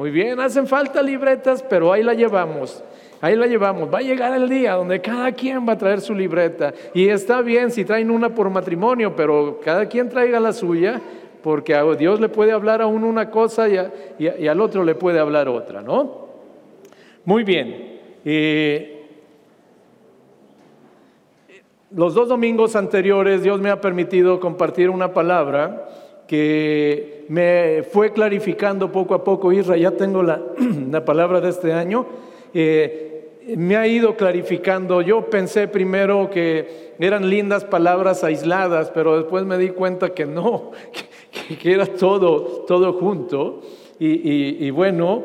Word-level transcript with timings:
muy 0.00 0.10
bien, 0.10 0.40
hacen 0.40 0.66
falta 0.66 1.02
libretas, 1.02 1.62
pero 1.62 1.92
ahí 1.92 2.02
la 2.02 2.14
llevamos. 2.14 2.82
Ahí 3.20 3.36
la 3.36 3.46
llevamos. 3.46 3.92
Va 3.92 3.98
a 3.98 4.00
llegar 4.00 4.34
el 4.34 4.48
día 4.48 4.72
donde 4.72 5.02
cada 5.02 5.30
quien 5.32 5.68
va 5.68 5.74
a 5.74 5.76
traer 5.76 6.00
su 6.00 6.14
libreta. 6.14 6.72
Y 6.94 7.08
está 7.08 7.42
bien 7.42 7.70
si 7.70 7.84
traen 7.84 8.10
una 8.10 8.34
por 8.34 8.48
matrimonio, 8.48 9.14
pero 9.14 9.60
cada 9.62 9.84
quien 9.84 10.08
traiga 10.08 10.40
la 10.40 10.54
suya, 10.54 11.02
porque 11.42 11.74
a 11.74 11.84
Dios 11.96 12.18
le 12.18 12.30
puede 12.30 12.52
hablar 12.52 12.80
a 12.80 12.86
uno 12.86 13.08
una 13.08 13.30
cosa 13.30 13.66
y, 13.68 14.46
al 14.46 14.60
otro 14.62 14.84
le 14.84 14.94
puede 14.94 15.18
hablar 15.18 15.50
otra, 15.50 15.82
¿no? 15.82 16.28
Muy 17.26 17.44
bien. 17.44 18.00
Eh, 18.24 19.06
los 21.94 22.14
dos 22.14 22.26
domingos 22.26 22.74
anteriores 22.74 23.42
Dios 23.42 23.60
me 23.60 23.68
ha 23.68 23.82
permitido 23.82 24.40
compartir 24.40 24.88
una 24.88 25.12
palabra 25.12 25.90
que 26.26 27.19
me 27.30 27.84
fue 27.84 28.12
clarificando 28.12 28.90
poco 28.90 29.14
a 29.14 29.22
poco. 29.22 29.52
Israel, 29.52 29.80
ya 29.80 29.92
tengo 29.92 30.20
la, 30.20 30.42
la 30.90 31.04
palabra 31.04 31.40
de 31.40 31.50
este 31.50 31.72
año. 31.72 32.04
Eh, 32.52 33.28
me 33.56 33.76
ha 33.76 33.86
ido 33.86 34.16
clarificando. 34.16 35.00
Yo 35.00 35.30
pensé 35.30 35.68
primero 35.68 36.28
que 36.28 36.94
eran 36.98 37.30
lindas 37.30 37.64
palabras 37.64 38.24
aisladas, 38.24 38.90
pero 38.90 39.16
después 39.16 39.44
me 39.44 39.58
di 39.58 39.68
cuenta 39.68 40.10
que 40.10 40.26
no, 40.26 40.72
que, 41.62 41.72
era 41.72 41.86
todo, 41.86 42.64
todo 42.66 42.94
junto. 42.94 43.60
Y, 44.00 44.68
bueno, 44.70 45.24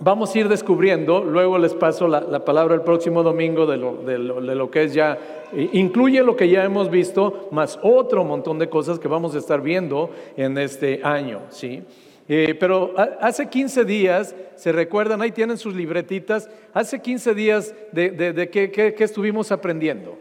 vamos 0.00 0.34
a 0.34 0.38
ir 0.38 0.48
descubriendo, 0.48 1.22
luego 1.22 1.58
les 1.58 1.74
paso 1.74 2.08
la, 2.08 2.44
palabra 2.44 2.74
el 2.74 2.80
próximo 2.80 3.22
domingo 3.22 3.66
de 3.66 3.76
lo, 3.76 3.96
de 3.98 4.18
lo 4.18 4.70
que 4.70 4.84
es 4.84 4.94
ya, 4.94 5.18
incluye 5.54 6.22
lo 6.22 6.36
que 6.36 6.48
ya 6.48 6.64
hemos 6.64 6.90
visto, 6.90 7.48
más 7.50 7.78
otro 7.82 8.24
montón 8.24 8.58
de 8.58 8.68
cosas 8.68 8.98
que 8.98 9.08
vamos 9.08 9.34
a 9.34 9.38
estar 9.38 9.60
viendo 9.60 10.10
en 10.36 10.58
este 10.58 11.00
año, 11.02 11.42
¿sí? 11.50 11.82
Eh, 12.30 12.54
pero 12.60 12.94
hace 13.20 13.48
15 13.48 13.86
días, 13.86 14.34
¿se 14.54 14.70
recuerdan? 14.70 15.22
Ahí 15.22 15.32
tienen 15.32 15.56
sus 15.56 15.74
libretitas. 15.74 16.50
Hace 16.74 17.00
15 17.00 17.34
días 17.34 17.74
de, 17.90 18.10
de, 18.10 18.50
qué, 18.50 18.94
estuvimos 18.98 19.50
aprendiendo. 19.50 20.18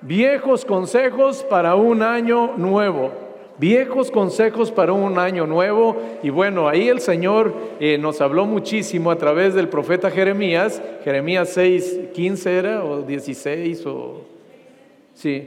Viejos 0.00 0.64
consejos 0.64 1.44
para 1.44 1.74
un 1.74 2.02
año 2.02 2.56
nuevo. 2.56 3.29
Viejos 3.60 4.10
consejos 4.10 4.72
para 4.72 4.94
un 4.94 5.18
año 5.18 5.46
nuevo. 5.46 6.00
Y 6.22 6.30
bueno, 6.30 6.66
ahí 6.66 6.88
el 6.88 7.00
Señor 7.00 7.54
eh, 7.78 7.98
nos 7.98 8.22
habló 8.22 8.46
muchísimo 8.46 9.10
a 9.10 9.16
través 9.16 9.52
del 9.52 9.68
profeta 9.68 10.10
Jeremías. 10.10 10.80
Jeremías 11.04 11.50
6, 11.50 12.00
15 12.14 12.58
era, 12.58 12.82
o 12.82 13.02
16, 13.02 13.84
o... 13.84 14.22
Sí. 15.12 15.46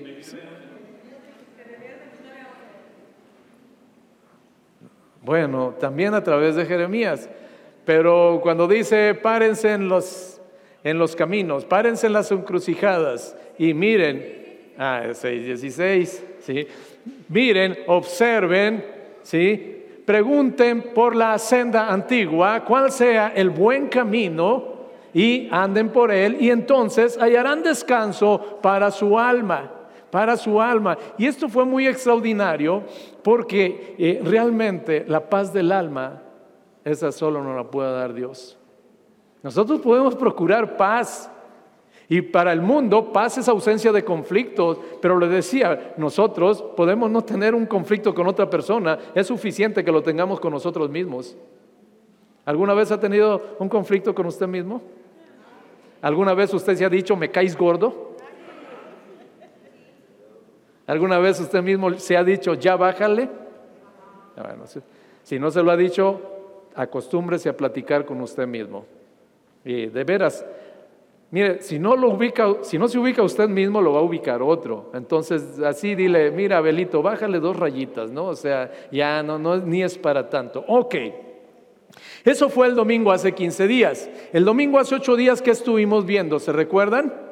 Bueno, 5.24 5.74
también 5.80 6.14
a 6.14 6.24
través 6.24 6.56
de 6.56 6.68
Jeremías. 6.68 7.28
Pero 7.84 8.42
cuando 8.44 8.68
dice, 8.68 9.16
párense 9.16 9.74
en 9.74 9.90
los, 9.90 10.40
en 10.84 11.00
los 11.00 11.16
caminos, 11.16 11.66
párense 11.66 12.06
en 12.06 12.14
las 12.14 12.32
encrucijadas 12.32 13.36
y 13.58 13.74
miren, 13.74 14.74
ah, 14.78 15.02
6.16, 15.08 16.20
¿sí? 16.42 16.68
Miren, 17.30 17.78
observen, 17.88 18.86
¿sí? 19.22 19.86
Pregunten 20.06 20.94
por 20.94 21.16
la 21.16 21.38
senda 21.40 21.92
antigua 21.92 22.64
cuál 22.66 22.92
sea 22.92 23.34
el 23.36 23.50
buen 23.50 23.88
camino 23.88 24.74
y 25.14 25.48
anden 25.52 25.90
por 25.90 26.12
él 26.12 26.38
y 26.40 26.50
entonces 26.50 27.18
hallarán 27.18 27.64
descanso 27.64 28.60
para 28.62 28.92
su 28.92 29.18
alma 29.18 29.72
para 30.14 30.38
su 30.38 30.62
alma. 30.62 30.96
Y 31.18 31.26
esto 31.26 31.50
fue 31.50 31.66
muy 31.66 31.88
extraordinario 31.88 32.84
porque 33.24 33.96
eh, 33.98 34.22
realmente 34.24 35.04
la 35.08 35.28
paz 35.28 35.52
del 35.52 35.72
alma, 35.72 36.22
esa 36.86 37.12
solo 37.12 37.42
no 37.42 37.56
la 37.56 37.64
puede 37.64 37.92
dar 37.92 38.14
Dios. 38.14 38.56
Nosotros 39.42 39.82
podemos 39.82 40.14
procurar 40.14 40.78
paz. 40.78 41.32
Y 42.14 42.22
para 42.22 42.54
el 42.54 42.62
mundo, 42.62 43.12
paz 43.12 43.40
es 43.40 43.50
ausencia 43.50 43.92
de 43.92 44.06
conflictos. 44.06 44.78
Pero 45.02 45.18
le 45.18 45.28
decía, 45.28 45.96
nosotros 45.98 46.62
podemos 46.78 47.10
no 47.10 47.24
tener 47.24 47.56
un 47.56 47.66
conflicto 47.66 48.14
con 48.14 48.28
otra 48.28 48.48
persona. 48.48 49.00
Es 49.16 49.26
suficiente 49.26 49.84
que 49.84 49.92
lo 49.92 50.04
tengamos 50.04 50.40
con 50.40 50.54
nosotros 50.54 50.92
mismos. 50.92 51.36
¿Alguna 52.46 52.76
vez 52.76 52.92
ha 52.92 53.00
tenido 53.00 53.56
un 53.58 53.68
conflicto 53.68 54.14
con 54.14 54.28
usted 54.28 54.46
mismo? 54.46 54.84
¿Alguna 56.04 56.36
vez 56.36 56.54
usted 56.54 56.76
se 56.76 56.86
ha 56.86 56.90
dicho, 56.90 57.16
me 57.16 57.32
caes 57.32 57.58
gordo? 57.58 58.12
¿Alguna 60.86 61.18
vez 61.18 61.40
usted 61.40 61.64
mismo 61.64 61.96
se 61.96 62.16
ha 62.16 62.24
dicho, 62.24 62.54
ya 62.54 62.76
bájale? 62.76 63.28
Ah, 64.38 64.54
si 65.24 65.40
no 65.40 65.50
se 65.50 65.64
lo 65.64 65.72
ha 65.72 65.78
dicho, 65.78 66.22
acostúmbrese 66.76 67.50
a 67.50 67.58
platicar 67.58 68.06
con 68.06 68.22
usted 68.22 68.46
mismo. 68.46 68.86
Y 69.66 69.88
de 69.88 70.04
veras, 70.04 70.46
mire, 71.34 71.64
si 71.64 71.80
no, 71.80 71.96
lo 71.96 72.10
ubica, 72.10 72.58
si 72.62 72.78
no 72.78 72.88
se 72.88 73.00
ubica 73.00 73.24
usted 73.24 73.50
mismo, 73.50 73.82
lo 73.82 73.94
va 73.94 74.02
a 74.02 74.04
ubicar 74.04 74.44
otro. 74.44 74.92
Entonces, 74.94 75.60
así 75.60 75.96
dile, 75.96 76.30
mira, 76.30 76.60
Abelito, 76.60 77.02
bájale 77.02 77.40
dos 77.40 77.58
rayitas, 77.58 78.12
¿no? 78.12 78.26
O 78.26 78.36
sea, 78.36 78.72
ya 78.92 79.24
no, 79.24 79.40
no 79.40 79.58
ni 79.58 79.82
es 79.82 79.98
para 79.98 80.30
tanto. 80.30 80.64
Ok. 80.68 80.96
Eso 82.24 82.50
fue 82.50 82.68
el 82.68 82.76
domingo 82.76 83.12
hace 83.12 83.32
15 83.32 83.68
días. 83.68 84.10
El 84.32 84.46
domingo 84.46 84.78
hace 84.78 84.94
8 84.94 85.16
días 85.16 85.42
que 85.42 85.50
estuvimos 85.50 86.06
viendo, 86.06 86.38
¿se 86.38 86.52
recuerdan? 86.52 87.23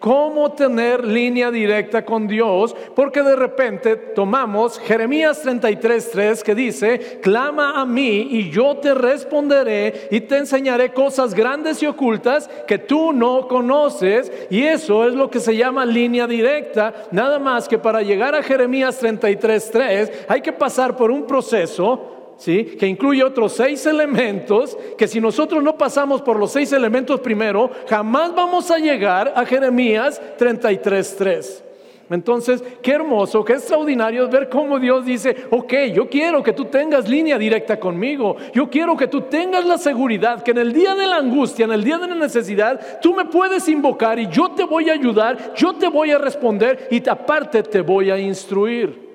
Cómo 0.00 0.52
tener 0.52 1.04
línea 1.04 1.50
directa 1.50 2.04
con 2.04 2.26
Dios, 2.26 2.74
porque 2.96 3.22
de 3.22 3.36
repente 3.36 3.94
tomamos 3.94 4.80
Jeremías 4.80 5.44
33:3 5.44 6.42
que 6.42 6.54
dice, 6.54 7.20
clama 7.22 7.80
a 7.80 7.86
mí 7.86 8.26
y 8.30 8.50
yo 8.50 8.78
te 8.78 8.94
responderé 8.94 10.08
y 10.10 10.22
te 10.22 10.38
enseñaré 10.38 10.92
cosas 10.92 11.34
grandes 11.34 11.82
y 11.82 11.86
ocultas 11.86 12.48
que 12.66 12.78
tú 12.78 13.12
no 13.12 13.46
conoces, 13.46 14.32
y 14.50 14.62
eso 14.62 15.06
es 15.06 15.14
lo 15.14 15.30
que 15.30 15.38
se 15.38 15.54
llama 15.56 15.86
línea 15.86 16.26
directa, 16.26 16.92
nada 17.10 17.38
más 17.38 17.68
que 17.68 17.78
para 17.78 18.02
llegar 18.02 18.34
a 18.34 18.42
Jeremías 18.42 19.00
33:3 19.00 20.10
hay 20.26 20.40
que 20.40 20.52
pasar 20.52 20.96
por 20.96 21.10
un 21.10 21.26
proceso 21.26 22.19
que 22.44 22.86
incluye 22.86 23.22
otros 23.22 23.52
seis 23.52 23.84
elementos, 23.86 24.76
que 24.96 25.06
si 25.06 25.20
nosotros 25.20 25.62
no 25.62 25.76
pasamos 25.76 26.22
por 26.22 26.38
los 26.38 26.52
seis 26.52 26.72
elementos 26.72 27.20
primero, 27.20 27.70
jamás 27.88 28.34
vamos 28.34 28.70
a 28.70 28.78
llegar 28.78 29.32
a 29.36 29.44
Jeremías 29.44 30.20
33.3. 30.38 31.64
Entonces, 32.08 32.64
qué 32.82 32.92
hermoso, 32.92 33.44
qué 33.44 33.52
extraordinario 33.52 34.28
ver 34.28 34.48
cómo 34.48 34.80
Dios 34.80 35.04
dice, 35.04 35.36
ok, 35.50 35.72
yo 35.94 36.08
quiero 36.08 36.42
que 36.42 36.52
tú 36.52 36.64
tengas 36.64 37.08
línea 37.08 37.38
directa 37.38 37.78
conmigo, 37.78 38.36
yo 38.52 38.68
quiero 38.68 38.96
que 38.96 39.06
tú 39.06 39.22
tengas 39.22 39.64
la 39.64 39.78
seguridad 39.78 40.42
que 40.42 40.50
en 40.50 40.58
el 40.58 40.72
día 40.72 40.96
de 40.96 41.06
la 41.06 41.18
angustia, 41.18 41.66
en 41.66 41.72
el 41.72 41.84
día 41.84 41.98
de 41.98 42.08
la 42.08 42.16
necesidad, 42.16 43.00
tú 43.00 43.14
me 43.14 43.26
puedes 43.26 43.68
invocar 43.68 44.18
y 44.18 44.26
yo 44.26 44.50
te 44.50 44.64
voy 44.64 44.90
a 44.90 44.94
ayudar, 44.94 45.54
yo 45.54 45.74
te 45.74 45.86
voy 45.86 46.10
a 46.10 46.18
responder 46.18 46.88
y 46.90 47.08
aparte 47.08 47.62
te 47.62 47.80
voy 47.80 48.10
a 48.10 48.18
instruir. 48.18 49.09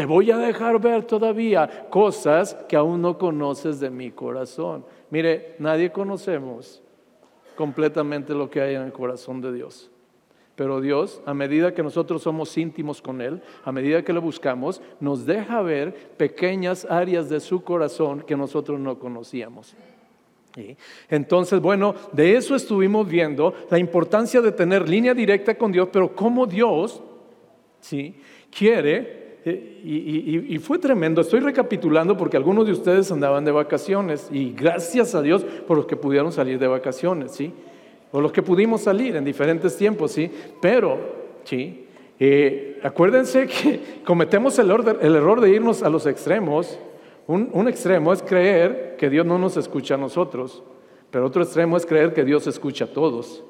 Te 0.00 0.06
voy 0.06 0.30
a 0.30 0.38
dejar 0.38 0.80
ver 0.80 1.04
todavía 1.04 1.68
cosas 1.90 2.54
que 2.66 2.74
aún 2.74 3.02
no 3.02 3.18
conoces 3.18 3.80
de 3.80 3.90
mi 3.90 4.10
corazón. 4.10 4.82
Mire, 5.10 5.56
nadie 5.58 5.92
conocemos 5.92 6.82
completamente 7.54 8.32
lo 8.32 8.48
que 8.48 8.62
hay 8.62 8.76
en 8.76 8.80
el 8.80 8.92
corazón 8.92 9.42
de 9.42 9.52
Dios. 9.52 9.90
Pero 10.56 10.80
Dios, 10.80 11.20
a 11.26 11.34
medida 11.34 11.74
que 11.74 11.82
nosotros 11.82 12.22
somos 12.22 12.56
íntimos 12.56 13.02
con 13.02 13.20
Él, 13.20 13.42
a 13.62 13.72
medida 13.72 14.02
que 14.02 14.14
lo 14.14 14.22
buscamos, 14.22 14.80
nos 15.00 15.26
deja 15.26 15.60
ver 15.60 15.92
pequeñas 16.16 16.86
áreas 16.88 17.28
de 17.28 17.38
su 17.38 17.62
corazón 17.62 18.22
que 18.22 18.38
nosotros 18.38 18.80
no 18.80 18.98
conocíamos. 18.98 19.76
Entonces, 21.10 21.60
bueno, 21.60 21.94
de 22.10 22.36
eso 22.36 22.54
estuvimos 22.54 23.06
viendo 23.06 23.52
la 23.68 23.78
importancia 23.78 24.40
de 24.40 24.52
tener 24.52 24.88
línea 24.88 25.12
directa 25.12 25.58
con 25.58 25.70
Dios, 25.70 25.90
pero 25.92 26.16
cómo 26.16 26.46
Dios 26.46 27.02
¿sí? 27.80 28.14
quiere 28.50 29.19
eh, 29.44 30.44
y, 30.48 30.58
fue 30.58 30.78
tremendo. 30.78 31.20
Estoy 31.20 31.40
recapitulando 31.40 32.16
porque 32.16 32.36
algunos 32.36 32.66
de 32.66 32.72
ustedes 32.72 33.10
andaban 33.10 33.44
de 33.44 33.52
vacaciones 33.52 34.28
y 34.30 34.52
gracias 34.52 35.14
a 35.14 35.22
Dios 35.22 35.44
por 35.66 35.76
los 35.76 35.86
que 35.86 35.96
pudieron 35.96 36.30
salir 36.30 36.58
de 36.58 36.66
vacaciones, 36.66 37.32
¿sí? 37.32 37.52
O 38.12 38.20
los 38.20 38.32
que 38.32 38.42
pudimos 38.42 38.82
salir 38.82 39.16
en 39.16 39.24
diferentes 39.24 39.76
tiempos, 39.76 40.12
¿sí? 40.12 40.30
Pero, 40.60 40.98
¿sí? 41.44 41.86
Eh, 42.18 42.80
acuérdense 42.82 43.46
que 43.46 44.02
cometemos 44.04 44.58
el, 44.58 44.70
el, 44.70 45.16
error 45.16 45.40
de 45.40 45.50
irnos 45.50 45.82
a 45.82 45.88
los 45.88 46.06
extremos. 46.06 46.78
Un, 47.26 47.48
un 47.52 47.68
extremo 47.68 48.12
es 48.12 48.22
creer 48.22 48.96
que 48.98 49.08
Dios 49.08 49.24
no 49.24 49.38
nos 49.38 49.56
escucha 49.56 49.94
a 49.94 49.98
nosotros, 49.98 50.62
pero 51.10 51.26
otro 51.26 51.42
extremo 51.42 51.76
es 51.76 51.86
creer 51.86 52.12
que 52.12 52.24
Dios 52.24 52.46
escucha 52.46 52.84
a 52.84 52.92
todos. 52.92 53.42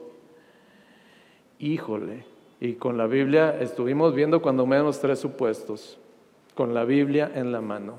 Híjole, 1.58 2.24
y 2.60 2.74
con 2.74 2.98
la 2.98 3.06
Biblia 3.06 3.56
estuvimos 3.58 4.14
viendo 4.14 4.42
cuando 4.42 4.66
menos 4.66 5.00
tres 5.00 5.18
supuestos, 5.18 5.98
con 6.54 6.74
la 6.74 6.84
Biblia 6.84 7.32
en 7.34 7.52
la 7.52 7.62
mano. 7.62 7.98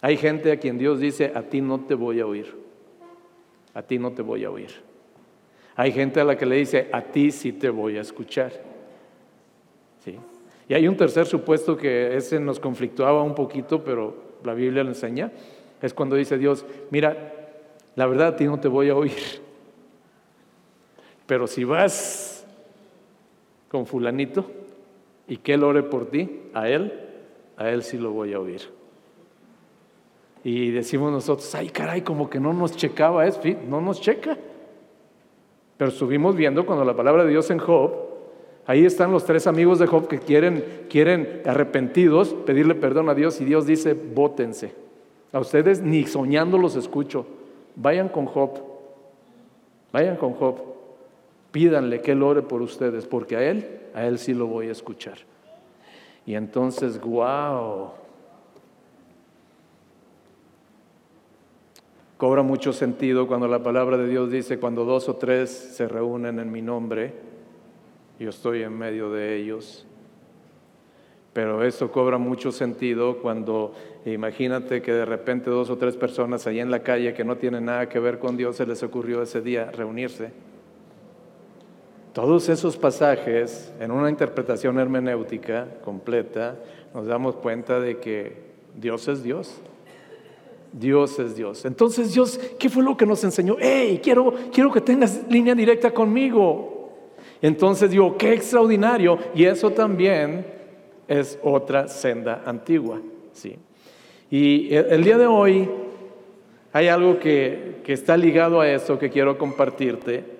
Hay 0.00 0.16
gente 0.16 0.52
a 0.52 0.58
quien 0.58 0.78
Dios 0.78 1.00
dice, 1.00 1.32
a 1.34 1.42
ti 1.42 1.60
no 1.60 1.80
te 1.80 1.94
voy 1.94 2.20
a 2.20 2.26
oír, 2.26 2.54
a 3.74 3.82
ti 3.82 3.98
no 3.98 4.12
te 4.12 4.22
voy 4.22 4.44
a 4.44 4.50
oír. 4.50 4.70
Hay 5.74 5.90
gente 5.90 6.20
a 6.20 6.24
la 6.24 6.38
que 6.38 6.46
le 6.46 6.56
dice, 6.56 6.88
a 6.92 7.02
ti 7.02 7.32
sí 7.32 7.52
te 7.52 7.68
voy 7.68 7.98
a 7.98 8.02
escuchar. 8.02 8.52
¿Sí? 10.04 10.16
Y 10.68 10.74
hay 10.74 10.86
un 10.86 10.96
tercer 10.96 11.26
supuesto 11.26 11.76
que 11.76 12.16
ese 12.16 12.38
nos 12.38 12.60
conflictuaba 12.60 13.22
un 13.22 13.34
poquito, 13.34 13.82
pero 13.82 14.14
la 14.44 14.54
Biblia 14.54 14.84
lo 14.84 14.90
enseña. 14.90 15.32
Es 15.82 15.92
cuando 15.92 16.16
dice 16.16 16.38
Dios, 16.38 16.64
mira, 16.90 17.32
la 17.96 18.06
verdad 18.06 18.28
a 18.28 18.36
ti 18.36 18.44
no 18.44 18.60
te 18.60 18.68
voy 18.68 18.88
a 18.88 18.96
oír. 18.96 19.12
Pero 21.26 21.46
si 21.46 21.64
vas 21.64 22.35
con 23.76 23.84
fulanito 23.84 24.46
y 25.28 25.36
que 25.36 25.52
él 25.52 25.62
ore 25.62 25.82
por 25.82 26.06
ti, 26.06 26.44
a 26.54 26.66
él, 26.66 26.94
a 27.58 27.68
él 27.68 27.82
sí 27.82 27.98
lo 27.98 28.10
voy 28.10 28.32
a 28.32 28.40
oír. 28.40 28.62
Y 30.42 30.70
decimos 30.70 31.12
nosotros, 31.12 31.54
ay 31.54 31.68
caray, 31.68 32.00
como 32.00 32.30
que 32.30 32.40
no 32.40 32.54
nos 32.54 32.74
checaba 32.74 33.26
eso, 33.26 33.38
no 33.68 33.82
nos 33.82 34.00
checa. 34.00 34.38
Pero 35.76 35.90
estuvimos 35.90 36.34
viendo 36.36 36.64
cuando 36.64 36.86
la 36.86 36.96
palabra 36.96 37.24
de 37.24 37.30
Dios 37.32 37.50
en 37.50 37.58
Job, 37.58 37.92
ahí 38.64 38.86
están 38.86 39.12
los 39.12 39.26
tres 39.26 39.46
amigos 39.46 39.78
de 39.78 39.86
Job 39.86 40.08
que 40.08 40.20
quieren, 40.20 40.86
quieren 40.88 41.42
arrepentidos 41.44 42.32
pedirle 42.46 42.76
perdón 42.76 43.10
a 43.10 43.14
Dios 43.14 43.42
y 43.42 43.44
Dios 43.44 43.66
dice, 43.66 43.92
bótense. 43.92 44.72
A 45.34 45.38
ustedes 45.38 45.82
ni 45.82 46.06
soñando 46.06 46.56
los 46.56 46.76
escucho. 46.76 47.26
Vayan 47.74 48.08
con 48.08 48.24
Job. 48.24 48.52
Vayan 49.92 50.16
con 50.16 50.32
Job. 50.32 50.75
Pídanle 51.56 52.02
que 52.02 52.12
él 52.12 52.22
ore 52.22 52.42
por 52.42 52.60
ustedes, 52.60 53.06
porque 53.06 53.34
a 53.34 53.42
él, 53.42 53.80
a 53.94 54.04
él 54.04 54.18
sí 54.18 54.34
lo 54.34 54.46
voy 54.46 54.68
a 54.68 54.72
escuchar. 54.72 55.16
Y 56.26 56.34
entonces, 56.34 57.00
wow. 57.00 57.92
Cobra 62.18 62.42
mucho 62.42 62.74
sentido 62.74 63.26
cuando 63.26 63.48
la 63.48 63.62
palabra 63.62 63.96
de 63.96 64.06
Dios 64.06 64.30
dice, 64.30 64.58
cuando 64.58 64.84
dos 64.84 65.08
o 65.08 65.16
tres 65.16 65.48
se 65.48 65.88
reúnen 65.88 66.40
en 66.40 66.52
mi 66.52 66.60
nombre, 66.60 67.14
yo 68.20 68.28
estoy 68.28 68.62
en 68.62 68.76
medio 68.76 69.10
de 69.10 69.36
ellos. 69.38 69.86
Pero 71.32 71.64
eso 71.64 71.90
cobra 71.90 72.18
mucho 72.18 72.52
sentido 72.52 73.16
cuando 73.22 73.72
imagínate 74.04 74.82
que 74.82 74.92
de 74.92 75.06
repente 75.06 75.48
dos 75.48 75.70
o 75.70 75.78
tres 75.78 75.96
personas 75.96 76.46
allá 76.46 76.60
en 76.60 76.70
la 76.70 76.82
calle 76.82 77.14
que 77.14 77.24
no 77.24 77.38
tienen 77.38 77.64
nada 77.64 77.88
que 77.88 77.98
ver 77.98 78.18
con 78.18 78.36
Dios 78.36 78.56
se 78.56 78.66
les 78.66 78.82
ocurrió 78.82 79.22
ese 79.22 79.40
día 79.40 79.70
reunirse. 79.70 80.55
Todos 82.16 82.48
esos 82.48 82.78
pasajes, 82.78 83.70
en 83.78 83.90
una 83.90 84.08
interpretación 84.08 84.78
hermenéutica 84.78 85.68
completa, 85.84 86.56
nos 86.94 87.06
damos 87.06 87.36
cuenta 87.36 87.78
de 87.78 87.98
que 87.98 88.32
Dios 88.74 89.06
es 89.08 89.22
Dios. 89.22 89.60
Dios 90.72 91.18
es 91.18 91.36
Dios. 91.36 91.66
Entonces 91.66 92.14
Dios, 92.14 92.40
¿qué 92.58 92.70
fue 92.70 92.82
lo 92.82 92.96
que 92.96 93.04
nos 93.04 93.22
enseñó? 93.22 93.56
¡Hey, 93.60 94.00
quiero, 94.02 94.32
quiero 94.50 94.72
que 94.72 94.80
tengas 94.80 95.26
línea 95.28 95.54
directa 95.54 95.90
conmigo! 95.90 96.88
Entonces 97.42 97.90
digo, 97.90 98.16
qué 98.16 98.32
extraordinario. 98.32 99.18
Y 99.34 99.44
eso 99.44 99.72
también 99.72 100.46
es 101.06 101.38
otra 101.42 101.86
senda 101.86 102.44
antigua. 102.46 102.98
¿sí? 103.34 103.58
Y 104.30 104.74
el 104.74 105.04
día 105.04 105.18
de 105.18 105.26
hoy 105.26 105.68
hay 106.72 106.88
algo 106.88 107.18
que, 107.18 107.82
está 107.86 108.16
ligado 108.16 108.62
a 108.62 108.70
eso 108.70 108.98
que 108.98 109.10
quiero 109.10 109.36
compartirte. 109.36 110.35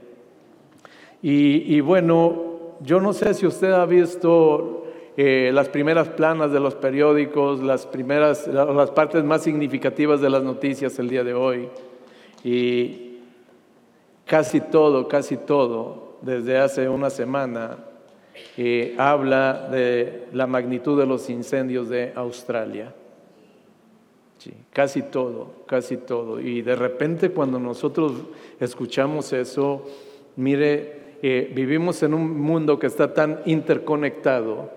Y, 1.28 1.80
bueno, 1.80 2.76
yo 2.82 3.00
no 3.00 3.12
sé 3.12 3.34
si 3.34 3.48
usted 3.48 3.72
ha 3.72 3.84
visto 3.84 4.86
eh, 5.16 5.50
las 5.52 5.68
primeras 5.68 6.08
planas 6.10 6.52
de 6.52 6.60
los 6.60 6.76
periódicos, 6.76 7.60
las 7.64 7.84
primeras, 7.84 8.46
las 8.46 8.92
partes 8.92 9.24
más 9.24 9.42
significativas 9.42 10.20
de 10.20 10.30
las 10.30 10.44
noticias 10.44 10.96
el 11.00 11.08
día 11.08 11.24
de 11.24 11.34
hoy. 11.34 11.68
Y 12.44 13.22
casi 14.24 14.60
todo, 14.60 15.08
casi 15.08 15.36
todo, 15.36 16.18
desde 16.22 16.58
hace 16.58 16.88
una 16.88 17.10
semana, 17.10 17.78
habla 18.96 19.68
de 19.68 20.28
la 20.32 20.46
magnitud 20.46 20.96
de 20.96 21.06
los 21.06 21.28
incendios 21.28 21.88
de 21.88 22.12
Australia. 22.14 22.94
casi 24.72 25.02
todo, 25.02 25.64
casi 25.66 25.96
todo. 25.96 26.38
Y 26.38 26.62
de 26.62 26.76
repente 26.76 27.32
cuando 27.32 27.58
nosotros 27.58 28.12
escuchamos 28.60 29.32
eso, 29.32 29.82
mire, 30.36 31.05
vivimos 31.54 32.02
en 32.02 32.14
un 32.14 32.40
mundo 32.40 32.78
que 32.78 32.86
está 32.86 33.12
tan 33.14 33.40
interconectado 33.46 34.70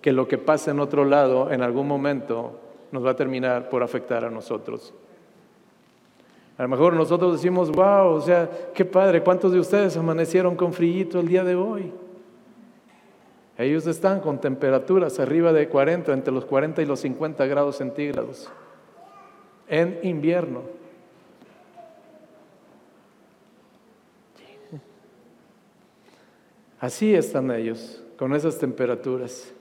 que 0.00 0.12
lo 0.12 0.26
que 0.26 0.38
pasa 0.38 0.70
en 0.70 0.80
otro 0.80 1.04
lado 1.04 1.52
en 1.52 1.62
algún 1.62 1.86
momento 1.86 2.58
nos 2.90 3.04
va 3.04 3.10
a 3.10 3.16
terminar 3.16 3.68
por 3.68 3.82
afectar 3.82 4.24
a 4.24 4.30
nosotros. 4.30 4.92
A 6.58 6.62
lo 6.62 6.68
mejor 6.68 6.94
nosotros 6.94 7.32
decimos, 7.34 7.70
wow, 7.70 8.08
o 8.14 8.20
sea, 8.20 8.50
qué 8.74 8.84
padre, 8.84 9.22
¿cuántos 9.22 9.52
de 9.52 9.58
ustedes 9.58 9.96
amanecieron 9.96 10.54
con 10.56 10.72
frío 10.72 11.20
el 11.20 11.28
día 11.28 11.44
de 11.44 11.54
hoy? 11.54 11.92
Ellos 13.56 13.86
están 13.86 14.20
con 14.20 14.40
temperaturas 14.40 15.20
arriba 15.20 15.52
de 15.52 15.68
40, 15.68 16.12
entre 16.12 16.32
los 16.32 16.44
40 16.44 16.82
y 16.82 16.86
los 16.86 17.00
50 17.00 17.46
grados 17.46 17.76
centígrados, 17.76 18.50
en 19.68 19.98
invierno. 20.02 20.81
Así 26.82 27.14
están 27.14 27.48
ellos, 27.52 28.02
con 28.18 28.34
esas 28.34 28.58
temperaturas. 28.58 29.54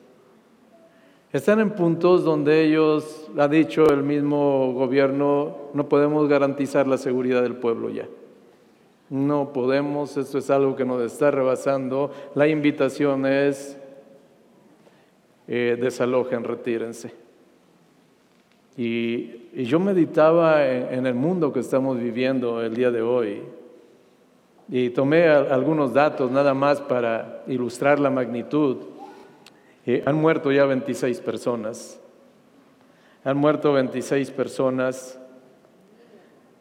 Están 1.31 1.59
en 1.59 1.69
puntos 1.69 2.23
donde 2.23 2.63
ellos, 2.65 3.29
ha 3.37 3.47
dicho 3.47 3.85
el 3.93 4.01
mismo 4.01 4.73
gobierno, 4.73 5.55
no 5.75 5.87
podemos 5.87 6.27
garantizar 6.27 6.87
la 6.87 6.97
seguridad 6.97 7.43
del 7.43 7.57
pueblo 7.57 7.91
ya. 7.91 8.07
No 9.11 9.53
podemos, 9.53 10.17
esto 10.17 10.39
es 10.39 10.49
algo 10.49 10.75
que 10.75 10.83
nos 10.83 10.99
está 11.03 11.29
rebasando. 11.29 12.09
La 12.33 12.47
invitación 12.47 13.27
es 13.27 13.77
eh, 15.47 15.77
desalojen, 15.79 16.43
retírense. 16.43 17.13
Y, 18.75 19.63
yo 19.63 19.79
meditaba 19.79 20.67
en, 20.67 21.05
el 21.05 21.13
mundo 21.13 21.53
que 21.53 21.59
estamos 21.59 21.99
viviendo 21.99 22.63
el 22.63 22.73
día 22.73 22.89
de 22.89 23.03
hoy 23.03 23.43
y 24.71 24.89
tomé 24.89 25.27
algunos 25.27 25.93
datos 25.93 26.31
nada 26.31 26.55
más 26.55 26.81
para 26.81 27.43
ilustrar 27.45 27.99
la 27.99 28.09
magnitud. 28.09 28.77
Eh, 29.85 30.01
han 30.05 30.15
muerto 30.15 30.51
ya 30.51 30.65
26 30.65 31.19
personas. 31.19 31.99
Han 33.23 33.37
muerto 33.37 33.73
26 33.73 34.31
personas. 34.31 35.19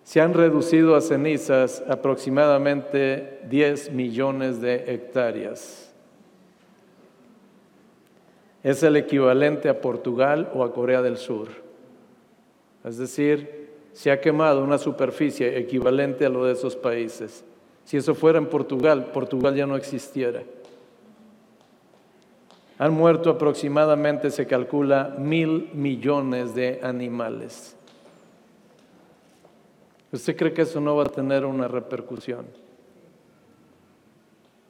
Se 0.02 0.20
han 0.20 0.34
reducido 0.34 0.94
a 0.94 1.00
cenizas 1.00 1.82
aproximadamente 1.88 3.40
10 3.48 3.92
millones 3.92 4.60
de 4.60 4.92
hectáreas 4.92 5.90
es 8.62 8.82
el 8.82 8.96
equivalente 8.96 9.68
a 9.68 9.80
Portugal 9.80 10.50
o 10.54 10.64
a 10.64 10.72
Corea 10.72 11.02
del 11.02 11.16
Sur. 11.16 11.48
Es 12.84 12.98
decir, 12.98 13.70
se 13.92 14.10
ha 14.10 14.20
quemado 14.20 14.62
una 14.62 14.78
superficie 14.78 15.58
equivalente 15.58 16.26
a 16.26 16.28
lo 16.28 16.44
de 16.44 16.52
esos 16.52 16.76
países. 16.76 17.44
Si 17.84 17.96
eso 17.96 18.14
fuera 18.14 18.38
en 18.38 18.46
Portugal, 18.46 19.06
Portugal 19.12 19.54
ya 19.54 19.66
no 19.66 19.76
existiera. 19.76 20.42
Han 22.78 22.94
muerto 22.94 23.30
aproximadamente, 23.30 24.30
se 24.30 24.46
calcula, 24.46 25.14
mil 25.18 25.70
millones 25.74 26.54
de 26.54 26.80
animales. 26.82 27.76
¿Usted 30.12 30.36
cree 30.36 30.52
que 30.52 30.62
eso 30.62 30.80
no 30.80 30.96
va 30.96 31.04
a 31.04 31.06
tener 31.06 31.44
una 31.44 31.68
repercusión? 31.68 32.46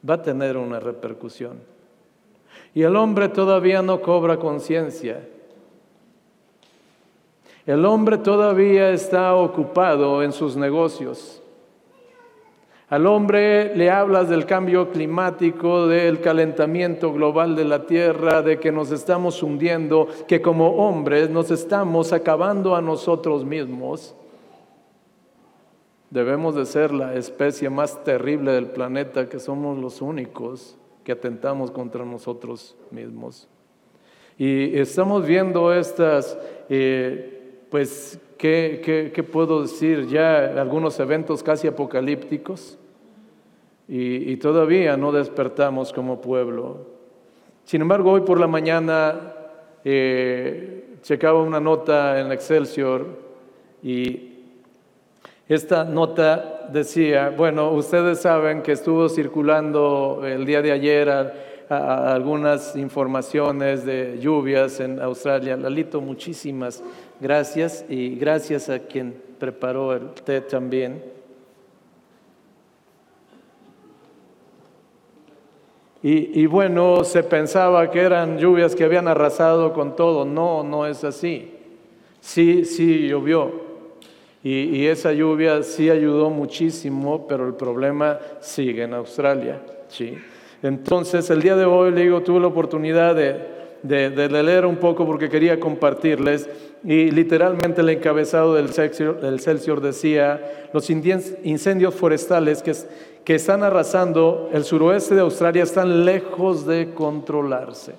Va 0.09 0.15
a 0.15 0.23
tener 0.23 0.57
una 0.57 0.81
repercusión. 0.81 1.61
Y 2.75 2.83
el 2.83 2.97
hombre 2.97 3.29
todavía 3.29 3.83
no 3.83 4.01
cobra 4.01 4.39
conciencia. 4.39 5.27
El 7.67 7.85
hombre 7.85 8.19
todavía 8.19 8.91
está 8.91 9.35
ocupado 9.35 10.23
en 10.23 10.33
sus 10.33 10.57
negocios. 10.57 11.41
Al 12.91 13.07
hombre 13.07 13.77
le 13.77 13.89
hablas 13.89 14.29
del 14.29 14.47
cambio 14.47 14.91
climático, 14.91 15.87
del 15.87 16.21
calentamiento 16.21 17.13
global 17.13 17.55
de 17.55 17.65
la 17.65 17.87
tierra, 17.87 18.43
de 18.43 18.59
que 18.59 18.73
nos 18.73 18.91
estamos 18.91 19.45
hundiendo, 19.45 20.09
que 20.27 20.43
como 20.43 20.71
hombres 20.71 21.31
nos 21.31 21.53
estamos 21.53 22.13
acabando 22.13 22.75
a 22.75 22.83
nosotros 22.83 23.45
mismos. 23.45 24.17
Debemos 26.11 26.57
de 26.57 26.67
ser 26.67 26.91
la 26.93 27.15
especie 27.15 27.71
más 27.71 28.03
terrible 28.03 28.51
del 28.51 28.67
planeta, 28.67 29.29
que 29.29 29.39
somos 29.39 29.79
los 29.79 30.03
únicos 30.03 30.77
que 31.05 31.13
atentamos 31.13 31.71
contra 31.71 32.05
nosotros 32.05 32.77
mismos. 32.91 33.49
Y 34.37 34.77
estamos 34.77 35.25
viendo 35.25 35.73
estas, 35.73 36.37
eh, 36.69 37.61
pues, 37.71 38.19
¿qué, 38.41 39.11
¿qué, 39.15 39.23
puedo 39.23 39.63
decir? 39.63 40.07
Ya 40.07 40.61
algunos 40.61 40.99
eventos 40.99 41.43
casi 41.43 41.69
apocalípticos 41.69 42.79
y, 43.87 44.37
todavía 44.37 44.97
no 44.97 45.13
despertamos 45.13 45.93
como 45.93 46.21
pueblo. 46.21 46.87
Sin 47.65 47.83
embargo, 47.83 48.13
hoy 48.13 48.23
por 48.23 48.41
la 48.41 48.47
mañana 48.47 49.35
eh, 49.85 50.97
checaba 51.03 51.43
una 51.43 51.61
nota 51.61 52.19
en 52.19 52.33
Excelsior 52.33 53.07
y 53.83 54.39
esta 55.47 55.85
nota 55.85 56.69
decía, 56.73 57.35
bueno, 57.37 57.73
ustedes 57.73 58.21
saben 58.21 58.63
que 58.63 58.73
estuvo 58.73 59.09
circulando 59.09 60.23
el 60.25 60.47
día 60.47 60.63
de 60.63 60.73
ayer 60.73 61.11
algunas 61.69 62.75
informaciones 62.75 63.85
de 63.85 64.19
lluvias 64.19 64.81
en 64.81 65.01
Australia. 65.01 65.57
Lalito, 65.57 66.01
muchísimas 66.01 66.83
gracias 67.21 67.85
y 67.89 68.17
gracias 68.17 68.69
a 68.69 68.79
quien 68.81 69.15
preparó 69.39 69.93
el 69.93 70.11
té 70.13 70.41
también. 70.41 71.03
Y, 76.03 76.41
y, 76.41 76.47
bueno, 76.47 77.05
se 77.05 77.23
pensaba 77.23 77.91
que 77.91 78.01
eran 78.01 78.39
lluvias 78.39 78.75
que 78.75 78.85
habían 78.85 79.07
arrasado 79.07 79.75
con 79.75 79.97
todo. 79.97 80.25
No, 80.25 80.65
no 80.65 80.87
es 80.87 81.05
así. 81.05 81.53
Sí, 82.21 82.65
sí 82.65 83.07
llovió. 83.07 83.69
Y, 84.43 84.79
y 84.79 84.87
esa 84.87 85.13
lluvia 85.13 85.63
sí 85.63 85.91
ayudó 85.91 86.31
muchísimo, 86.31 87.27
pero 87.29 87.47
el 87.47 87.53
problema 87.53 88.19
sigue 88.41 88.85
en 88.85 88.95
Australia. 88.95 89.61
¿sí? 89.89 90.17
Entonces, 90.63 91.29
el 91.29 91.43
día 91.43 91.57
de 91.57 91.67
hoy, 91.67 91.91
le 91.91 92.03
digo, 92.03 92.23
tuve 92.23 92.41
la 92.41 92.47
oportunidad 92.47 93.15
de, 93.15 93.50
leer 93.83 94.67
un 94.67 94.77
poco 94.77 95.07
porque 95.07 95.29
quería 95.29 95.59
compartirles. 95.59 96.49
Y 96.83 97.11
literalmente 97.11 97.83
el 97.83 97.91
encabezado 97.91 98.55
del 98.55 98.71
Celsior, 98.73 99.81
decía, 99.81 100.69
los 100.73 100.89
incendios 100.89 101.95
forestales 101.95 102.63
que, 102.63 102.75
que 103.25 103.35
están 103.35 103.63
arrasando 103.63 104.49
el 104.53 104.65
suroeste 104.65 105.15
de 105.15 105.21
Australia 105.21 105.63
están 105.63 106.05
lejos 106.05 106.67
de 106.67 106.95
controlarse. 106.95 107.95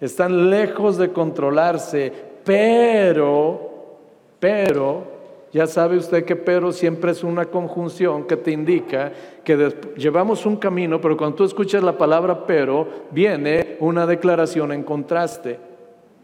Están 0.00 0.50
lejos 0.50 0.96
de 0.98 1.10
controlarse, 1.10 2.12
pero, 2.44 3.96
pero, 4.40 5.13
ya 5.54 5.68
sabe 5.68 5.96
usted 5.96 6.24
que 6.24 6.34
pero 6.34 6.72
siempre 6.72 7.12
es 7.12 7.22
una 7.22 7.44
conjunción 7.44 8.24
que 8.24 8.36
te 8.36 8.50
indica 8.50 9.12
que 9.44 9.72
llevamos 9.96 10.44
un 10.46 10.56
camino, 10.56 11.00
pero 11.00 11.16
cuando 11.16 11.36
tú 11.36 11.44
escuchas 11.44 11.80
la 11.80 11.96
palabra 11.96 12.44
pero, 12.44 12.88
viene 13.12 13.76
una 13.78 14.04
declaración 14.04 14.72
en 14.72 14.82
contraste. 14.82 15.60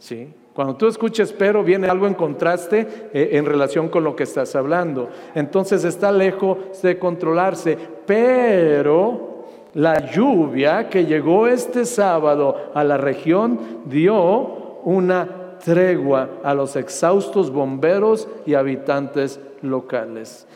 ¿sí? 0.01 0.35
Cuando 0.53 0.75
tú 0.75 0.89
escuches 0.89 1.33
pero, 1.33 1.63
viene 1.63 1.87
algo 1.87 2.09
en 2.09 2.15
contraste 2.15 2.89
eh, 3.15 3.31
en 3.35 3.47
relación 3.47 3.89
con 3.89 4.03
lo 4.03 4.17
que 4.17 4.25
estás 4.25 4.57
hablando. 4.57 5.09
Entonces 5.37 5.85
está 5.85 6.11
lejos 6.11 6.83
de 6.83 6.99
controlarse, 6.99 7.79
pero 8.05 9.45
la 9.75 10.11
lluvia 10.11 10.89
que 10.89 11.07
llegó 11.07 11.47
este 11.47 11.85
sábado 11.85 12.73
a 12.75 12.83
la 12.83 12.97
región 12.97 13.61
dio 13.85 14.81
una 14.83 15.40
tregua 15.65 16.29
a 16.43 16.55
los 16.55 16.77
exhaustos 16.77 17.51
bomberos 17.51 18.29
y 18.47 18.55
habitantes 18.55 19.39
locales. 19.63 20.47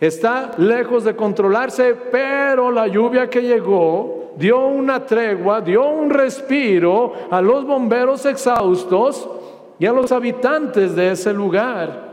Está 0.00 0.52
lejos 0.58 1.04
de 1.04 1.16
controlarse, 1.16 1.94
pero 2.10 2.70
la 2.70 2.86
lluvia 2.86 3.30
que 3.30 3.42
llegó 3.42 4.32
dio 4.36 4.66
una 4.66 5.04
tregua, 5.04 5.60
dio 5.60 5.88
un 5.88 6.10
respiro 6.10 7.12
a 7.30 7.40
los 7.40 7.66
bomberos 7.66 8.26
exhaustos 8.26 9.28
y 9.78 9.86
a 9.86 9.92
los 9.92 10.12
habitantes 10.12 10.94
de 10.94 11.12
ese 11.12 11.32
lugar. 11.32 12.06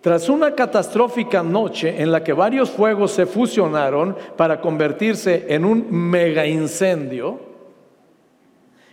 Tras 0.00 0.28
una 0.28 0.54
catastrófica 0.54 1.42
noche 1.42 2.00
en 2.00 2.12
la 2.12 2.22
que 2.22 2.32
varios 2.32 2.70
fuegos 2.70 3.10
se 3.10 3.26
fusionaron 3.26 4.16
para 4.36 4.60
convertirse 4.60 5.46
en 5.48 5.64
un 5.64 5.86
mega 5.90 6.46
incendio, 6.46 7.47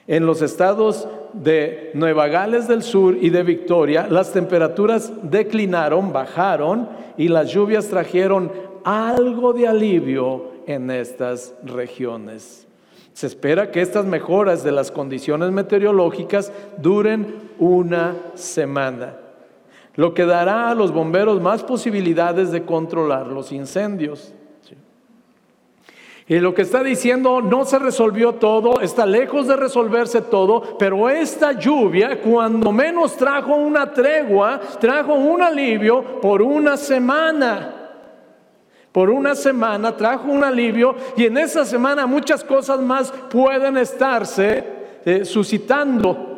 en 0.08 0.26
los 0.26 0.42
estados 0.42 1.08
de 1.34 1.92
Nueva 1.94 2.28
Gales 2.28 2.68
del 2.68 2.84
Sur 2.84 3.18
y 3.20 3.30
de 3.30 3.44
Victoria, 3.44 4.08
las 4.10 4.32
temperaturas 4.32 5.12
declinaron, 5.24 6.14
bajaron 6.14 6.90
y 7.18 7.28
las 7.28 7.52
lluvias 7.52 7.88
trajeron 7.88 8.52
algo 8.84 9.54
de 9.54 9.68
alivio 9.68 10.52
en 10.68 10.92
estas 10.92 11.56
regiones. 11.64 12.68
Se 13.14 13.28
espera 13.28 13.72
que 13.72 13.82
estas 13.82 14.06
mejoras 14.06 14.64
de 14.64 14.72
las 14.72 14.92
condiciones 14.92 15.52
meteorológicas 15.52 16.52
duren 16.78 17.50
una 17.60 18.16
semana, 18.36 19.16
lo 19.96 20.14
que 20.14 20.26
dará 20.26 20.70
a 20.70 20.76
los 20.76 20.92
bomberos 20.92 21.42
más 21.42 21.64
posibilidades 21.64 22.52
de 22.52 22.64
controlar 22.64 23.28
los 23.28 23.52
incendios. 23.52 24.34
Y 26.28 26.40
lo 26.40 26.56
que 26.56 26.64
está 26.64 26.82
diciendo 26.82 27.40
no 27.40 27.66
se 27.66 27.78
resolvió 27.78 28.34
todo, 28.34 28.82
está 28.82 29.06
lejos 29.06 29.48
de 29.48 29.56
resolverse 29.56 30.22
todo, 30.22 30.76
pero 30.80 31.08
esta 31.08 31.52
lluvia 31.52 32.20
cuando 32.20 32.72
menos 32.72 33.16
trajo 33.16 33.56
una 33.56 33.92
tregua, 33.92 34.60
trajo 34.80 35.14
un 35.14 35.44
alivio 35.44 36.20
por 36.22 36.42
una 36.42 36.78
semana. 36.78 37.74
Por 38.92 39.12
una 39.12 39.36
semana 39.36 39.96
trajo 39.96 40.32
un 40.32 40.44
alivio 40.44 40.96
y 41.16 41.26
en 41.26 41.38
esa 41.38 41.64
semana 41.64 42.08
muchas 42.08 42.44
cosas 42.44 42.80
más 42.80 43.12
pueden 43.30 43.78
estarse 43.78 44.64
eh, 45.06 45.26
suscitando. 45.26 46.36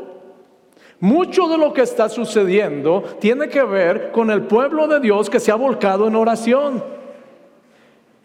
Mucho 0.99 1.47
de 1.47 1.57
lo 1.57 1.71
que 1.71 1.83
está 1.83 2.09
sucediendo 2.09 3.03
tiene 3.19 3.47
que 3.47 3.63
ver 3.63 4.11
con 4.11 4.31
el 4.31 4.41
pueblo 4.41 4.87
de 4.87 4.99
Dios 4.99 5.29
que 5.29 5.39
se 5.39 5.51
ha 5.51 5.55
volcado 5.55 6.07
en 6.07 6.15
oración. 6.15 6.96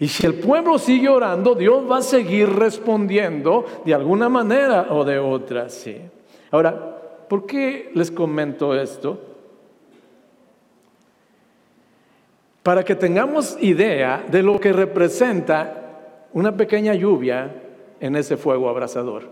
Y 0.02 0.09
si 0.09 0.26
el 0.26 0.35
pueblo 0.35 0.80
sigue 0.80 1.09
orando, 1.09 1.54
Dios 1.54 1.88
va 1.88 1.99
a 1.99 2.02
seguir 2.02 2.49
respondiendo 2.49 3.64
de 3.85 3.94
alguna 3.94 4.28
manera 4.28 4.88
o 4.90 5.04
de 5.04 5.16
otra. 5.16 5.68
Sí. 5.68 5.97
Ahora, 6.50 6.99
¿por 7.28 7.47
qué 7.47 7.92
les 7.94 8.11
comento 8.11 8.75
esto? 8.75 9.16
Para 12.64 12.85
que 12.85 12.97
tengamos 12.97 13.56
idea 13.61 14.25
de 14.28 14.42
lo 14.42 14.59
que 14.59 14.73
representa 14.73 16.26
una 16.32 16.56
pequeña 16.56 16.94
lluvia 16.94 17.62
en 18.00 18.16
ese 18.16 18.37
fuego 18.37 18.68
abrasador. 18.68 19.30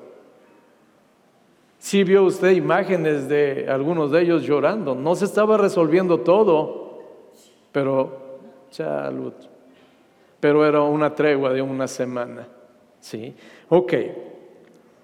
Si 1.79 2.05
vio 2.05 2.23
usted 2.23 2.51
imágenes 2.51 3.29
de 3.29 3.67
algunos 3.69 4.13
de 4.13 4.23
ellos 4.23 4.45
llorando, 4.45 4.95
no 4.95 5.17
se 5.17 5.25
estaba 5.25 5.57
resolviendo 5.57 6.21
todo, 6.21 7.01
pero 7.73 8.39
salud 8.71 9.33
pero 10.41 10.67
era 10.67 10.81
una 10.81 11.15
tregua 11.15 11.53
de 11.53 11.63
una 11.63 11.87
semana. 11.87 12.49
¿sí? 13.01 13.35
Ok. 13.69 13.95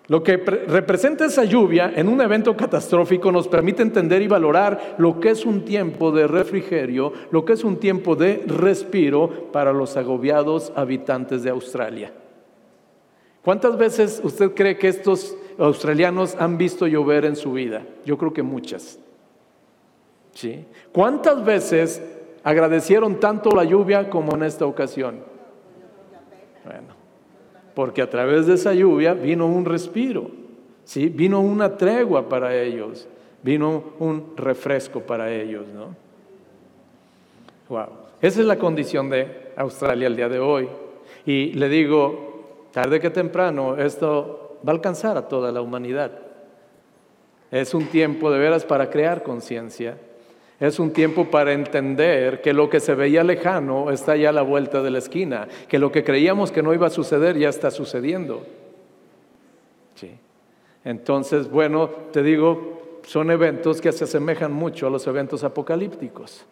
Lo 0.09 0.23
que 0.23 0.37
representa 0.37 1.25
esa 1.25 1.43
lluvia 1.43 1.93
en 1.97 2.09
un 2.09 2.21
evento 2.21 2.57
catastrófico 2.57 3.33
nos 3.33 3.49
permite 3.49 3.83
entender 3.83 4.23
y 4.23 4.29
valorar 4.29 4.95
lo 4.99 5.19
que 5.19 5.31
es 5.31 5.45
un 5.45 5.65
tiempo 5.65 6.13
de 6.13 6.29
refrigerio, 6.29 7.13
lo 7.33 7.45
que 7.45 7.55
es 7.55 7.65
un 7.65 7.79
tiempo 7.79 8.15
de 8.15 8.45
respiro 8.47 9.51
para 9.51 9.73
los 9.73 9.97
agobiados 9.97 10.73
habitantes 10.77 11.43
de 11.43 11.51
Australia. 11.51 12.13
¿Cuántas 13.43 13.77
veces 13.77 14.21
usted 14.23 14.53
cree 14.55 14.79
que 14.79 14.89
estos 14.89 15.37
australianos 15.59 16.37
han 16.39 16.57
visto 16.57 16.87
llover 16.87 17.25
en 17.25 17.35
su 17.35 17.53
vida? 17.53 17.83
Yo 18.05 18.17
creo 18.17 18.33
que 18.33 18.43
muchas. 18.43 19.01
¿Sí? 20.35 20.65
¿Cuántas 20.93 21.45
veces 21.45 22.01
agradecieron 22.47 23.19
tanto 23.19 23.51
la 23.51 23.65
lluvia 23.65 24.09
como 24.09 24.37
en 24.37 24.45
esta 24.45 24.67
ocasión. 24.67 25.17
Bueno, 26.65 26.95
porque 27.75 28.01
a 28.01 28.09
través 28.09 28.47
de 28.47 28.55
esa 28.55 28.73
lluvia 28.73 29.15
vino 29.15 29.47
un 29.47 29.65
respiro, 29.65 30.31
¿sí? 30.85 31.09
vino 31.09 31.41
una 31.41 31.77
tregua 31.77 32.29
para 32.29 32.55
ellos, 32.55 33.09
vino 33.43 33.83
un 33.99 34.35
refresco 34.37 35.01
para 35.01 35.33
ellos. 35.33 35.67
¿no? 35.75 35.97
Wow. 37.69 37.89
Esa 38.23 38.41
es 38.43 38.47
la 38.47 38.59
condición 38.61 39.11
de 39.11 39.51
Australia 39.57 40.07
el 40.07 40.15
día 40.15 40.29
de 40.29 40.39
hoy. 40.39 40.69
Y 41.27 41.53
le 41.55 41.69
digo, 41.69 42.69
tarde 42.71 43.01
que 43.01 43.11
temprano, 43.11 43.77
esto 43.77 44.61
va 44.65 44.71
a 44.71 44.77
alcanzar 44.77 45.17
a 45.17 45.27
toda 45.27 45.51
la 45.51 45.63
humanidad. 45.63 46.13
Es 47.51 47.75
un 47.75 47.87
tiempo 47.87 48.31
de 48.31 48.39
veras 48.39 48.65
para 48.65 48.89
crear 48.89 49.25
conciencia 49.25 49.99
es 50.59 50.79
un 50.79 50.93
tiempo 50.93 51.27
para 51.31 51.53
entender 51.53 52.41
que 52.41 52.53
lo 52.53 52.71
que 52.71 52.81
se 52.81 52.95
veía 52.95 53.23
lejano 53.23 53.91
está 53.91 54.17
ya 54.17 54.31
a 54.31 54.33
la 54.33 54.43
vuelta 54.43 54.83
de 54.83 54.91
la 54.91 54.99
esquina, 54.99 55.49
que 55.69 55.79
lo 55.79 55.93
que 55.93 56.03
creíamos 56.03 56.51
que 56.51 56.63
no 56.63 56.73
iba 56.73 56.87
a 56.87 56.91
suceder 56.91 57.39
ya 57.39 57.49
está 57.49 57.71
sucediendo. 57.71 58.45
Entonces, 60.85 61.51
bueno, 61.51 61.89
te 62.13 62.23
digo, 62.23 63.01
son 63.05 63.33
eventos 63.33 63.81
que 63.81 63.91
se 63.91 64.05
asemejan 64.05 64.53
mucho 64.53 64.87
a 64.87 64.91
los 64.91 65.05
eventos 65.09 65.43
apocalípticos. 65.43 66.47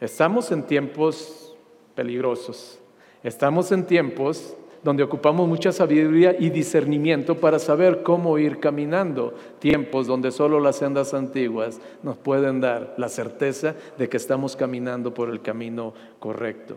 Estamos 0.00 0.52
en 0.52 0.62
tiempos 0.62 1.56
peligrosos. 1.96 2.78
Estamos 3.24 3.72
en 3.72 3.84
tiempos 3.84 4.56
donde 4.86 5.02
ocupamos 5.02 5.48
mucha 5.48 5.72
sabiduría 5.72 6.36
y 6.38 6.48
discernimiento 6.48 7.40
para 7.40 7.58
saber 7.58 8.04
cómo 8.04 8.38
ir 8.38 8.60
caminando. 8.60 9.34
Tiempos 9.58 10.06
donde 10.06 10.30
solo 10.30 10.60
las 10.60 10.76
sendas 10.76 11.12
antiguas 11.12 11.80
nos 12.04 12.16
pueden 12.16 12.60
dar 12.60 12.94
la 12.96 13.08
certeza 13.08 13.74
de 13.98 14.08
que 14.08 14.16
estamos 14.16 14.54
caminando 14.54 15.12
por 15.12 15.28
el 15.28 15.42
camino 15.42 15.92
correcto. 16.20 16.76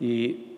Y 0.00 0.56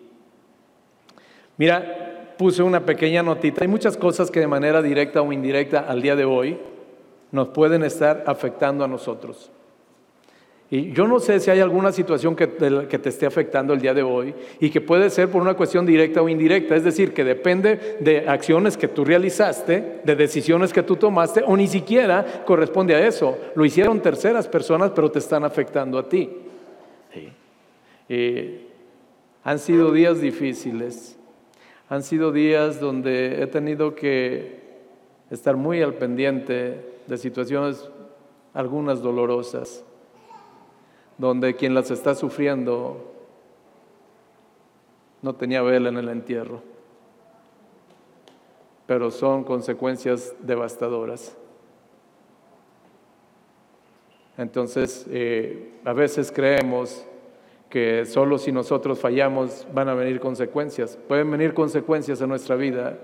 mira, 1.57 2.35
puse 2.37 2.63
una 2.63 2.85
pequeña 2.85 3.21
notita. 3.21 3.63
Hay 3.63 3.67
muchas 3.67 3.97
cosas 3.97 4.31
que 4.31 4.39
de 4.39 4.47
manera 4.47 4.81
directa 4.81 5.21
o 5.21 5.33
indirecta 5.33 5.81
al 5.81 6.01
día 6.01 6.15
de 6.15 6.23
hoy 6.23 6.57
nos 7.33 7.49
pueden 7.49 7.83
estar 7.83 8.23
afectando 8.27 8.85
a 8.85 8.87
nosotros. 8.87 9.51
Y 10.73 10.93
yo 10.93 11.05
no 11.05 11.19
sé 11.19 11.41
si 11.41 11.51
hay 11.51 11.59
alguna 11.59 11.91
situación 11.91 12.33
que 12.33 12.47
te, 12.47 12.87
que 12.87 12.97
te, 12.97 13.09
esté 13.09 13.25
afectando 13.25 13.73
el 13.73 13.81
día 13.81 13.93
de 13.93 14.03
hoy 14.03 14.33
y 14.57 14.69
que 14.69 14.79
puede 14.79 15.09
ser 15.09 15.27
por 15.27 15.41
una 15.41 15.53
cuestión 15.53 15.85
directa 15.85 16.21
o 16.21 16.29
indirecta, 16.29 16.77
es 16.77 16.85
decir, 16.85 17.13
que 17.13 17.25
depende 17.25 17.97
de 17.99 18.29
acciones 18.29 18.77
que 18.77 18.87
tú 18.87 19.03
realizaste, 19.03 19.99
de 20.05 20.15
decisiones 20.15 20.71
que 20.71 20.81
tú 20.81 20.95
tomaste 20.95 21.43
o 21.45 21.57
ni 21.57 21.67
siquiera 21.67 22.45
corresponde 22.45 22.95
a 22.95 23.05
eso. 23.05 23.37
Lo 23.53 23.65
hicieron 23.65 24.01
terceras 24.01 24.47
personas, 24.47 24.91
pero 24.91 25.11
te 25.11 25.19
están 25.19 25.43
afectando 25.43 25.99
a 25.99 26.07
ti. 26.07 26.29
han 29.43 29.59
sido 29.59 29.91
días 29.91 30.21
difíciles, 30.21 31.17
han 31.89 32.01
sido 32.01 32.31
días 32.31 32.79
donde 32.79 33.43
he 33.43 33.47
tenido 33.47 33.93
que 33.93 34.61
estar 35.29 35.57
muy 35.57 35.81
al 35.81 35.95
pendiente 35.95 36.77
de 37.07 37.17
situaciones, 37.17 37.89
algunas 38.53 39.01
dolorosas 39.01 39.83
donde 41.17 41.55
quien 41.55 41.73
las 41.73 41.91
está 41.91 42.15
sufriendo 42.15 43.11
no 45.21 45.35
tenía 45.35 45.61
vela 45.61 45.89
en 45.89 45.97
el 45.97 46.09
entierro, 46.09 46.61
pero 48.87 49.11
son 49.11 49.43
consecuencias 49.43 50.33
devastadoras. 50.39 51.37
Entonces, 54.37 55.05
eh, 55.09 55.73
a 55.85 55.93
veces 55.93 56.31
creemos 56.31 57.05
que 57.69 58.05
solo 58.05 58.37
si 58.37 58.51
nosotros 58.51 58.99
fallamos 58.99 59.67
van 59.73 59.87
a 59.89 59.93
venir 59.93 60.19
consecuencias. 60.19 60.97
Pueden 61.07 61.29
venir 61.29 61.53
consecuencias 61.53 62.19
en 62.21 62.29
nuestra 62.29 62.55
vida 62.55 62.97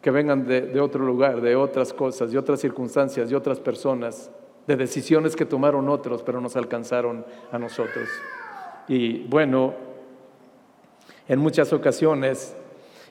que 0.00 0.10
vengan 0.10 0.46
de, 0.46 0.62
de 0.62 0.80
otro 0.80 1.04
lugar, 1.04 1.40
de 1.40 1.56
otras 1.56 1.92
cosas, 1.92 2.32
de 2.32 2.38
otras 2.38 2.60
circunstancias, 2.60 3.28
de 3.28 3.36
otras 3.36 3.60
personas 3.60 4.30
de 4.66 4.76
decisiones 4.76 5.36
que 5.36 5.44
tomaron 5.44 5.88
otros, 5.88 6.22
pero 6.22 6.40
nos 6.40 6.56
alcanzaron 6.56 7.24
a 7.50 7.58
nosotros. 7.58 8.08
Y 8.88 9.24
bueno, 9.24 9.74
en 11.28 11.38
muchas 11.38 11.72
ocasiones 11.72 12.56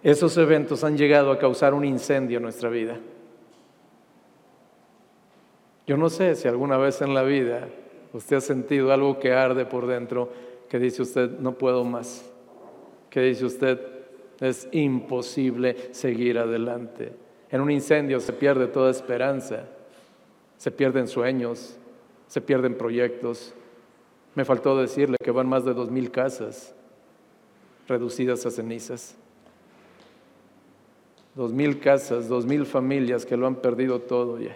esos 0.04 0.38
eventos 0.38 0.84
han 0.84 0.98
llegado 0.98 1.32
a 1.32 1.38
causar 1.38 1.74
un 1.74 1.86
incendio 1.86 2.38
en 2.38 2.44
nuestra 2.44 2.70
vida. 2.70 3.00
Yo 5.86 5.98
no 5.98 6.10
sé 6.10 6.36
si 6.36 6.48
alguna 6.48 6.78
vez 6.78 7.02
en 7.02 7.14
la 7.14 7.24
vida 7.24 7.68
usted 8.14 8.38
ha 8.38 8.42
sentido 8.42 8.92
algo 8.92 9.20
que 9.20 9.34
arde 9.34 9.66
por 9.66 9.88
dentro, 9.88 10.30
que 10.70 10.80
dice 10.80 11.02
usted, 11.02 11.30
no 11.40 11.58
puedo 11.58 11.84
más, 11.84 12.30
que 13.10 13.22
dice 13.22 13.46
usted, 13.46 13.80
es 14.40 14.68
imposible 14.72 15.94
seguir 15.94 16.40
adelante. 16.40 17.14
En 17.50 17.62
un 17.62 17.70
incendio 17.70 18.20
se 18.20 18.34
pierde 18.34 18.68
toda 18.68 18.90
esperanza 18.90 19.68
se 20.62 20.70
pierden 20.70 21.08
sueños, 21.08 21.76
se 22.28 22.40
pierden 22.40 22.78
proyectos. 22.78 23.56
Me 24.36 24.46
faltó 24.46 24.78
decirle 24.78 25.18
que 25.20 25.32
van 25.32 25.50
más 25.50 25.66
de 25.66 25.74
dos 25.74 25.90
mil 25.90 26.12
casas 26.12 26.76
reducidas 27.88 28.46
a 28.46 28.52
cenizas. 28.52 29.16
Dos 31.34 31.52
mil 31.52 31.80
casas, 31.80 32.30
dos 32.30 32.46
mil 32.46 32.68
familias 32.68 33.26
que 33.26 33.38
lo 33.38 33.48
han 33.48 33.56
perdido 33.56 34.02
todo 34.02 34.40
ya. 34.40 34.56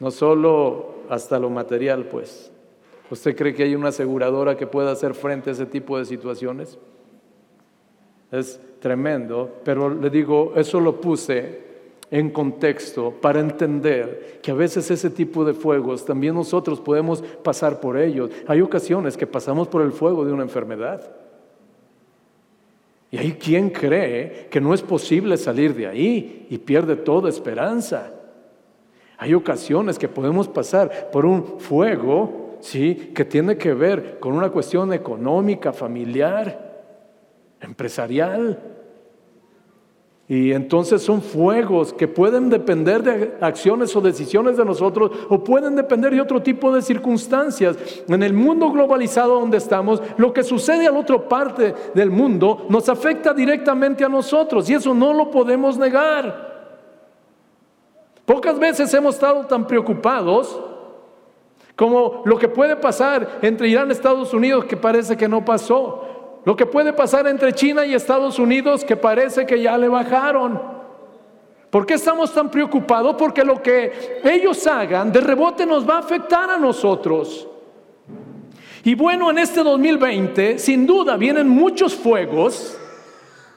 No 0.00 0.10
solo 0.10 0.94
hasta 1.10 1.38
lo 1.38 1.50
material, 1.50 2.06
pues. 2.06 2.50
¿Usted 3.10 3.36
cree 3.36 3.52
que 3.52 3.64
hay 3.64 3.74
una 3.74 3.88
aseguradora 3.88 4.56
que 4.56 4.66
pueda 4.66 4.92
hacer 4.92 5.12
frente 5.12 5.50
a 5.50 5.52
ese 5.52 5.66
tipo 5.66 5.98
de 5.98 6.06
situaciones? 6.06 6.78
Es 8.32 8.58
tremendo, 8.80 9.60
pero 9.62 9.90
le 9.90 10.08
digo, 10.08 10.54
eso 10.56 10.80
lo 10.80 11.02
puse 11.02 11.65
en 12.10 12.30
contexto 12.30 13.12
para 13.20 13.40
entender 13.40 14.38
que 14.42 14.50
a 14.50 14.54
veces 14.54 14.90
ese 14.90 15.10
tipo 15.10 15.44
de 15.44 15.54
fuegos 15.54 16.04
también 16.04 16.34
nosotros 16.34 16.80
podemos 16.80 17.22
pasar 17.42 17.80
por 17.80 17.98
ellos. 17.98 18.30
Hay 18.46 18.60
ocasiones 18.60 19.16
que 19.16 19.26
pasamos 19.26 19.68
por 19.68 19.82
el 19.82 19.92
fuego 19.92 20.24
de 20.24 20.32
una 20.32 20.44
enfermedad. 20.44 21.16
Y 23.10 23.18
hay 23.18 23.32
quien 23.32 23.70
cree 23.70 24.48
que 24.50 24.60
no 24.60 24.74
es 24.74 24.82
posible 24.82 25.36
salir 25.36 25.74
de 25.74 25.86
ahí 25.86 26.46
y 26.50 26.58
pierde 26.58 26.96
toda 26.96 27.28
esperanza. 27.28 28.12
Hay 29.18 29.32
ocasiones 29.34 29.98
que 29.98 30.08
podemos 30.08 30.48
pasar 30.48 31.10
por 31.10 31.24
un 31.24 31.58
fuego, 31.58 32.58
sí, 32.60 33.12
que 33.14 33.24
tiene 33.24 33.56
que 33.56 33.72
ver 33.72 34.18
con 34.20 34.32
una 34.34 34.50
cuestión 34.50 34.92
económica, 34.92 35.72
familiar, 35.72 36.84
empresarial. 37.60 38.75
Y 40.28 40.52
entonces 40.52 41.02
son 41.02 41.22
fuegos 41.22 41.92
que 41.92 42.08
pueden 42.08 42.50
depender 42.50 43.02
de 43.02 43.34
acciones 43.40 43.94
o 43.94 44.00
decisiones 44.00 44.56
de 44.56 44.64
nosotros 44.64 45.12
o 45.28 45.44
pueden 45.44 45.76
depender 45.76 46.12
de 46.12 46.20
otro 46.20 46.42
tipo 46.42 46.74
de 46.74 46.82
circunstancias. 46.82 47.76
En 48.08 48.24
el 48.24 48.32
mundo 48.32 48.72
globalizado 48.72 49.38
donde 49.38 49.58
estamos, 49.58 50.02
lo 50.16 50.32
que 50.32 50.42
sucede 50.42 50.88
a 50.88 50.90
la 50.90 50.98
otra 50.98 51.28
parte 51.28 51.74
del 51.94 52.10
mundo 52.10 52.66
nos 52.68 52.88
afecta 52.88 53.32
directamente 53.32 54.04
a 54.04 54.08
nosotros 54.08 54.68
y 54.68 54.74
eso 54.74 54.92
no 54.92 55.12
lo 55.12 55.30
podemos 55.30 55.78
negar. 55.78 56.56
Pocas 58.24 58.58
veces 58.58 58.92
hemos 58.94 59.14
estado 59.14 59.46
tan 59.46 59.64
preocupados 59.64 60.60
como 61.76 62.22
lo 62.24 62.36
que 62.36 62.48
puede 62.48 62.74
pasar 62.74 63.38
entre 63.42 63.68
Irán 63.68 63.90
y 63.90 63.92
Estados 63.92 64.34
Unidos 64.34 64.64
que 64.64 64.76
parece 64.76 65.16
que 65.16 65.28
no 65.28 65.44
pasó. 65.44 66.15
Lo 66.46 66.54
que 66.54 66.64
puede 66.64 66.92
pasar 66.92 67.26
entre 67.26 67.52
China 67.52 67.84
y 67.84 67.92
Estados 67.92 68.38
Unidos 68.38 68.84
que 68.84 68.94
parece 68.96 69.44
que 69.44 69.60
ya 69.60 69.76
le 69.76 69.88
bajaron. 69.88 70.62
¿Por 71.70 71.84
qué 71.84 71.94
estamos 71.94 72.32
tan 72.32 72.52
preocupados? 72.52 73.16
Porque 73.18 73.42
lo 73.42 73.60
que 73.60 74.20
ellos 74.22 74.64
hagan 74.68 75.10
de 75.10 75.20
rebote 75.20 75.66
nos 75.66 75.84
va 75.84 75.96
a 75.96 75.98
afectar 75.98 76.48
a 76.48 76.56
nosotros. 76.56 77.48
Y 78.84 78.94
bueno, 78.94 79.28
en 79.28 79.38
este 79.38 79.64
2020, 79.64 80.60
sin 80.60 80.86
duda, 80.86 81.16
vienen 81.16 81.48
muchos 81.48 81.96
fuegos 81.96 82.78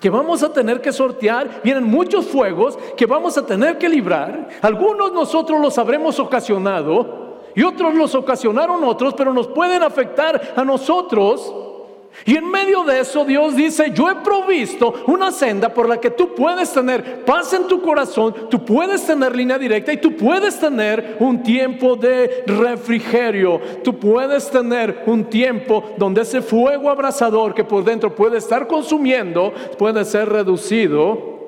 que 0.02 0.10
vamos 0.10 0.42
a 0.42 0.52
tener 0.52 0.82
que 0.82 0.92
sortear, 0.92 1.62
vienen 1.64 1.84
muchos 1.84 2.26
fuegos 2.26 2.76
que 2.98 3.06
vamos 3.06 3.38
a 3.38 3.46
tener 3.46 3.78
que 3.78 3.88
librar. 3.88 4.50
Algunos 4.64 5.14
nosotros 5.14 5.62
los 5.62 5.78
habremos 5.78 6.20
ocasionado 6.20 7.44
y 7.54 7.62
otros 7.62 7.94
los 7.94 8.16
ocasionaron 8.16 8.84
otros, 8.84 9.14
pero 9.14 9.32
nos 9.32 9.48
pueden 9.48 9.84
afectar 9.84 10.54
a 10.56 10.66
nosotros. 10.66 11.68
Y 12.26 12.36
en 12.36 12.50
medio 12.50 12.84
de 12.84 13.00
eso 13.00 13.26
Dios 13.26 13.56
dice, 13.56 13.92
yo 13.94 14.10
he 14.10 14.16
provisto 14.16 15.04
una 15.08 15.32
senda 15.32 15.74
por 15.74 15.88
la 15.88 16.00
que 16.00 16.10
tú 16.10 16.36
puedes 16.36 16.72
tener 16.72 17.24
paz 17.26 17.54
en 17.54 17.68
tu 17.68 17.82
corazón, 17.82 18.34
tú 18.50 18.64
puedes 18.64 19.06
tener 19.06 19.36
línea 19.36 19.58
directa 19.58 19.94
y 19.94 19.98
tú 19.98 20.16
puedes 20.16 20.60
tener 20.60 21.18
un 21.20 21.42
tiempo 21.44 21.96
de 21.96 22.44
refrigerio, 22.46 23.60
tú 23.84 23.98
puedes 23.98 24.50
tener 24.50 25.04
un 25.06 25.26
tiempo 25.26 25.92
donde 25.98 26.22
ese 26.22 26.42
fuego 26.42 26.90
abrasador 26.90 27.54
que 27.54 27.64
por 27.64 27.84
dentro 27.84 28.14
puede 28.14 28.38
estar 28.38 28.68
consumiendo 28.68 29.54
puede 29.78 30.04
ser 30.06 30.30
reducido 30.30 31.40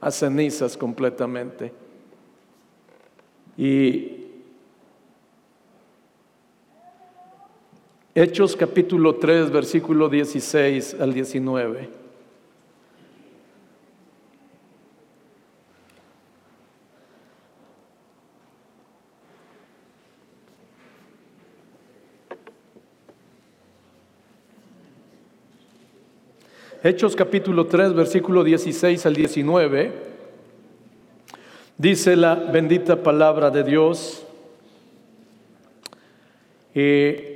a 0.00 0.10
cenizas 0.10 0.76
completamente. 0.76 1.72
Y 3.56 4.15
Hechos 8.18 8.56
capítulo 8.56 9.16
3, 9.16 9.50
versículo 9.50 10.08
16 10.08 10.96
al 10.98 11.12
19. 11.12 11.90
Hechos 26.82 27.14
capítulo 27.14 27.66
3, 27.66 27.92
versículo 27.92 28.42
16 28.42 29.04
al 29.04 29.14
19, 29.14 29.92
dice 31.76 32.16
la 32.16 32.34
bendita 32.34 33.02
palabra 33.02 33.50
de 33.50 33.62
Dios. 33.62 34.24
Eh, 36.74 37.35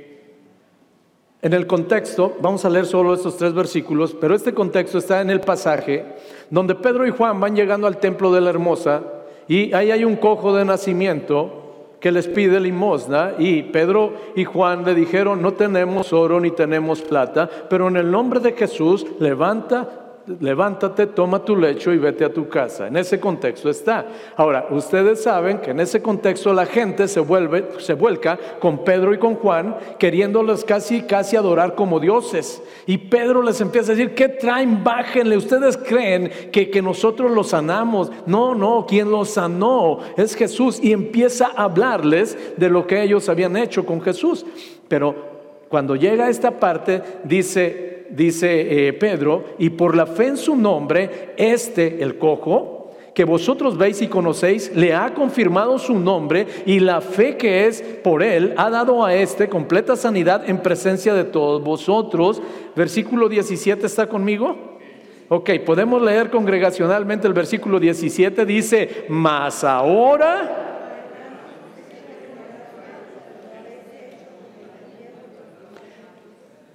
en 1.41 1.53
el 1.53 1.65
contexto, 1.65 2.35
vamos 2.39 2.63
a 2.65 2.69
leer 2.69 2.85
solo 2.85 3.13
estos 3.13 3.37
tres 3.37 3.53
versículos, 3.53 4.15
pero 4.19 4.35
este 4.35 4.53
contexto 4.53 4.99
está 4.99 5.21
en 5.21 5.31
el 5.31 5.41
pasaje 5.41 6.05
donde 6.49 6.75
Pedro 6.75 7.07
y 7.07 7.11
Juan 7.11 7.39
van 7.39 7.55
llegando 7.55 7.87
al 7.87 7.97
templo 7.97 8.31
de 8.31 8.41
la 8.41 8.51
hermosa 8.51 9.01
y 9.47 9.73
ahí 9.73 9.89
hay 9.89 10.05
un 10.05 10.17
cojo 10.17 10.55
de 10.55 10.65
nacimiento 10.65 11.61
que 11.99 12.11
les 12.11 12.27
pide 12.27 12.59
limosna 12.59 13.33
y 13.37 13.63
Pedro 13.63 14.13
y 14.35 14.43
Juan 14.43 14.83
le 14.83 14.93
dijeron, 14.95 15.41
no 15.41 15.53
tenemos 15.53 16.13
oro 16.13 16.39
ni 16.39 16.51
tenemos 16.51 17.01
plata, 17.01 17.49
pero 17.69 17.87
en 17.87 17.97
el 17.97 18.11
nombre 18.11 18.39
de 18.39 18.53
Jesús 18.53 19.05
levanta 19.19 20.00
levántate, 20.39 21.07
toma 21.07 21.43
tu 21.43 21.55
lecho 21.55 21.91
y 21.91 21.97
vete 21.97 22.25
a 22.25 22.33
tu 22.33 22.47
casa. 22.47 22.87
En 22.87 22.97
ese 22.97 23.19
contexto 23.19 23.69
está. 23.69 24.05
Ahora, 24.35 24.67
ustedes 24.69 25.23
saben 25.23 25.59
que 25.59 25.71
en 25.71 25.79
ese 25.79 26.01
contexto 26.01 26.53
la 26.53 26.65
gente 26.65 27.07
se 27.07 27.19
vuelve, 27.19 27.69
se 27.79 27.93
vuelca 27.93 28.37
con 28.59 28.83
Pedro 28.83 29.13
y 29.13 29.17
con 29.17 29.35
Juan, 29.35 29.75
queriéndoles 29.97 30.63
casi, 30.63 31.01
casi 31.03 31.35
adorar 31.35 31.75
como 31.75 31.99
dioses. 31.99 32.61
Y 32.85 32.97
Pedro 32.97 33.41
les 33.41 33.59
empieza 33.61 33.91
a 33.91 33.95
decir, 33.95 34.13
¿qué 34.13 34.29
traen? 34.29 34.83
Bájenle. 34.83 35.37
Ustedes 35.37 35.77
creen 35.77 36.31
que, 36.51 36.69
que 36.69 36.81
nosotros 36.81 37.31
los 37.31 37.49
sanamos. 37.49 38.11
No, 38.25 38.53
no, 38.55 38.85
quien 38.87 39.09
los 39.09 39.31
sanó 39.31 39.99
es 40.17 40.35
Jesús. 40.35 40.79
Y 40.81 40.91
empieza 40.91 41.51
a 41.55 41.63
hablarles 41.63 42.37
de 42.57 42.69
lo 42.69 42.85
que 42.85 43.01
ellos 43.01 43.27
habían 43.29 43.57
hecho 43.57 43.85
con 43.85 44.01
Jesús. 44.01 44.45
Pero 44.87 45.31
cuando 45.69 45.95
llega 45.95 46.25
a 46.25 46.29
esta 46.29 46.59
parte, 46.59 47.01
dice, 47.23 47.90
dice 48.11 48.87
eh, 48.87 48.93
Pedro, 48.93 49.45
y 49.57 49.71
por 49.71 49.95
la 49.95 50.05
fe 50.05 50.27
en 50.27 50.37
su 50.37 50.55
nombre, 50.55 51.33
este, 51.37 52.03
el 52.03 52.17
cojo, 52.17 52.81
que 53.13 53.25
vosotros 53.25 53.77
veis 53.77 54.01
y 54.01 54.07
conocéis, 54.07 54.73
le 54.75 54.93
ha 54.93 55.13
confirmado 55.13 55.77
su 55.77 55.99
nombre 55.99 56.47
y 56.65 56.79
la 56.79 57.01
fe 57.01 57.35
que 57.35 57.67
es 57.67 57.81
por 57.81 58.23
él 58.23 58.53
ha 58.55 58.69
dado 58.69 59.03
a 59.03 59.13
este 59.13 59.49
completa 59.49 59.95
sanidad 59.95 60.49
en 60.49 60.59
presencia 60.59 61.13
de 61.13 61.25
todos 61.25 61.61
vosotros. 61.61 62.41
Versículo 62.75 63.27
17 63.27 63.85
está 63.85 64.07
conmigo. 64.07 64.79
Ok, 65.27 65.49
podemos 65.65 66.01
leer 66.01 66.29
congregacionalmente 66.29 67.27
el 67.27 67.33
versículo 67.33 67.79
17, 67.79 68.45
dice, 68.45 69.05
mas 69.09 69.63
ahora... 69.63 70.67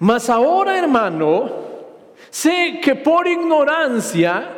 Mas 0.07 0.31
ahora, 0.31 0.79
hermano, 0.79 1.51
sé 2.31 2.79
que 2.81 2.95
por 2.95 3.27
ignorancia 3.27 4.51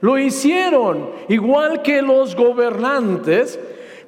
lo 0.00 0.18
hicieron, 0.18 1.10
igual 1.28 1.80
que 1.80 2.02
los 2.02 2.34
gobernantes, 2.34 3.56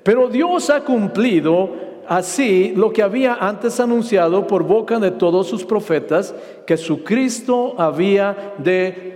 pero 0.02 0.26
Dios 0.26 0.70
ha 0.70 0.80
cumplido 0.80 1.70
así 2.08 2.72
lo 2.74 2.92
que 2.92 3.00
había 3.00 3.34
antes 3.34 3.78
anunciado 3.78 4.48
por 4.48 4.64
boca 4.64 4.98
de 4.98 5.12
todos 5.12 5.46
sus 5.46 5.64
profetas, 5.64 6.34
que 6.66 6.76
su 6.76 7.04
Cristo 7.04 7.76
había 7.78 8.54
de 8.58 9.14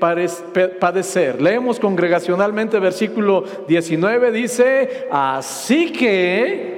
padecer. 0.79 1.43
Leemos 1.43 1.81
congregacionalmente 1.81 2.79
versículo 2.79 3.43
19, 3.67 4.31
dice, 4.31 5.09
así 5.11 5.91
que 5.91 6.76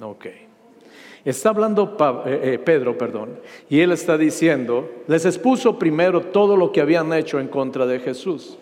Ok. 0.00 0.26
Está 1.24 1.50
hablando 1.50 1.96
eh, 2.26 2.40
eh, 2.42 2.58
Pedro, 2.58 2.96
perdón, 2.96 3.40
y 3.68 3.80
él 3.80 3.92
está 3.92 4.16
diciendo, 4.16 4.88
les 5.08 5.26
expuso 5.26 5.78
primero 5.78 6.22
todo 6.22 6.56
lo 6.56 6.72
que 6.72 6.80
habían 6.80 7.12
hecho 7.12 7.40
en 7.40 7.48
contra 7.48 7.86
de 7.86 7.98
Jesús, 7.98 8.56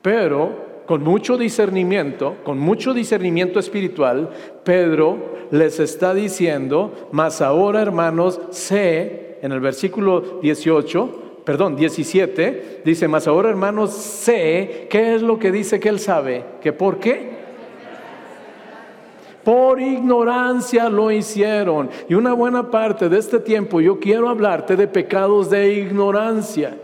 pero 0.00 0.82
con 0.86 1.02
mucho 1.02 1.36
discernimiento, 1.36 2.36
con 2.44 2.58
mucho 2.58 2.92
discernimiento 2.92 3.60
espiritual, 3.60 4.30
Pedro 4.64 5.46
les 5.50 5.78
está 5.78 6.14
diciendo, 6.14 7.08
mas 7.12 7.40
ahora 7.40 7.82
hermanos, 7.82 8.40
sé, 8.50 9.38
en 9.42 9.52
el 9.52 9.60
versículo 9.60 10.40
18, 10.40 11.42
perdón, 11.44 11.76
17, 11.76 12.80
dice, 12.84 13.06
mas 13.06 13.28
ahora 13.28 13.50
hermanos, 13.50 13.92
sé, 13.92 14.86
¿qué 14.90 15.14
es 15.14 15.22
lo 15.22 15.38
que 15.38 15.52
dice 15.52 15.78
que 15.78 15.88
él 15.88 16.00
sabe? 16.00 16.44
¿Que 16.60 16.72
por 16.72 16.98
qué? 16.98 17.31
Por 19.44 19.80
ignorancia 19.80 20.88
lo 20.88 21.10
hicieron. 21.10 21.90
Y 22.08 22.14
una 22.14 22.32
buena 22.32 22.70
parte 22.70 23.08
de 23.08 23.18
este 23.18 23.40
tiempo 23.40 23.80
yo 23.80 23.98
quiero 23.98 24.28
hablarte 24.28 24.76
de 24.76 24.86
pecados 24.86 25.50
de 25.50 25.74
ignorancia. 25.74 26.76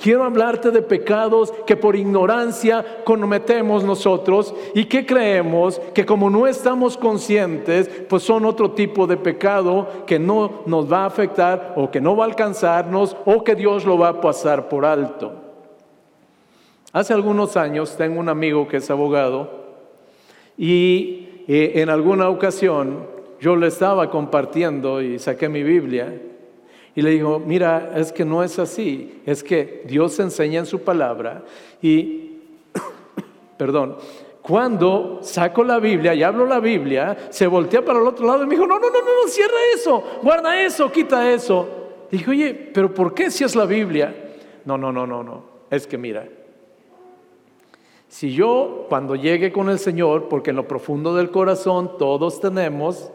Quiero 0.00 0.24
hablarte 0.24 0.70
de 0.70 0.82
pecados 0.82 1.52
que 1.66 1.76
por 1.76 1.94
ignorancia 1.94 2.84
cometemos 3.04 3.84
nosotros 3.84 4.54
y 4.74 4.86
que 4.86 5.06
creemos 5.06 5.80
que 5.94 6.04
como 6.04 6.28
no 6.30 6.46
estamos 6.46 6.96
conscientes, 6.96 7.88
pues 8.08 8.22
son 8.24 8.44
otro 8.44 8.72
tipo 8.72 9.06
de 9.06 9.16
pecado 9.16 10.04
que 10.06 10.18
no 10.18 10.62
nos 10.66 10.92
va 10.92 11.04
a 11.04 11.06
afectar 11.06 11.74
o 11.76 11.90
que 11.90 12.00
no 12.00 12.16
va 12.16 12.24
a 12.24 12.28
alcanzarnos 12.28 13.16
o 13.24 13.44
que 13.44 13.54
Dios 13.54 13.84
lo 13.84 13.96
va 13.96 14.08
a 14.08 14.20
pasar 14.20 14.68
por 14.68 14.84
alto. 14.84 15.32
Hace 16.92 17.12
algunos 17.12 17.56
años 17.56 17.96
tengo 17.96 18.20
un 18.20 18.28
amigo 18.28 18.66
que 18.66 18.78
es 18.78 18.90
abogado 18.90 19.64
y 20.58 21.28
en 21.46 21.88
alguna 21.90 22.28
ocasión 22.28 23.06
yo 23.40 23.56
le 23.56 23.66
estaba 23.66 24.10
compartiendo 24.10 25.02
y 25.02 25.18
saqué 25.18 25.48
mi 25.48 25.62
Biblia 25.62 26.14
y 26.94 27.02
le 27.02 27.10
digo, 27.10 27.40
mira, 27.40 27.92
es 27.96 28.12
que 28.12 28.24
no 28.24 28.42
es 28.42 28.58
así, 28.58 29.20
es 29.26 29.42
que 29.42 29.82
Dios 29.86 30.18
enseña 30.20 30.60
en 30.60 30.66
su 30.66 30.82
palabra 30.82 31.42
y, 31.82 32.38
perdón, 33.58 33.96
cuando 34.40 35.18
saco 35.22 35.64
la 35.64 35.78
Biblia 35.80 36.14
y 36.14 36.22
hablo 36.22 36.46
la 36.46 36.60
Biblia, 36.60 37.16
se 37.30 37.46
voltea 37.46 37.84
para 37.84 37.98
el 37.98 38.06
otro 38.06 38.26
lado 38.26 38.44
y 38.44 38.46
me 38.46 38.54
dijo, 38.54 38.66
no, 38.66 38.78
no, 38.78 38.90
no, 38.90 38.98
no, 39.00 39.28
cierra 39.28 39.56
eso, 39.74 40.04
guarda 40.22 40.62
eso, 40.62 40.92
quita 40.92 41.32
eso. 41.32 41.68
Dije, 42.10 42.30
oye, 42.30 42.70
pero 42.72 42.92
¿por 42.92 43.14
qué 43.14 43.30
si 43.30 43.42
es 43.42 43.56
la 43.56 43.64
Biblia? 43.64 44.14
No, 44.64 44.78
no, 44.78 44.92
no, 44.92 45.06
no, 45.06 45.24
no, 45.24 45.44
es 45.70 45.86
que 45.86 45.98
mira, 45.98 46.28
si 48.14 48.32
yo 48.32 48.86
cuando 48.88 49.16
llegue 49.16 49.50
con 49.50 49.68
el 49.68 49.80
Señor, 49.80 50.28
porque 50.28 50.50
en 50.50 50.56
lo 50.56 50.68
profundo 50.68 51.16
del 51.16 51.32
corazón 51.32 51.98
todos 51.98 52.40
tenemos 52.40 53.10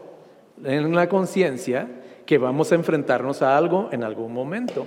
en 0.62 0.94
la 0.94 1.08
conciencia 1.08 1.88
que 2.26 2.36
vamos 2.36 2.70
a 2.70 2.74
enfrentarnos 2.74 3.40
a 3.40 3.56
algo 3.56 3.88
en 3.92 4.04
algún 4.04 4.34
momento. 4.34 4.86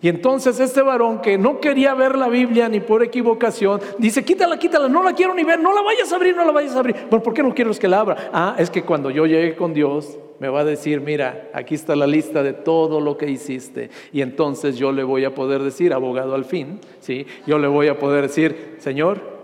Y 0.00 0.08
entonces 0.08 0.58
este 0.60 0.80
varón 0.80 1.20
que 1.20 1.36
no 1.36 1.60
quería 1.60 1.92
ver 1.92 2.16
la 2.16 2.30
Biblia 2.30 2.70
ni 2.70 2.80
por 2.80 3.02
equivocación, 3.02 3.82
dice, 3.98 4.24
quítala, 4.24 4.58
quítala, 4.58 4.88
no 4.88 5.02
la 5.02 5.12
quiero 5.12 5.34
ni 5.34 5.44
ver, 5.44 5.60
no 5.60 5.74
la 5.74 5.82
vayas 5.82 6.10
a 6.10 6.16
abrir, 6.16 6.34
no 6.34 6.46
la 6.46 6.52
vayas 6.52 6.74
a 6.74 6.78
abrir. 6.78 6.96
Bueno, 7.10 7.22
¿por 7.22 7.34
qué 7.34 7.42
no 7.42 7.54
quiero 7.54 7.70
que 7.74 7.86
la 7.86 8.00
abra? 8.00 8.30
Ah, 8.32 8.56
es 8.56 8.70
que 8.70 8.82
cuando 8.82 9.10
yo 9.10 9.26
llegue 9.26 9.56
con 9.56 9.74
Dios, 9.74 10.18
me 10.38 10.48
va 10.48 10.60
a 10.60 10.64
decir, 10.64 11.02
mira, 11.02 11.50
aquí 11.52 11.74
está 11.74 11.94
la 11.94 12.06
lista 12.06 12.42
de 12.42 12.54
todo 12.54 12.98
lo 12.98 13.18
que 13.18 13.28
hiciste. 13.28 13.90
Y 14.10 14.22
entonces 14.22 14.78
yo 14.78 14.90
le 14.90 15.02
voy 15.02 15.26
a 15.26 15.34
poder 15.34 15.62
decir, 15.62 15.92
abogado 15.92 16.34
al 16.34 16.46
fin, 16.46 16.80
¿sí? 17.00 17.26
Yo 17.46 17.58
le 17.58 17.68
voy 17.68 17.88
a 17.88 17.98
poder 17.98 18.22
decir, 18.22 18.76
Señor, 18.78 19.39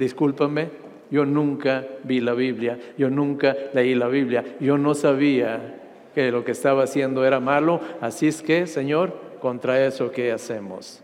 discúlpame, 0.00 0.70
yo 1.10 1.24
nunca 1.24 1.86
vi 2.02 2.20
la 2.20 2.34
Biblia, 2.34 2.78
yo 2.96 3.10
nunca 3.10 3.54
leí 3.72 3.94
la 3.94 4.08
Biblia, 4.08 4.56
yo 4.58 4.78
no 4.78 4.94
sabía 4.94 5.76
que 6.14 6.32
lo 6.32 6.44
que 6.44 6.52
estaba 6.52 6.84
haciendo 6.84 7.24
era 7.24 7.38
malo, 7.38 7.80
así 8.00 8.26
es 8.26 8.42
que, 8.42 8.66
Señor, 8.66 9.14
contra 9.40 9.84
eso, 9.84 10.10
¿qué 10.10 10.32
hacemos? 10.32 11.02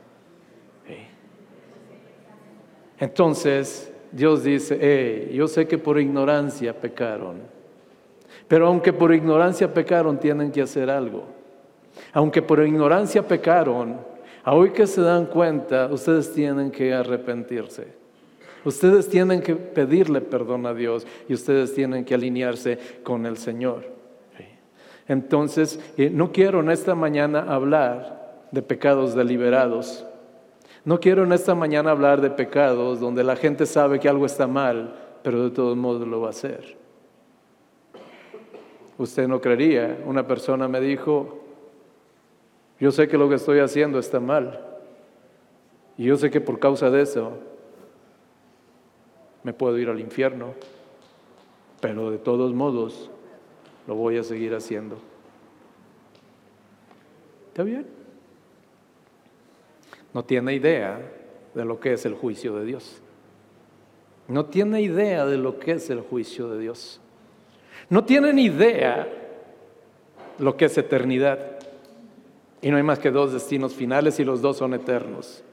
Entonces, 2.98 3.92
Dios 4.10 4.42
dice, 4.42 5.28
yo 5.32 5.46
sé 5.46 5.68
que 5.68 5.76
por 5.76 6.00
ignorancia 6.00 6.72
pecaron, 6.72 7.40
pero 8.48 8.68
aunque 8.68 8.92
por 8.92 9.12
ignorancia 9.12 9.72
pecaron, 9.74 10.18
tienen 10.18 10.50
que 10.50 10.62
hacer 10.62 10.88
algo. 10.88 11.24
Aunque 12.12 12.40
por 12.40 12.64
ignorancia 12.66 13.26
pecaron, 13.26 13.98
hoy 14.46 14.70
que 14.70 14.86
se 14.86 15.02
dan 15.02 15.26
cuenta, 15.26 15.88
ustedes 15.92 16.32
tienen 16.32 16.70
que 16.70 16.94
arrepentirse. 16.94 18.05
Ustedes 18.66 19.08
tienen 19.08 19.42
que 19.42 19.54
pedirle 19.54 20.20
perdón 20.20 20.66
a 20.66 20.74
Dios 20.74 21.06
y 21.28 21.34
ustedes 21.34 21.72
tienen 21.72 22.04
que 22.04 22.16
alinearse 22.16 22.80
con 23.04 23.24
el 23.24 23.36
Señor. 23.36 23.84
Entonces, 25.06 25.78
eh, 25.96 26.10
no 26.10 26.32
quiero 26.32 26.58
en 26.58 26.70
esta 26.72 26.96
mañana 26.96 27.44
hablar 27.48 28.48
de 28.50 28.62
pecados 28.62 29.14
deliberados. 29.14 30.04
No 30.84 30.98
quiero 30.98 31.22
en 31.22 31.32
esta 31.32 31.54
mañana 31.54 31.92
hablar 31.92 32.20
de 32.20 32.28
pecados 32.28 32.98
donde 32.98 33.22
la 33.22 33.36
gente 33.36 33.66
sabe 33.66 34.00
que 34.00 34.08
algo 34.08 34.26
está 34.26 34.48
mal, 34.48 34.96
pero 35.22 35.44
de 35.44 35.50
todos 35.50 35.76
modos 35.76 36.04
lo 36.08 36.22
va 36.22 36.26
a 36.26 36.30
hacer. 36.30 36.76
Usted 38.98 39.28
no 39.28 39.40
creería, 39.40 39.96
una 40.04 40.26
persona 40.26 40.66
me 40.66 40.80
dijo, 40.80 41.38
yo 42.80 42.90
sé 42.90 43.06
que 43.06 43.16
lo 43.16 43.28
que 43.28 43.36
estoy 43.36 43.60
haciendo 43.60 44.00
está 44.00 44.18
mal. 44.18 44.60
Y 45.96 46.06
yo 46.06 46.16
sé 46.16 46.32
que 46.32 46.40
por 46.40 46.58
causa 46.58 46.90
de 46.90 47.02
eso 47.02 47.54
me 49.46 49.52
puedo 49.52 49.78
ir 49.78 49.88
al 49.88 50.00
infierno, 50.00 50.54
pero 51.80 52.10
de 52.10 52.18
todos 52.18 52.52
modos 52.52 53.12
lo 53.86 53.94
voy 53.94 54.18
a 54.18 54.24
seguir 54.24 54.52
haciendo. 54.56 54.98
¿Está 57.46 57.62
bien? 57.62 57.86
No 60.12 60.24
tiene 60.24 60.52
idea 60.52 61.00
de 61.54 61.64
lo 61.64 61.78
que 61.78 61.92
es 61.92 62.04
el 62.06 62.14
juicio 62.14 62.56
de 62.56 62.64
Dios. 62.64 63.00
No 64.26 64.46
tiene 64.46 64.82
idea 64.82 65.24
de 65.24 65.36
lo 65.36 65.60
que 65.60 65.74
es 65.74 65.90
el 65.90 66.00
juicio 66.00 66.48
de 66.48 66.58
Dios. 66.58 67.00
No 67.88 68.04
tienen 68.04 68.40
idea 68.40 69.08
lo 70.40 70.56
que 70.56 70.64
es 70.64 70.76
eternidad. 70.76 71.60
Y 72.62 72.72
no 72.72 72.78
hay 72.78 72.82
más 72.82 72.98
que 72.98 73.12
dos 73.12 73.32
destinos 73.32 73.74
finales 73.74 74.18
y 74.18 74.24
los 74.24 74.42
dos 74.42 74.56
son 74.56 74.74
eternos. 74.74 75.44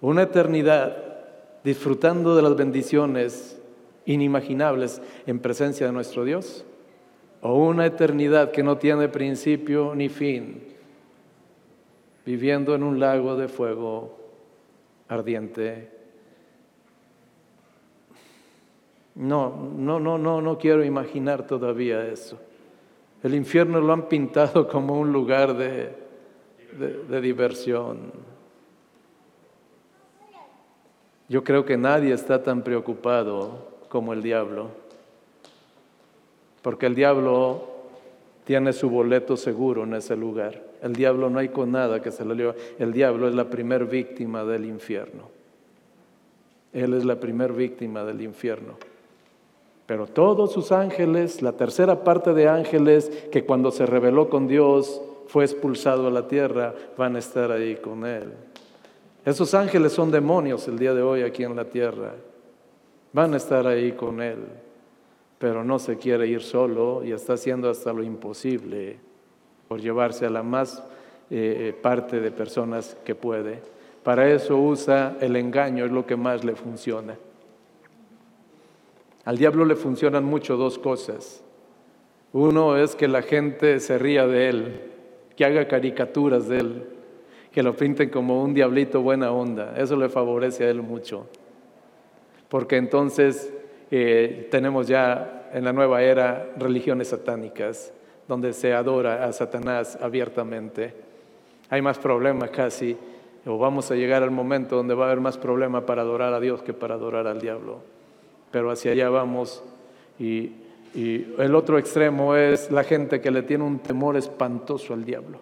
Una 0.00 0.22
eternidad 0.22 1.07
disfrutando 1.68 2.34
de 2.34 2.40
las 2.40 2.56
bendiciones 2.56 3.60
inimaginables 4.06 5.02
en 5.26 5.38
presencia 5.38 5.84
de 5.84 5.92
nuestro 5.92 6.24
Dios? 6.24 6.64
¿O 7.42 7.56
una 7.56 7.84
eternidad 7.84 8.52
que 8.52 8.62
no 8.62 8.78
tiene 8.78 9.08
principio 9.08 9.94
ni 9.94 10.08
fin, 10.08 10.62
viviendo 12.24 12.74
en 12.74 12.82
un 12.82 12.98
lago 12.98 13.36
de 13.36 13.48
fuego 13.48 14.16
ardiente? 15.08 15.90
No, 19.16 19.54
no, 19.76 20.00
no, 20.00 20.16
no, 20.16 20.40
no 20.40 20.56
quiero 20.56 20.82
imaginar 20.82 21.46
todavía 21.46 22.06
eso. 22.06 22.40
El 23.22 23.34
infierno 23.34 23.78
lo 23.78 23.92
han 23.92 24.08
pintado 24.08 24.66
como 24.66 24.98
un 24.98 25.12
lugar 25.12 25.54
de, 25.54 25.92
de, 26.78 27.20
diversión. 27.20 28.10
Yo 31.28 31.44
creo 31.44 31.64
que 31.64 31.76
nadie 31.76 32.14
está 32.14 32.42
tan 32.42 32.62
preocupado 32.62 33.68
como 33.88 34.12
el 34.12 34.22
diablo, 34.22 34.68
porque 36.62 36.86
el 36.86 36.94
diablo 36.94 37.68
tiene 38.44 38.72
su 38.72 38.88
boleto 38.88 39.36
seguro 39.36 39.84
en 39.84 39.94
ese 39.94 40.16
lugar. 40.16 40.62
El 40.82 40.94
diablo 40.94 41.28
no 41.28 41.38
hay 41.38 41.50
con 41.50 41.72
nada 41.72 42.00
que 42.00 42.10
se 42.10 42.24
le 42.24 42.34
lleve. 42.34 42.54
El 42.78 42.92
diablo 42.92 43.28
es 43.28 43.34
la 43.34 43.50
primer 43.50 43.84
víctima 43.84 44.44
del 44.44 44.64
infierno. 44.64 45.24
Él 46.72 46.94
es 46.94 47.04
la 47.04 47.16
primer 47.16 47.52
víctima 47.52 48.04
del 48.04 48.22
infierno. 48.22 48.74
Pero 49.86 50.06
todos 50.06 50.52
sus 50.52 50.72
ángeles, 50.72 51.42
la 51.42 51.52
tercera 51.52 52.04
parte 52.04 52.32
de 52.32 52.48
ángeles 52.48 53.10
que 53.32 53.44
cuando 53.44 53.70
se 53.70 53.86
rebeló 53.86 54.28
con 54.28 54.46
Dios 54.48 55.00
fue 55.26 55.44
expulsado 55.44 56.08
a 56.08 56.10
la 56.10 56.28
tierra, 56.28 56.74
van 56.96 57.16
a 57.16 57.18
estar 57.18 57.50
ahí 57.50 57.76
con 57.76 58.06
Él. 58.06 58.32
Esos 59.28 59.52
ángeles 59.52 59.92
son 59.92 60.10
demonios 60.10 60.66
el 60.68 60.78
día 60.78 60.94
de 60.94 61.02
hoy 61.02 61.20
aquí 61.20 61.44
en 61.44 61.54
la 61.54 61.66
tierra. 61.66 62.14
Van 63.12 63.34
a 63.34 63.36
estar 63.36 63.66
ahí 63.66 63.92
con 63.92 64.22
Él. 64.22 64.38
Pero 65.38 65.62
no 65.62 65.78
se 65.78 65.98
quiere 65.98 66.26
ir 66.26 66.40
solo 66.40 67.04
y 67.04 67.12
está 67.12 67.34
haciendo 67.34 67.68
hasta 67.68 67.92
lo 67.92 68.02
imposible 68.02 68.96
por 69.68 69.82
llevarse 69.82 70.24
a 70.24 70.30
la 70.30 70.42
más 70.42 70.82
eh, 71.28 71.76
parte 71.82 72.20
de 72.20 72.30
personas 72.30 72.96
que 73.04 73.14
puede. 73.14 73.60
Para 74.02 74.30
eso 74.30 74.56
usa 74.56 75.18
el 75.20 75.36
engaño, 75.36 75.84
es 75.84 75.92
lo 75.92 76.06
que 76.06 76.16
más 76.16 76.42
le 76.42 76.56
funciona. 76.56 77.14
Al 79.26 79.36
diablo 79.36 79.66
le 79.66 79.76
funcionan 79.76 80.24
mucho 80.24 80.56
dos 80.56 80.78
cosas. 80.78 81.44
Uno 82.32 82.78
es 82.78 82.96
que 82.96 83.08
la 83.08 83.20
gente 83.20 83.78
se 83.80 83.98
ría 83.98 84.26
de 84.26 84.48
él, 84.48 84.80
que 85.36 85.44
haga 85.44 85.68
caricaturas 85.68 86.48
de 86.48 86.60
él, 86.60 86.97
que 87.52 87.62
lo 87.62 87.76
pinten 87.76 88.10
como 88.10 88.42
un 88.42 88.54
diablito 88.54 89.00
buena 89.00 89.32
onda. 89.32 89.74
Eso 89.76 89.96
le 89.96 90.08
favorece 90.08 90.64
a 90.64 90.70
él 90.70 90.82
mucho. 90.82 91.26
Porque 92.48 92.76
entonces 92.76 93.52
eh, 93.90 94.48
tenemos 94.50 94.86
ya 94.86 95.50
en 95.52 95.64
la 95.64 95.72
nueva 95.72 96.02
era 96.02 96.50
religiones 96.56 97.08
satánicas, 97.08 97.92
donde 98.26 98.52
se 98.52 98.74
adora 98.74 99.24
a 99.24 99.32
Satanás 99.32 99.98
abiertamente. 100.00 100.94
Hay 101.70 101.82
más 101.82 101.98
problemas 101.98 102.50
casi, 102.50 102.96
o 103.46 103.58
vamos 103.58 103.90
a 103.90 103.94
llegar 103.94 104.22
al 104.22 104.30
momento 104.30 104.76
donde 104.76 104.94
va 104.94 105.04
a 105.04 105.06
haber 105.08 105.20
más 105.20 105.38
problema 105.38 105.86
para 105.86 106.02
adorar 106.02 106.34
a 106.34 106.40
Dios 106.40 106.62
que 106.62 106.74
para 106.74 106.94
adorar 106.94 107.26
al 107.26 107.40
diablo 107.40 107.80
pero 108.50 108.70
hacia 108.70 108.92
allá 108.92 109.08
vamos. 109.08 109.62
Y, 110.18 110.52
el 110.94 111.54
otro 111.54 111.78
extremo 111.78 112.34
es 112.34 112.72
la 112.72 112.82
gente 112.82 113.20
que 113.20 113.30
le 113.30 113.42
tiene 113.42 113.62
un 113.62 113.78
temor 113.78 114.16
espantoso 114.16 114.94
al 114.94 115.04
diablo. 115.04 115.38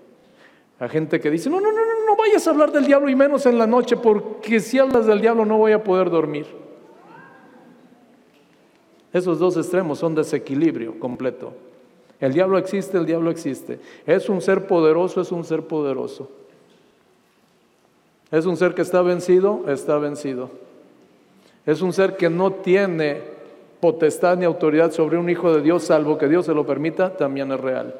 La 0.79 0.89
gente 0.89 1.19
que 1.19 1.31
dice, 1.31 1.49
no, 1.49 1.61
no, 1.61 1.73
no 1.73 1.86
vayas 2.27 2.47
a 2.47 2.51
hablar 2.51 2.73
del 2.73 2.87
diablo 2.87 3.09
y 3.09 3.17
menos 3.17 3.47
en 3.47 3.59
la 3.59 3.67
noche, 3.67 3.97
porque 3.97 4.61
si 4.61 4.79
hablas 4.79 5.07
del 5.07 5.21
diablo 5.21 5.45
no 5.45 5.59
voy 5.59 5.73
a 5.73 5.83
poder 5.83 6.11
dormir. 6.11 6.47
Esos 9.13 9.39
dos 9.39 9.57
extremos 9.57 9.99
son 9.99 10.15
desequilibrio 10.15 10.99
completo. 10.99 11.53
El 12.21 12.33
diablo 12.33 12.59
existe, 12.59 12.99
el 12.99 13.07
diablo 13.07 13.31
existe. 13.31 13.79
Es 14.07 14.29
un 14.29 14.41
ser 14.41 14.67
poderoso, 14.67 15.21
es 15.21 15.33
un 15.33 15.45
ser 15.45 15.63
poderoso. 15.63 16.31
Es 18.31 18.45
un 18.47 18.57
ser 18.57 18.75
que 18.75 18.83
está 18.83 19.03
vencido, 19.03 19.65
está 19.69 19.99
vencido. 19.99 20.51
Es 21.65 21.81
un 21.83 21.93
ser 21.93 22.17
que 22.17 22.29
no 22.29 22.53
tiene 22.53 23.23
potestad 23.81 24.37
ni 24.37 24.45
autoridad 24.45 24.91
sobre 24.93 25.19
un 25.19 25.29
hijo 25.31 25.55
de 25.55 25.63
Dios, 25.63 25.85
salvo 25.85 26.19
que 26.19 26.29
Dios 26.29 26.47
se 26.47 26.55
lo 26.55 26.67
permita, 26.67 27.17
también 27.17 27.53
es 27.53 27.61
real. 27.61 27.95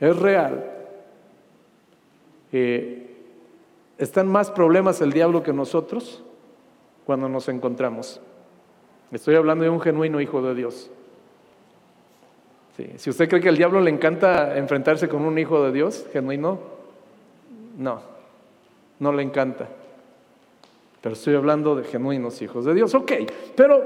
Es 0.00 0.16
real. 0.16 0.77
Eh, 2.52 3.16
¿Están 3.98 4.28
más 4.28 4.50
problemas 4.50 5.00
el 5.00 5.12
diablo 5.12 5.42
que 5.42 5.52
nosotros 5.52 6.22
cuando 7.04 7.28
nos 7.28 7.48
encontramos? 7.48 8.20
Estoy 9.10 9.34
hablando 9.34 9.64
de 9.64 9.70
un 9.70 9.80
genuino 9.80 10.20
hijo 10.20 10.42
de 10.42 10.54
Dios. 10.54 10.90
Si 12.96 13.10
usted 13.10 13.28
cree 13.28 13.40
que 13.40 13.48
al 13.48 13.56
diablo 13.56 13.80
le 13.80 13.90
encanta 13.90 14.56
enfrentarse 14.56 15.08
con 15.08 15.22
un 15.22 15.36
hijo 15.36 15.64
de 15.64 15.72
Dios 15.72 16.06
genuino, 16.12 16.60
no, 17.76 18.00
no 19.00 19.12
le 19.12 19.22
encanta. 19.24 19.68
Pero 21.00 21.14
estoy 21.14 21.34
hablando 21.34 21.74
de 21.74 21.82
genuinos 21.82 22.40
hijos 22.40 22.64
de 22.64 22.74
Dios. 22.74 22.94
Ok, 22.94 23.12
pero 23.56 23.82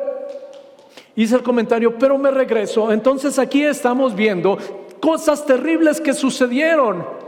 hice 1.16 1.36
el 1.36 1.42
comentario, 1.42 1.96
pero 1.98 2.18
me 2.18 2.30
regreso. 2.30 2.92
Entonces 2.92 3.38
aquí 3.38 3.64
estamos 3.64 4.14
viendo 4.14 4.58
cosas 5.00 5.46
terribles 5.46 5.98
que 5.98 6.12
sucedieron. 6.12 7.21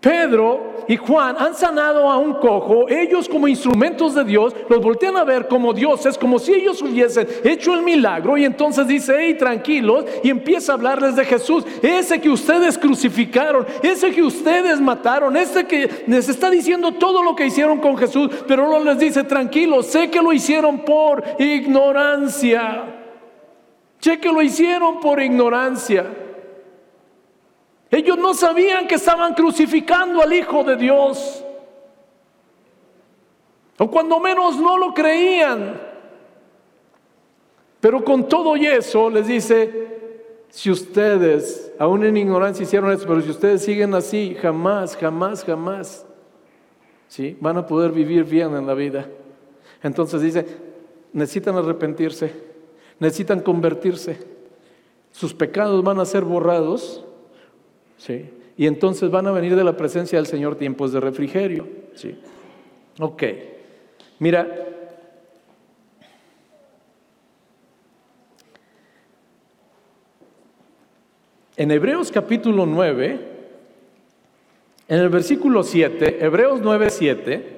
Pedro 0.00 0.84
y 0.88 0.96
Juan 0.96 1.36
han 1.38 1.54
sanado 1.54 2.08
a 2.08 2.16
un 2.18 2.34
cojo, 2.34 2.88
ellos 2.88 3.28
como 3.28 3.48
instrumentos 3.48 4.14
de 4.14 4.24
Dios 4.24 4.54
los 4.68 4.80
voltean 4.80 5.16
a 5.16 5.24
ver 5.24 5.48
como 5.48 5.72
dioses, 5.72 6.16
como 6.16 6.38
si 6.38 6.54
ellos 6.54 6.80
hubiesen 6.82 7.26
hecho 7.42 7.74
el 7.74 7.82
milagro 7.82 8.36
y 8.36 8.44
entonces 8.44 8.86
dice, 8.86 9.16
hey, 9.18 9.36
tranquilos, 9.38 10.04
y 10.22 10.30
empieza 10.30 10.72
a 10.72 10.74
hablarles 10.76 11.16
de 11.16 11.24
Jesús, 11.24 11.64
ese 11.82 12.20
que 12.20 12.28
ustedes 12.28 12.78
crucificaron, 12.78 13.66
ese 13.82 14.12
que 14.12 14.22
ustedes 14.22 14.80
mataron, 14.80 15.36
ese 15.36 15.64
que 15.64 16.04
les 16.06 16.28
está 16.28 16.50
diciendo 16.50 16.92
todo 16.92 17.22
lo 17.22 17.34
que 17.34 17.46
hicieron 17.46 17.80
con 17.80 17.96
Jesús, 17.96 18.30
pero 18.46 18.68
no 18.68 18.78
les 18.78 18.98
dice, 18.98 19.24
tranquilos, 19.24 19.86
sé 19.86 20.10
que 20.10 20.22
lo 20.22 20.32
hicieron 20.32 20.84
por 20.84 21.24
ignorancia, 21.38 22.84
sé 23.98 24.20
que 24.20 24.30
lo 24.30 24.40
hicieron 24.42 25.00
por 25.00 25.20
ignorancia. 25.20 26.25
Ellos 27.90 28.18
no 28.18 28.34
sabían 28.34 28.86
que 28.86 28.96
estaban 28.96 29.34
crucificando 29.34 30.22
al 30.22 30.32
Hijo 30.32 30.64
de 30.64 30.76
Dios. 30.76 31.44
O 33.78 33.90
cuando 33.90 34.18
menos 34.18 34.56
no 34.58 34.76
lo 34.76 34.92
creían. 34.92 35.80
Pero 37.80 38.02
con 38.02 38.28
todo 38.28 38.56
y 38.56 38.66
eso 38.66 39.08
les 39.08 39.28
dice, 39.28 39.96
si 40.48 40.70
ustedes, 40.70 41.72
aún 41.78 42.04
en 42.04 42.16
ignorancia 42.16 42.64
hicieron 42.64 42.90
eso, 42.90 43.06
pero 43.06 43.20
si 43.20 43.30
ustedes 43.30 43.62
siguen 43.62 43.94
así, 43.94 44.36
jamás, 44.40 44.96
jamás, 44.96 45.44
jamás, 45.44 46.04
¿sí? 47.06 47.36
van 47.40 47.58
a 47.58 47.66
poder 47.66 47.92
vivir 47.92 48.24
bien 48.24 48.56
en 48.56 48.66
la 48.66 48.74
vida. 48.74 49.06
Entonces 49.82 50.22
dice, 50.22 50.46
necesitan 51.12 51.56
arrepentirse, 51.56 52.32
necesitan 52.98 53.40
convertirse, 53.40 54.18
sus 55.12 55.32
pecados 55.32 55.84
van 55.84 56.00
a 56.00 56.04
ser 56.04 56.24
borrados 56.24 57.05
¿sí? 57.98 58.28
Y 58.56 58.66
entonces 58.66 59.10
van 59.10 59.26
a 59.26 59.32
venir 59.32 59.54
de 59.54 59.64
la 59.64 59.76
presencia 59.76 60.18
del 60.18 60.26
Señor 60.26 60.56
tiempos 60.56 60.92
de 60.92 61.00
refrigerio, 61.00 61.68
¿sí? 61.94 62.18
Ok, 62.98 63.22
mira, 64.18 64.46
en 71.56 71.70
Hebreos 71.70 72.10
capítulo 72.10 72.64
9, 72.64 73.20
en 74.88 74.98
el 74.98 75.08
versículo 75.08 75.62
7, 75.62 76.24
Hebreos 76.24 76.60
9, 76.62 76.90
7, 76.90 77.56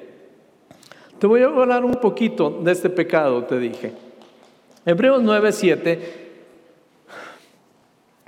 te 1.18 1.27
voy 1.27 1.42
a 1.42 1.46
hablar 1.46 1.85
un 1.85 1.94
poquito 1.94 2.61
de 2.62 2.72
este 2.72 2.90
pecado, 2.90 3.44
te 3.44 3.59
dije. 3.59 3.92
Hebreos 4.85 5.22
9, 5.22 5.53
7 5.53 6.27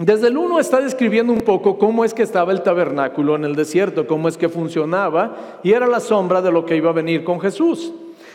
desde 0.00 0.28
el 0.28 0.38
1 0.38 0.60
está 0.60 0.80
describiendo 0.80 1.30
un 1.30 1.42
poco 1.42 1.76
cómo 1.76 2.06
es 2.06 2.14
que 2.14 2.22
estaba 2.22 2.52
el 2.52 2.62
tabernáculo 2.62 3.36
en 3.36 3.44
el 3.44 3.54
desierto, 3.54 4.06
cómo 4.06 4.28
es 4.28 4.38
que 4.38 4.48
funcionaba 4.48 5.60
y 5.62 5.72
era 5.72 5.86
la 5.86 6.00
sombra 6.00 6.40
de 6.40 6.50
lo 6.50 6.64
que 6.64 6.74
iba 6.74 6.88
a 6.88 6.94
venir 6.94 7.22
con 7.22 7.38
Jesús. 7.38 7.92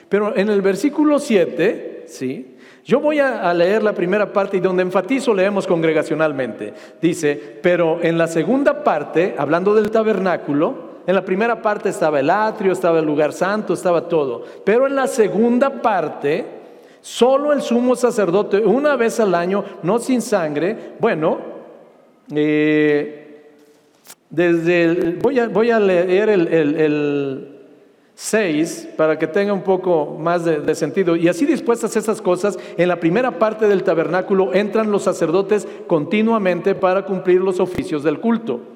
Pero 0.08 0.38
en 0.38 0.50
el 0.50 0.62
versículo 0.62 1.18
7, 1.18 2.04
¿sí? 2.06 2.56
Yo 2.84 3.00
voy 3.00 3.18
a, 3.18 3.52
leer 3.56 3.82
la 3.82 3.94
primera 3.94 4.32
parte 4.32 4.58
y 4.58 4.60
donde 4.60 4.84
enfatizo 4.84 5.34
leemos 5.34 5.66
congregacionalmente. 5.66 6.72
Dice, 7.02 7.60
pero 7.64 7.98
en 8.00 8.16
la 8.20 8.28
segunda 8.28 8.84
parte, 8.84 9.34
hablando 9.36 9.74
del 9.74 9.90
tabernáculo, 9.90 10.94
en 11.08 11.16
la 11.16 11.26
primera 11.26 11.64
parte 11.64 11.90
estaba 11.90 12.20
el 12.20 12.30
atrio, 12.30 12.74
estaba 12.74 13.00
el 13.00 13.06
lugar 13.06 13.34
santo, 13.34 13.74
estaba 13.74 14.08
todo. 14.08 14.44
Pero 14.64 14.86
en 14.86 14.96
la 14.96 15.08
segunda 15.08 15.82
parte, 15.82 16.46
solo 17.02 17.54
el 17.54 17.64
sumo 17.64 17.96
sacerdote, 17.96 18.60
una 18.60 18.96
vez 18.96 19.20
al 19.20 19.34
año, 19.34 19.64
no 19.82 19.98
sin 19.98 20.22
sangre, 20.22 20.94
bueno, 21.00 21.55
eh, 22.34 23.44
desde 24.30 25.18
voy, 25.22 25.40
a, 25.40 25.48
voy, 25.48 25.72
a, 25.72 25.80
leer 25.80 26.30
el, 26.30 27.52
6, 28.16 28.90
para 28.96 29.20
que 29.20 29.28
tenga 29.28 29.54
un 29.54 29.64
poco 29.64 30.18
más 30.20 30.46
de, 30.46 30.60
de, 30.62 30.76
sentido. 30.76 31.16
Y 31.16 31.28
así 31.28 31.46
dispuestas 31.46 31.96
esas 31.96 32.22
cosas, 32.22 32.58
en 32.78 32.88
la 32.88 33.00
primera 33.00 33.40
parte 33.40 33.68
del 33.68 33.84
tabernáculo 33.84 34.54
entran 34.54 34.92
los 34.92 35.04
sacerdotes 35.04 35.68
continuamente 35.88 36.76
para 36.76 37.06
cumplir 37.06 37.42
los 37.42 37.60
oficios 37.60 38.04
del 38.04 38.20
culto. 38.20 38.75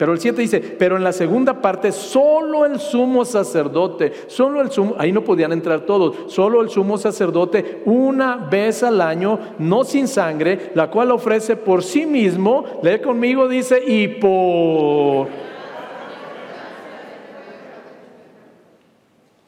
Pero 0.00 0.14
el 0.14 0.18
7 0.18 0.40
dice, 0.40 0.60
pero 0.60 0.96
en 0.96 1.04
la 1.04 1.12
segunda 1.12 1.60
parte 1.60 1.92
solo 1.92 2.64
el 2.64 2.80
sumo 2.80 3.26
sacerdote, 3.26 4.10
solo 4.28 4.62
el 4.62 4.70
sumo, 4.70 4.94
ahí 4.96 5.12
no 5.12 5.22
podían 5.22 5.52
entrar 5.52 5.80
todos, 5.82 6.32
solo 6.32 6.62
el 6.62 6.70
sumo 6.70 6.96
sacerdote 6.96 7.82
una 7.84 8.36
vez 8.38 8.82
al 8.82 9.02
año, 9.02 9.38
no 9.58 9.84
sin 9.84 10.08
sangre, 10.08 10.70
la 10.74 10.90
cual 10.90 11.10
ofrece 11.10 11.54
por 11.54 11.82
sí 11.82 12.06
mismo, 12.06 12.64
lee 12.82 13.00
conmigo, 13.00 13.46
dice, 13.46 13.78
y 13.86 14.08
por... 14.08 15.28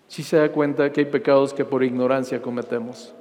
Si 0.06 0.22
se 0.22 0.36
da 0.36 0.52
cuenta 0.52 0.92
que 0.92 1.00
hay 1.00 1.06
pecados 1.06 1.54
que 1.54 1.64
por 1.64 1.82
ignorancia 1.82 2.42
cometemos. 2.42 3.14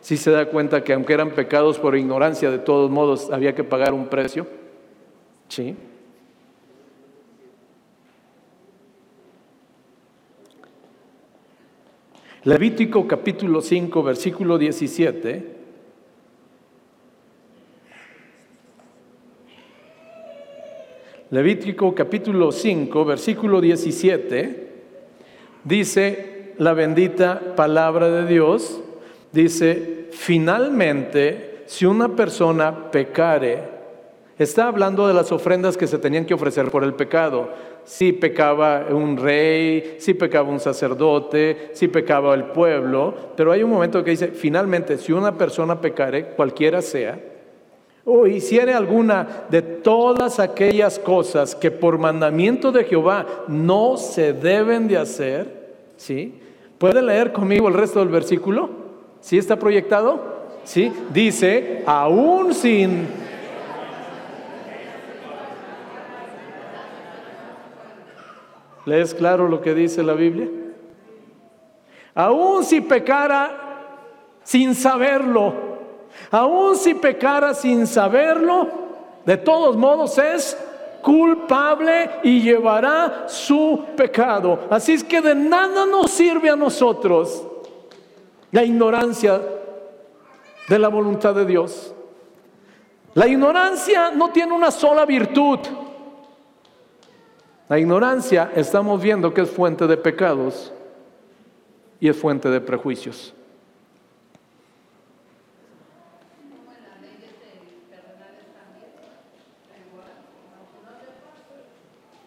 Si 0.00 0.16
se 0.16 0.30
da 0.30 0.46
cuenta 0.46 0.82
que 0.84 0.94
aunque 0.94 1.12
eran 1.12 1.32
pecados 1.32 1.78
por 1.78 1.94
ignorancia, 1.94 2.50
de 2.50 2.60
todos 2.60 2.90
modos 2.90 3.30
había 3.30 3.54
que 3.54 3.62
pagar 3.62 3.92
un 3.92 4.06
precio. 4.06 4.46
Sí. 5.48 5.76
Levítico 12.44 13.06
capítulo 13.06 13.62
5, 13.62 14.02
versículo 14.02 14.58
17. 14.58 15.54
Levítico 21.30 21.94
capítulo 21.94 22.52
5, 22.52 23.04
versículo 23.06 23.62
17, 23.62 24.68
dice 25.64 26.52
la 26.58 26.74
bendita 26.74 27.56
palabra 27.56 28.10
de 28.10 28.26
Dios, 28.26 28.78
dice, 29.32 30.08
finalmente, 30.12 31.62
si 31.64 31.86
una 31.86 32.14
persona 32.14 32.90
pecare, 32.90 33.62
está 34.38 34.68
hablando 34.68 35.08
de 35.08 35.14
las 35.14 35.32
ofrendas 35.32 35.78
que 35.78 35.86
se 35.86 35.98
tenían 35.98 36.26
que 36.26 36.34
ofrecer 36.34 36.70
por 36.70 36.84
el 36.84 36.92
pecado 36.92 37.48
si 37.84 38.12
pecaba 38.12 38.86
un 38.90 39.16
rey, 39.16 39.96
si 39.98 40.14
pecaba 40.14 40.48
un 40.48 40.60
sacerdote, 40.60 41.70
si 41.72 41.88
pecaba 41.88 42.34
el 42.34 42.44
pueblo, 42.44 43.14
pero 43.36 43.52
hay 43.52 43.62
un 43.62 43.70
momento 43.70 44.02
que 44.02 44.12
dice, 44.12 44.28
finalmente, 44.28 44.98
si 44.98 45.12
una 45.12 45.36
persona 45.36 45.80
pecare, 45.80 46.28
cualquiera 46.28 46.80
sea, 46.80 47.20
o 48.06 48.26
hiciere 48.26 48.74
alguna 48.74 49.46
de 49.48 49.62
todas 49.62 50.38
aquellas 50.38 50.98
cosas 50.98 51.54
que 51.54 51.70
por 51.70 51.98
mandamiento 51.98 52.70
de 52.70 52.84
Jehová 52.84 53.26
no 53.48 53.96
se 53.96 54.32
deben 54.32 54.88
de 54.88 54.98
hacer, 54.98 55.74
¿sí? 55.96 56.34
¿Puede 56.78 57.00
leer 57.00 57.32
conmigo 57.32 57.68
el 57.68 57.74
resto 57.74 58.00
del 58.00 58.08
versículo? 58.08 58.68
¿Sí 59.20 59.38
está 59.38 59.58
proyectado? 59.58 60.34
¿Sí? 60.64 60.92
Dice, 61.12 61.82
aún 61.86 62.52
sin 62.52 63.06
¿Lees 68.86 69.14
claro 69.14 69.48
lo 69.48 69.60
que 69.60 69.74
dice 69.74 70.02
la 70.02 70.14
Biblia? 70.14 70.48
Aún 72.14 72.64
si 72.64 72.80
pecara 72.80 73.60
sin 74.42 74.74
saberlo, 74.74 75.54
aún 76.30 76.76
si 76.76 76.94
pecara 76.94 77.54
sin 77.54 77.86
saberlo, 77.86 78.68
de 79.24 79.36
todos 79.38 79.76
modos 79.76 80.18
es 80.18 80.56
culpable 81.02 82.10
y 82.22 82.40
llevará 82.40 83.24
su 83.26 83.84
pecado. 83.96 84.60
Así 84.70 84.92
es 84.92 85.04
que 85.04 85.20
de 85.20 85.34
nada 85.34 85.86
nos 85.86 86.10
sirve 86.10 86.50
a 86.50 86.56
nosotros 86.56 87.46
la 88.50 88.64
ignorancia 88.64 89.40
de 90.68 90.78
la 90.78 90.88
voluntad 90.88 91.34
de 91.34 91.44
Dios. 91.44 91.94
La 93.14 93.26
ignorancia 93.26 94.10
no 94.10 94.30
tiene 94.30 94.52
una 94.52 94.70
sola 94.70 95.04
virtud. 95.04 95.58
La 97.68 97.78
ignorancia 97.78 98.52
estamos 98.54 99.02
viendo 99.02 99.32
que 99.32 99.40
es 99.40 99.50
fuente 99.50 99.86
de 99.86 99.96
pecados 99.96 100.72
y 101.98 102.08
es 102.08 102.16
fuente 102.16 102.50
de 102.50 102.60
prejuicios. 102.60 103.34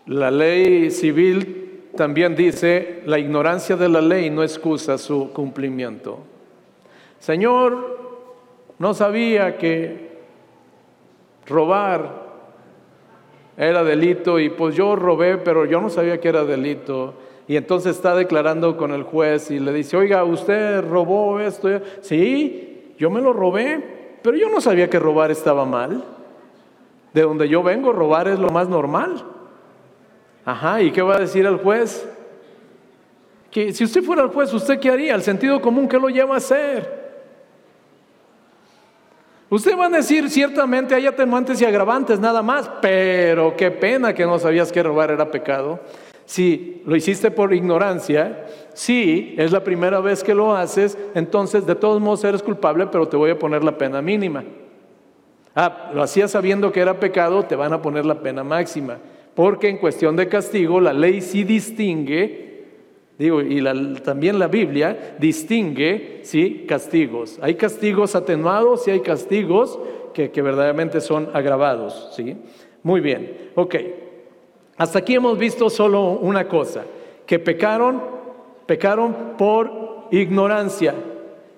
La 0.07 0.31
ley 0.31 0.89
civil 0.89 1.83
también 1.95 2.35
dice, 2.35 3.03
la 3.05 3.19
ignorancia 3.19 3.75
de 3.75 3.89
la 3.89 4.01
ley 4.01 4.29
no 4.29 4.41
excusa 4.41 4.97
su 4.97 5.33
cumplimiento. 5.33 6.19
Señor, 7.19 7.99
no 8.79 8.93
sabía 8.93 9.57
que 9.57 10.17
robar 11.45 12.26
era 13.57 13.83
delito 13.83 14.39
y 14.39 14.49
pues 14.49 14.75
yo 14.75 14.95
robé, 14.95 15.37
pero 15.37 15.65
yo 15.65 15.81
no 15.81 15.89
sabía 15.89 16.21
que 16.21 16.29
era 16.29 16.45
delito. 16.45 17.15
Y 17.47 17.55
entonces 17.55 17.95
está 17.95 18.13
declarando 18.13 18.77
con 18.77 18.91
el 18.91 19.03
juez 19.03 19.49
y 19.49 19.59
le 19.59 19.73
dice, 19.73 19.97
oiga, 19.97 20.23
usted 20.23 20.81
robó 20.87 21.39
esto. 21.39 21.69
Sí, 22.01 22.93
yo 22.99 23.09
me 23.09 23.19
lo 23.19 23.33
robé, 23.33 24.19
pero 24.21 24.37
yo 24.37 24.49
no 24.49 24.61
sabía 24.61 24.89
que 24.89 24.99
robar 24.99 25.31
estaba 25.31 25.65
mal. 25.65 26.03
De 27.13 27.21
donde 27.23 27.49
yo 27.49 27.63
vengo, 27.63 27.91
robar 27.93 28.27
es 28.27 28.37
lo 28.37 28.49
más 28.49 28.69
normal. 28.69 29.23
Ajá, 30.45 30.81
¿y 30.81 30.91
qué 30.91 31.01
va 31.01 31.15
a 31.15 31.19
decir 31.19 31.45
el 31.45 31.57
juez? 31.57 32.07
Que 33.49 33.73
si 33.73 33.85
usted 33.85 34.03
fuera 34.03 34.21
el 34.23 34.29
juez, 34.29 34.53
¿usted 34.53 34.79
qué 34.79 34.91
haría? 34.91 35.15
El 35.15 35.23
sentido 35.23 35.59
común, 35.61 35.87
¿qué 35.87 35.97
lo 35.97 36.09
lleva 36.09 36.35
a 36.35 36.37
hacer? 36.37 37.06
Usted 39.49 39.77
va 39.77 39.85
a 39.85 39.89
decir, 39.89 40.29
ciertamente 40.29 40.93
hay 40.93 41.07
atenuantes 41.07 41.61
y 41.61 41.65
agravantes 41.65 42.19
nada 42.19 42.41
más, 42.41 42.69
pero 42.81 43.55
qué 43.55 43.71
pena 43.71 44.13
que 44.13 44.25
no 44.25 44.37
sabías 44.39 44.71
que 44.73 44.83
robar 44.83 45.11
era 45.11 45.31
pecado. 45.31 45.79
Si 46.25 46.81
lo 46.85 46.97
hiciste 46.97 47.31
por 47.31 47.53
ignorancia, 47.53 48.45
si 48.73 49.33
es 49.37 49.53
la 49.53 49.63
primera 49.63 50.01
vez 50.01 50.21
que 50.21 50.35
lo 50.35 50.53
haces, 50.53 50.97
entonces 51.15 51.65
de 51.65 51.75
todos 51.75 52.01
modos 52.01 52.25
eres 52.25 52.43
culpable, 52.43 52.87
pero 52.87 53.07
te 53.07 53.15
voy 53.15 53.31
a 53.31 53.39
poner 53.39 53.63
la 53.63 53.77
pena 53.77 54.01
mínima. 54.01 54.43
Ah, 55.55 55.91
lo 55.93 56.03
hacías 56.03 56.31
sabiendo 56.31 56.73
que 56.73 56.81
era 56.81 56.99
pecado, 56.99 57.43
te 57.43 57.55
van 57.55 57.71
a 57.71 57.81
poner 57.81 58.05
la 58.05 58.21
pena 58.21 58.43
máxima. 58.43 58.97
Porque 59.33 59.69
en 59.69 59.77
cuestión 59.77 60.17
de 60.17 60.27
castigo, 60.27 60.81
la 60.81 60.91
ley 60.91 61.21
sí 61.21 61.45
distingue 61.45 62.46
Digo, 63.17 63.41
y 63.41 63.63
también 64.03 64.37
la 64.37 64.47
Biblia 64.47 65.15
distingue, 65.17 66.19
¿sí? 66.21 66.65
Castigos. 66.67 67.39
Hay 67.41 67.55
castigos 67.55 68.15
atenuados 68.15 68.87
y 68.87 68.91
hay 68.91 68.99
castigos 68.99 69.79
que, 70.13 70.29
que 70.29 70.41
verdaderamente 70.41 71.01
son 71.01 71.29
agravados, 71.33 72.09
¿sí? 72.15 72.37
Muy 72.83 73.01
bien, 73.01 73.51
ok. 73.55 73.75
Hasta 74.77 74.99
aquí 74.99 75.15
hemos 75.15 75.37
visto 75.37 75.69
solo 75.71 76.11
una 76.11 76.47
cosa, 76.47 76.85
que 77.25 77.39
pecaron, 77.39 78.01
pecaron 78.67 79.35
por 79.37 80.07
ignorancia. 80.11 80.93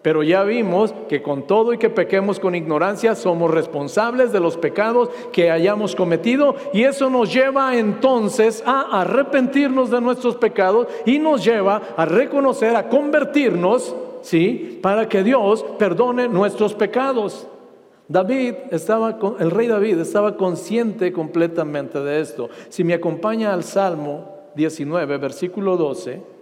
Pero 0.02 0.24
ya 0.24 0.44
vimos 0.44 0.94
que 1.10 1.22
con 1.22 1.46
todo 1.46 1.74
y 1.74 1.78
que 1.78 1.90
pequemos 1.90 2.40
con 2.40 2.56
ignorancia, 2.56 3.16
somos 3.16 3.52
responsables 3.52 4.32
de 4.32 4.40
los 4.40 4.56
pecados 4.56 5.10
que 5.34 5.52
hayamos 5.52 5.94
cometido 5.94 6.56
y 6.72 6.84
eso 6.84 7.10
nos 7.10 7.34
lleva 7.34 7.78
entonces 7.78 8.64
a 8.66 9.02
arrepentirnos 9.02 9.92
de 9.92 10.00
nuestros 10.00 10.38
pecados 10.38 10.88
y 11.06 11.20
nos 11.20 11.44
lleva 11.44 11.82
a 11.98 12.06
reconocer, 12.06 12.78
a 12.78 12.88
convertirnos, 12.88 13.94
¿sí? 14.22 14.80
Para 14.82 15.10
que 15.10 15.22
Dios 15.22 15.66
perdone 15.78 16.30
nuestros 16.30 16.74
pecados. 16.74 17.48
David 18.08 18.56
estaba, 18.72 19.20
el 19.40 19.52
rey 19.52 19.68
David 19.68 20.00
estaba 20.00 20.38
consciente 20.38 21.12
completamente 21.12 22.00
de 22.00 22.22
esto. 22.22 22.50
Si 22.70 22.86
me 22.86 22.94
acompaña 22.94 23.54
al 23.54 23.64
Salmo 23.64 24.50
19, 24.56 25.18
versículo 25.18 25.76
12, 25.76 26.39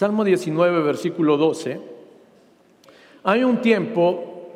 Salmo 0.00 0.24
19, 0.24 0.82
versículo 0.82 1.36
12, 1.36 1.78
hay 3.22 3.44
un 3.44 3.60
tiempo 3.60 4.48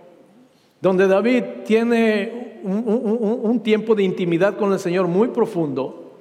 donde 0.80 1.07
David 1.07 1.44
tiene 1.66 2.61
un, 2.62 3.61
tiempo 3.62 3.94
de 3.94 4.04
intimidad 4.04 4.57
con 4.57 4.72
el 4.72 4.78
Señor 4.78 5.07
muy 5.07 5.28
profundo. 5.28 6.14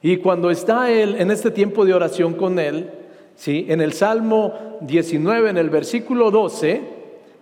Y 0.00 0.16
cuando 0.16 0.50
está 0.50 0.90
él 0.90 1.16
en 1.18 1.30
este 1.30 1.50
tiempo 1.50 1.84
de 1.84 1.92
oración 1.92 2.32
con 2.32 2.58
él, 2.58 2.90
¿sí? 3.34 3.66
en 3.68 3.82
el 3.82 3.92
Salmo 3.92 4.78
19, 4.80 5.50
en 5.50 5.58
el 5.58 5.68
versículo 5.68 6.30
12, 6.30 6.80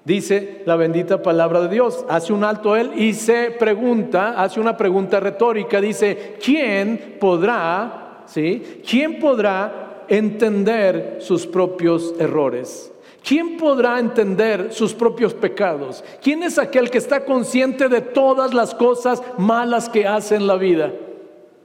dice 0.04 0.62
la 0.66 0.74
bendita 0.74 1.22
palabra 1.22 1.60
de 1.60 1.68
Dios. 1.68 2.04
Hace 2.08 2.32
un 2.32 2.42
alto 2.42 2.74
él 2.74 2.90
y 2.96 3.14
se 3.14 3.52
pregunta, 3.52 4.42
hace 4.42 4.58
una 4.58 4.76
pregunta 4.76 5.20
retórica, 5.20 5.80
dice, 5.80 6.34
¿quién 6.44 7.18
podrá, 7.20 8.24
¿sí? 8.26 8.80
¿Quién 8.84 9.20
podrá 9.20 9.83
entender 10.08 11.18
sus 11.20 11.46
propios 11.46 12.14
errores. 12.18 12.92
¿Quién 13.22 13.56
podrá 13.56 13.98
entender 13.98 14.72
sus 14.72 14.92
propios 14.92 15.32
pecados? 15.32 16.04
¿Quién 16.22 16.42
es 16.42 16.58
aquel 16.58 16.90
que 16.90 16.98
está 16.98 17.24
consciente 17.24 17.88
de 17.88 18.02
todas 18.02 18.52
las 18.52 18.74
cosas 18.74 19.22
malas 19.38 19.88
que 19.88 20.06
hace 20.06 20.36
en 20.36 20.46
la 20.46 20.56
vida? 20.56 20.92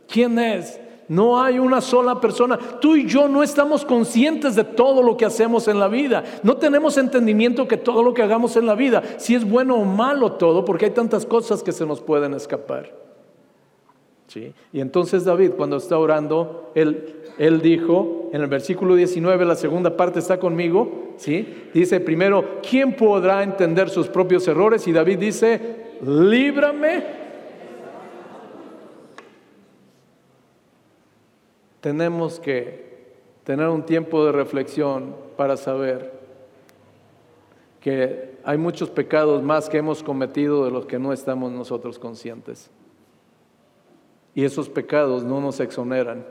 ¿Quién 0.07 0.39
es? 0.39 0.79
No 1.09 1.41
hay 1.41 1.59
una 1.59 1.81
sola 1.81 2.21
persona. 2.21 2.57
Tú 2.79 2.95
y 2.95 3.07
yo 3.07 3.27
no 3.27 3.43
estamos 3.43 3.83
conscientes 3.83 4.55
de 4.55 4.63
todo 4.63 5.01
lo 5.03 5.17
que 5.17 5.25
hacemos 5.25 5.67
en 5.67 5.79
la 5.79 5.87
vida. 5.87 6.23
No 6.43 6.55
tenemos 6.57 6.97
entendimiento 6.97 7.67
que 7.67 7.77
todo 7.77 8.03
lo 8.03 8.13
que 8.13 8.21
hagamos 8.21 8.55
en 8.55 8.65
la 8.65 8.75
vida, 8.75 9.03
si 9.17 9.35
es 9.35 9.43
bueno 9.43 9.75
o 9.75 9.85
malo 9.85 10.33
todo, 10.33 10.63
porque 10.63 10.85
hay 10.85 10.91
tantas 10.91 11.25
cosas 11.25 11.61
que 11.61 11.71
se 11.71 11.85
nos 11.85 11.99
pueden 11.99 12.35
escapar. 12.35 13.08
¿Sí? 14.29 14.53
Y 14.71 14.79
entonces 14.79 15.25
David, 15.25 15.53
cuando 15.57 15.77
está 15.77 15.97
orando, 15.97 16.71
él, 16.75 17.15
él 17.39 17.61
dijo, 17.61 18.29
en 18.31 18.41
el 18.41 18.47
versículo 18.47 18.93
19, 18.93 19.43
la 19.43 19.55
segunda 19.55 19.97
parte 19.97 20.19
está 20.19 20.39
conmigo, 20.39 21.15
¿sí? 21.17 21.69
dice 21.73 21.99
primero, 21.99 22.59
¿quién 22.61 22.95
podrá 22.95 23.41
entender 23.41 23.89
sus 23.89 24.07
propios 24.07 24.47
errores? 24.47 24.87
Y 24.87 24.91
David 24.91 25.17
dice, 25.17 25.59
líbrame. 26.05 27.03
Tenemos 31.81 32.39
que 32.39 32.89
tener 33.43 33.67
un 33.67 33.81
tiempo 33.81 34.23
de 34.25 34.31
reflexión 34.31 35.15
para 35.37 35.57
saber 35.57 36.11
que 37.81 38.37
hay 38.43 38.59
muchos 38.59 38.91
pecados 38.91 39.41
más 39.41 39.69
que 39.69 39.77
hemos 39.77 40.03
cometido 40.03 40.65
de 40.65 40.71
los 40.71 40.85
que 40.85 40.99
no 40.99 41.13
estamos 41.13 41.51
nosotros 41.51 41.97
conscientes. 41.97 42.69
Y 44.39 44.45
esos 44.45 44.69
pecados 44.69 45.25
no 45.25 45.41
nos 45.41 45.59
exoneran 45.59 46.23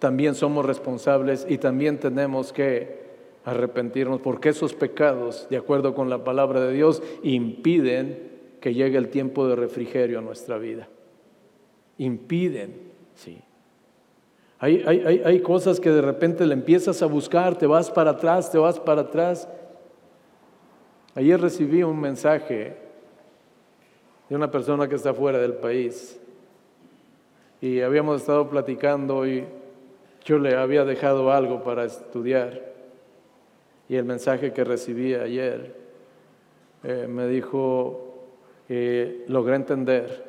también 0.00 0.34
somos 0.34 0.66
responsables 0.66 1.46
y 1.48 1.58
también 1.58 2.00
tenemos 2.00 2.52
que 2.52 3.00
arrepentirnos 3.44 4.20
porque 4.20 4.48
esos 4.48 4.74
pecados, 4.74 5.46
de 5.48 5.56
acuerdo 5.56 5.94
con 5.94 6.10
la 6.10 6.24
palabra 6.24 6.60
de 6.60 6.72
Dios, 6.72 7.00
impiden 7.22 8.28
que 8.60 8.74
llegue 8.74 8.98
el 8.98 9.10
tiempo 9.10 9.46
de 9.46 9.54
refrigerio 9.54 10.18
a 10.18 10.22
nuestra 10.22 10.58
vida. 10.58 10.88
Impiden, 11.98 12.90
sí. 13.14 13.40
Hay, 14.58 14.82
hay, 14.84 15.22
hay, 15.24 15.40
cosas 15.42 15.78
que 15.78 15.90
de 15.90 16.02
repente 16.02 16.44
le 16.44 16.54
empiezas 16.54 17.00
a 17.02 17.06
buscar, 17.06 17.56
te 17.56 17.68
vas 17.68 17.88
para 17.88 18.10
atrás, 18.10 18.50
te 18.50 18.58
vas 18.58 18.80
para 18.80 19.02
atrás. 19.02 19.48
Ayer 21.14 21.40
recibí 21.40 21.84
un 21.84 22.00
mensaje 22.00 22.76
de 24.28 24.34
una 24.34 24.50
persona 24.50 24.88
que 24.88 24.96
está 24.96 25.14
fuera 25.14 25.38
del 25.38 25.54
país 25.54 26.18
y 27.62 27.80
habíamos 27.80 28.20
estado 28.20 28.50
platicando 28.50 29.26
y 29.26 29.46
yo 30.24 30.38
le 30.38 30.56
había 30.56 30.84
dejado 30.84 31.32
algo 31.32 31.62
para 31.62 31.84
estudiar 31.84 32.72
y 33.88 33.96
el 33.96 34.04
mensaje 34.04 34.52
que 34.52 34.64
recibí 34.64 35.14
ayer 35.14 35.74
eh, 36.82 37.06
me 37.08 37.28
dijo, 37.28 38.26
eh, 38.68 39.24
logré 39.28 39.54
entender 39.54 40.24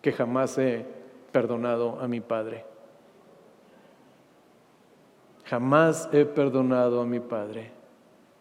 que 0.00 0.10
jamás 0.10 0.58
he 0.58 0.84
perdonado 1.30 2.00
a 2.00 2.08
mi 2.08 2.20
padre. 2.20 2.64
Jamás 5.44 6.08
he 6.12 6.24
perdonado 6.24 7.00
a 7.00 7.06
mi 7.06 7.20
padre. 7.20 7.70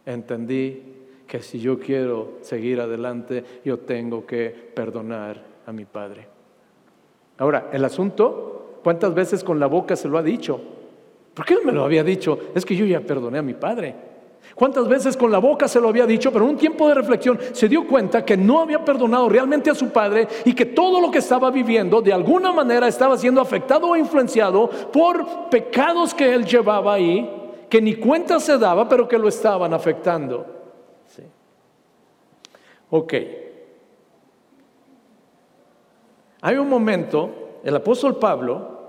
Entendí 0.05 0.81
que 1.27 1.41
si 1.41 1.59
yo 1.59 1.77
quiero 1.77 2.39
seguir 2.41 2.81
adelante, 2.81 3.43
yo 3.63 3.79
tengo 3.79 4.25
que 4.25 4.49
perdonar 4.49 5.43
a 5.67 5.71
mi 5.71 5.85
padre. 5.85 6.30
Ahora, 7.41 7.69
el 7.73 7.83
asunto 7.83 8.51
¿Cuántas 8.83 9.13
veces 9.13 9.43
con 9.43 9.59
la 9.59 9.67
boca 9.67 9.95
se 9.95 10.07
lo 10.07 10.17
ha 10.17 10.23
dicho? 10.23 10.59
¿Por 11.33 11.45
qué 11.45 11.55
no 11.55 11.63
me 11.63 11.71
lo 11.71 11.83
había 11.83 12.03
dicho? 12.03 12.37
Es 12.55 12.65
que 12.65 12.75
yo 12.75 12.85
ya 12.85 12.99
perdoné 12.99 13.37
a 13.37 13.43
mi 13.43 13.53
padre. 13.53 13.95
¿Cuántas 14.55 14.87
veces 14.87 15.15
con 15.15 15.31
la 15.31 15.37
boca 15.37 15.67
se 15.67 15.79
lo 15.79 15.87
había 15.87 16.05
dicho, 16.05 16.31
pero 16.31 16.45
en 16.45 16.51
un 16.51 16.57
tiempo 16.57 16.87
de 16.87 16.95
reflexión 16.95 17.39
se 17.53 17.69
dio 17.69 17.87
cuenta 17.87 18.25
que 18.25 18.35
no 18.35 18.59
había 18.59 18.83
perdonado 18.83 19.29
realmente 19.29 19.69
a 19.69 19.75
su 19.75 19.89
padre 19.89 20.27
y 20.43 20.53
que 20.53 20.65
todo 20.65 20.99
lo 20.99 21.11
que 21.11 21.19
estaba 21.19 21.51
viviendo 21.51 22.01
de 22.01 22.11
alguna 22.11 22.51
manera 22.51 22.87
estaba 22.87 23.17
siendo 23.17 23.39
afectado 23.39 23.87
o 23.87 23.95
influenciado 23.95 24.67
por 24.91 25.49
pecados 25.49 26.13
que 26.13 26.33
él 26.33 26.43
llevaba 26.43 26.95
ahí, 26.95 27.29
que 27.69 27.81
ni 27.81 27.95
cuenta 27.95 28.39
se 28.39 28.57
daba, 28.57 28.89
pero 28.89 29.07
que 29.07 29.17
lo 29.17 29.29
estaban 29.29 29.73
afectando? 29.73 30.45
Sí. 31.05 31.23
Ok. 32.89 33.13
Hay 36.41 36.57
un 36.57 36.67
momento 36.67 37.59
el 37.63 37.75
apóstol 37.75 38.17
Pablo, 38.17 38.79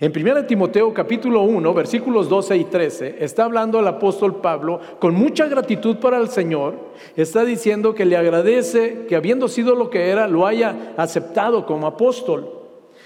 en 0.00 0.12
1 0.14 0.46
Timoteo 0.46 0.92
capítulo 0.92 1.42
1, 1.42 1.72
versículos 1.72 2.28
12 2.28 2.56
y 2.56 2.64
13, 2.64 3.16
está 3.20 3.44
hablando 3.44 3.78
el 3.78 3.86
apóstol 3.86 4.40
Pablo 4.40 4.80
con 4.98 5.14
mucha 5.14 5.46
gratitud 5.46 5.98
para 5.98 6.18
el 6.18 6.28
Señor, 6.28 6.74
está 7.14 7.44
diciendo 7.44 7.94
que 7.94 8.04
le 8.04 8.16
agradece 8.16 9.06
que 9.08 9.14
habiendo 9.14 9.46
sido 9.46 9.76
lo 9.76 9.90
que 9.90 10.10
era, 10.10 10.26
lo 10.26 10.44
haya 10.44 10.92
aceptado 10.96 11.64
como 11.64 11.86
apóstol. 11.86 12.52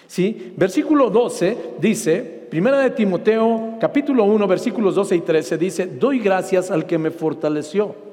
¿Sí? 0.06 0.54
Versículo 0.56 1.10
12 1.10 1.74
dice, 1.78 2.48
1 2.50 2.92
Timoteo 2.94 3.76
capítulo 3.78 4.24
1, 4.24 4.48
versículos 4.48 4.94
12 4.94 5.16
y 5.16 5.20
13 5.20 5.58
dice, 5.58 5.86
doy 5.86 6.18
gracias 6.18 6.70
al 6.70 6.86
que 6.86 6.96
me 6.96 7.10
fortaleció 7.10 8.09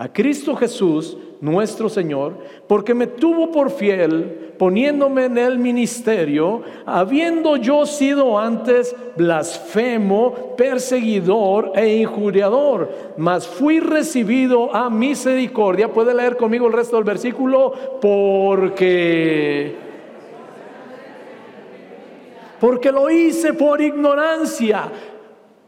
a 0.00 0.12
Cristo 0.12 0.54
Jesús, 0.54 1.18
nuestro 1.40 1.88
Señor, 1.88 2.38
porque 2.68 2.94
me 2.94 3.08
tuvo 3.08 3.50
por 3.50 3.68
fiel, 3.68 4.54
poniéndome 4.56 5.24
en 5.24 5.36
el 5.36 5.58
ministerio, 5.58 6.62
habiendo 6.86 7.56
yo 7.56 7.84
sido 7.84 8.38
antes 8.38 8.94
blasfemo, 9.16 10.54
perseguidor 10.56 11.72
e 11.74 11.96
injuriador, 11.96 12.88
mas 13.16 13.44
fui 13.44 13.80
recibido 13.80 14.72
a 14.72 14.88
misericordia. 14.88 15.92
Puede 15.92 16.14
leer 16.14 16.36
conmigo 16.36 16.68
el 16.68 16.72
resto 16.74 16.94
del 16.94 17.04
versículo, 17.04 17.72
porque... 18.00 19.88
Porque 22.60 22.90
lo 22.90 23.10
hice 23.10 23.52
por 23.52 23.80
ignorancia 23.80 24.90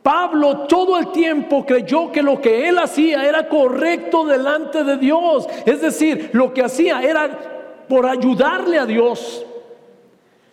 Pablo 0.02 0.60
todo 0.60 0.98
el 0.98 1.12
tiempo 1.12 1.64
creyó 1.66 2.10
que 2.10 2.22
lo 2.22 2.40
que 2.40 2.68
él 2.68 2.78
hacía 2.78 3.28
era 3.28 3.48
correcto 3.48 4.24
delante 4.24 4.82
de 4.82 4.96
Dios. 4.96 5.46
Es 5.66 5.82
decir, 5.82 6.30
lo 6.32 6.54
que 6.54 6.62
hacía 6.62 7.02
era 7.02 7.84
por 7.88 8.06
ayudarle 8.06 8.78
a 8.78 8.86
Dios. 8.86 9.44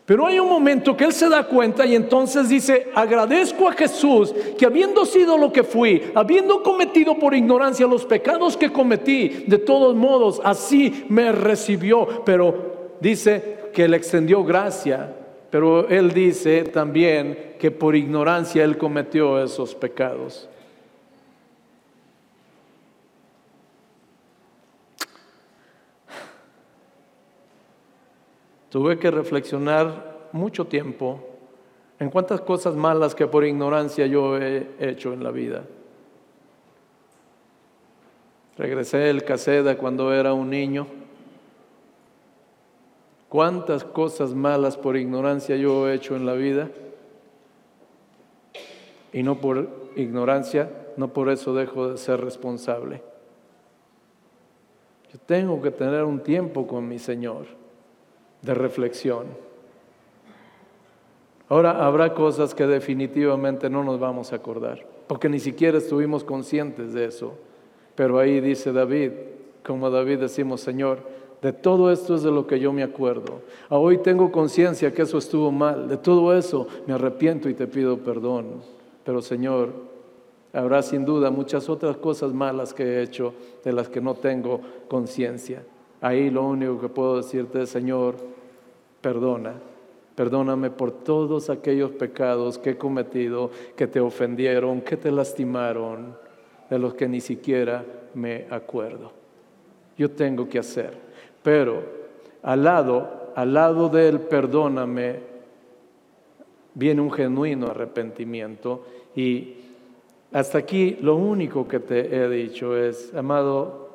Pero 0.05 0.25
hay 0.25 0.39
un 0.39 0.47
momento 0.47 0.95
que 0.95 1.03
él 1.03 1.13
se 1.13 1.27
da 1.27 1.43
cuenta 1.43 1.85
y 1.85 1.93
entonces 1.93 2.47
dice, 2.47 2.89
agradezco 2.95 3.67
a 3.67 3.73
Jesús 3.73 4.33
que 4.57 4.65
habiendo 4.65 5.05
sido 5.05 5.37
lo 5.37 5.51
que 5.51 5.63
fui, 5.63 6.11
habiendo 6.15 6.63
cometido 6.63 7.19
por 7.19 7.33
ignorancia 7.33 7.85
los 7.87 8.05
pecados 8.05 8.55
que 8.55 8.71
cometí, 8.71 9.43
de 9.47 9.57
todos 9.57 9.95
modos 9.95 10.41
así 10.45 11.05
me 11.09 11.33
recibió. 11.33 12.23
Pero 12.25 12.95
dice 13.01 13.69
que 13.73 13.87
le 13.87 13.97
extendió 13.97 14.45
gracia 14.45 15.13
pero 15.57 15.89
él 15.89 16.13
dice 16.13 16.65
también 16.65 17.55
que 17.57 17.71
por 17.71 17.95
ignorancia 17.95 18.63
él 18.63 18.77
cometió 18.77 19.43
esos 19.43 19.73
pecados. 19.73 20.47
Tuve 28.69 28.99
que 28.99 29.09
reflexionar 29.09 30.27
mucho 30.31 30.67
tiempo 30.67 31.27
en 31.97 32.11
cuántas 32.11 32.39
cosas 32.41 32.75
malas 32.75 33.15
que 33.15 33.25
por 33.25 33.43
ignorancia 33.43 34.05
yo 34.05 34.37
he 34.37 34.67
hecho 34.77 35.11
en 35.11 35.23
la 35.23 35.31
vida. 35.31 35.63
Regresé 38.59 39.09
el 39.09 39.23
Caseda 39.23 39.75
cuando 39.75 40.13
era 40.13 40.33
un 40.33 40.51
niño 40.51 40.85
cuántas 43.29 43.83
cosas 43.83 44.33
malas 44.33 44.77
por 44.77 44.97
ignorancia 44.97 45.55
yo 45.55 45.87
he 45.87 45.95
hecho 45.95 46.15
en 46.15 46.25
la 46.25 46.33
vida 46.33 46.69
y 49.13 49.23
no 49.23 49.39
por 49.39 49.69
ignorancia, 49.95 50.69
no 50.97 51.13
por 51.13 51.29
eso 51.29 51.53
dejo 51.53 51.89
de 51.89 51.97
ser 51.97 52.21
responsable. 52.21 53.01
Yo 55.11 55.19
tengo 55.25 55.61
que 55.61 55.71
tener 55.71 56.03
un 56.03 56.19
tiempo 56.19 56.67
con 56.67 56.87
mi 56.87 56.99
Señor 56.99 57.45
de 58.41 58.53
reflexión. 58.53 59.25
Ahora 61.49 61.85
habrá 61.85 62.13
cosas 62.13 62.53
que 62.53 62.67
definitivamente 62.67 63.69
no 63.69 63.83
nos 63.83 63.99
vamos 63.99 64.33
a 64.33 64.35
acordar, 64.35 64.85
porque 65.07 65.29
ni 65.29 65.39
siquiera 65.39 65.77
estuvimos 65.77 66.23
conscientes 66.23 66.93
de 66.93 67.05
eso. 67.05 67.35
Pero 67.95 68.19
ahí 68.19 68.41
dice 68.41 68.73
David, 68.73 69.11
como 69.65 69.89
David 69.89 70.19
decimos, 70.19 70.61
Señor, 70.61 70.99
de 71.41 71.53
todo 71.53 71.91
esto 71.91 72.15
es 72.15 72.23
de 72.23 72.31
lo 72.31 72.47
que 72.47 72.59
yo 72.59 72.73
me 72.73 72.83
acuerdo. 72.83 73.41
hoy 73.69 73.99
tengo 73.99 74.31
conciencia 74.31 74.93
que 74.93 75.03
eso 75.03 75.19
estuvo 75.19 75.51
mal. 75.51 75.87
De 75.87 75.97
todo 75.97 76.35
eso 76.35 76.67
me 76.87 76.93
arrepiento 76.93 77.47
y 77.47 77.53
te 77.53 77.67
pido 77.67 77.97
perdón. 77.97 78.61
Pero 79.03 79.21
Señor, 79.21 79.69
habrá 80.51 80.81
sin 80.81 81.05
duda 81.05 81.29
muchas 81.29 81.69
otras 81.69 81.97
cosas 81.97 82.33
malas 82.33 82.73
que 82.73 82.83
he 82.83 83.03
hecho 83.03 83.33
de 83.63 83.71
las 83.71 83.87
que 83.87 84.01
no 84.01 84.15
tengo 84.15 84.61
conciencia. 84.87 85.63
Ahí 86.01 86.29
lo 86.29 86.45
único 86.45 86.79
que 86.79 86.89
puedo 86.89 87.17
decirte 87.17 87.61
es, 87.61 87.69
Señor, 87.69 88.15
perdona. 89.01 89.53
Perdóname 90.15 90.71
por 90.71 90.91
todos 90.91 91.51
aquellos 91.51 91.91
pecados 91.91 92.57
que 92.57 92.71
he 92.71 92.77
cometido, 92.77 93.51
que 93.75 93.85
te 93.85 93.99
ofendieron, 93.99 94.81
que 94.81 94.97
te 94.97 95.11
lastimaron. 95.11 96.25
de 96.69 96.77
los 96.77 96.95
que 96.95 97.07
ni 97.07 97.21
siquiera 97.21 97.85
me 98.13 98.45
acuerdo. 98.49 99.13
Yo 99.97 100.11
tengo 100.11 100.49
que 100.49 100.59
hacer. 100.59 101.06
Pero 101.47 101.81
al 102.43 102.65
lado, 102.65 103.31
al 103.33 103.53
lado 103.53 103.87
del 103.87 104.19
perdóname, 104.19 105.15
viene 106.73 106.99
un 106.99 107.09
genuino 107.09 107.67
arrepentimiento 107.67 108.85
y 109.15 109.55
hasta 110.33 110.57
aquí 110.57 110.97
lo 110.99 111.15
único 111.15 111.65
que 111.65 111.79
te 111.79 112.13
he 112.13 112.27
dicho 112.27 112.75
es, 112.75 113.13
amado, 113.15 113.91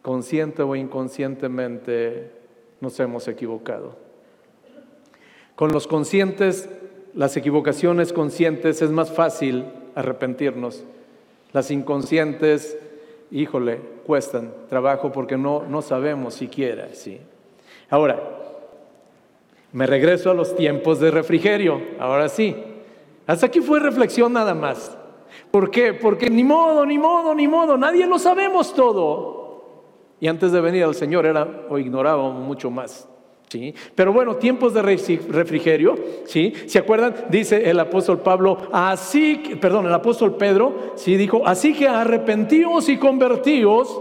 consciente 0.00 0.62
o 0.62 0.74
inconscientemente 0.74 2.30
nos 2.80 2.98
hemos 2.98 3.28
equivocado. 3.28 3.94
Con 5.54 5.70
los 5.70 5.86
conscientes, 5.86 6.70
las 7.12 7.36
equivocaciones 7.36 8.14
conscientes 8.14 8.80
es 8.80 8.90
más 8.90 9.12
fácil 9.12 9.66
arrepentirnos. 9.94 10.82
Las 11.52 11.70
inconscientes, 11.70 12.78
híjole, 13.30 13.80
cuestan 14.06 14.52
trabajo 14.68 15.12
porque 15.12 15.36
no, 15.36 15.64
no 15.68 15.82
sabemos 15.82 16.34
siquiera. 16.34 16.88
¿sí? 16.92 17.20
Ahora, 17.90 18.20
me 19.72 19.86
regreso 19.86 20.30
a 20.30 20.34
los 20.34 20.56
tiempos 20.56 21.00
de 21.00 21.10
refrigerio, 21.10 21.80
ahora 21.98 22.28
sí. 22.28 22.56
Hasta 23.26 23.46
aquí 23.46 23.60
fue 23.60 23.80
reflexión 23.80 24.32
nada 24.32 24.54
más. 24.54 24.96
¿Por 25.50 25.70
qué? 25.70 25.92
Porque 25.92 26.30
ni 26.30 26.44
modo, 26.44 26.86
ni 26.86 26.98
modo, 26.98 27.34
ni 27.34 27.48
modo, 27.48 27.76
nadie 27.76 28.06
lo 28.06 28.18
sabemos 28.18 28.74
todo. 28.74 29.36
Y 30.20 30.28
antes 30.28 30.52
de 30.52 30.60
venir 30.60 30.84
al 30.84 30.94
Señor 30.94 31.26
era 31.26 31.66
o 31.68 31.78
ignorábamos 31.78 32.42
mucho 32.42 32.70
más. 32.70 33.08
¿Sí? 33.48 33.72
Pero 33.94 34.12
bueno, 34.12 34.36
tiempos 34.36 34.74
de 34.74 34.82
refrigerio, 34.82 35.94
¿sí? 36.24 36.52
¿Se 36.66 36.80
acuerdan? 36.80 37.14
Dice 37.28 37.70
el 37.70 37.78
apóstol 37.78 38.20
Pablo, 38.20 38.58
así, 38.72 39.40
perdón, 39.60 39.86
el 39.86 39.94
apóstol 39.94 40.36
Pedro, 40.36 40.94
¿sí? 40.96 41.16
Dijo, 41.16 41.46
así 41.46 41.72
que 41.72 41.86
arrepentíos 41.86 42.88
y 42.88 42.96
convertíos 42.96 44.00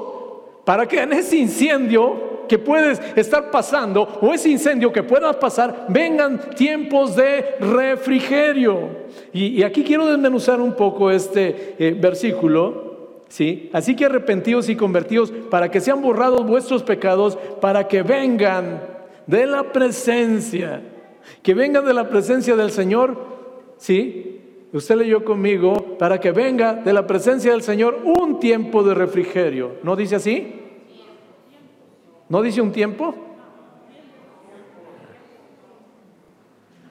para 0.64 0.88
que 0.88 1.00
en 1.04 1.14
ese 1.14 1.38
incendio 1.38 2.36
que 2.48 2.58
puedes 2.58 3.00
estar 3.16 3.52
pasando 3.52 4.20
o 4.22 4.34
ese 4.34 4.50
incendio 4.50 4.92
que 4.92 5.04
pueda 5.04 5.32
pasar, 5.40 5.86
vengan 5.90 6.40
tiempos 6.56 7.16
de 7.16 7.56
refrigerio. 7.60 9.06
Y, 9.34 9.64
aquí 9.64 9.84
quiero 9.84 10.08
desmenuzar 10.08 10.60
un 10.62 10.74
poco 10.74 11.12
este 11.12 11.76
eh, 11.78 11.96
versículo. 12.00 12.84
¿Sí? 13.28 13.70
Así 13.74 13.96
que 13.96 14.06
arrepentidos 14.06 14.70
y 14.70 14.76
convertidos 14.76 15.32
para 15.50 15.70
que 15.70 15.82
sean 15.82 16.02
borrados 16.02 16.46
vuestros 16.46 16.84
pecados, 16.84 17.38
para 17.60 17.88
que 17.88 18.04
vengan 18.04 18.95
de 19.28 19.46
la 19.46 19.72
presencia, 19.72 20.82
que 21.42 21.54
vengan 21.54 21.86
de 21.86 21.94
la 21.94 22.10
presencia 22.10 22.56
del 22.56 22.72
Señor, 22.72 23.18
¿sí? 23.78 24.42
Usted 24.74 24.96
leyó 24.98 25.24
conmigo, 25.24 25.98
para 25.98 26.20
que 26.20 26.32
venga 26.32 26.74
de 26.74 26.92
la 26.92 27.08
presencia 27.08 27.52
del 27.52 27.62
Señor 27.62 28.02
un 28.04 28.40
tiempo 28.40 28.84
de 28.84 28.94
refrigerio. 28.94 29.78
¿No 29.84 29.96
dice 29.96 30.18
así? 30.18 30.54
¿No 32.28 32.42
dice 32.42 32.62
un 32.62 32.72
tiempo? 32.72 33.16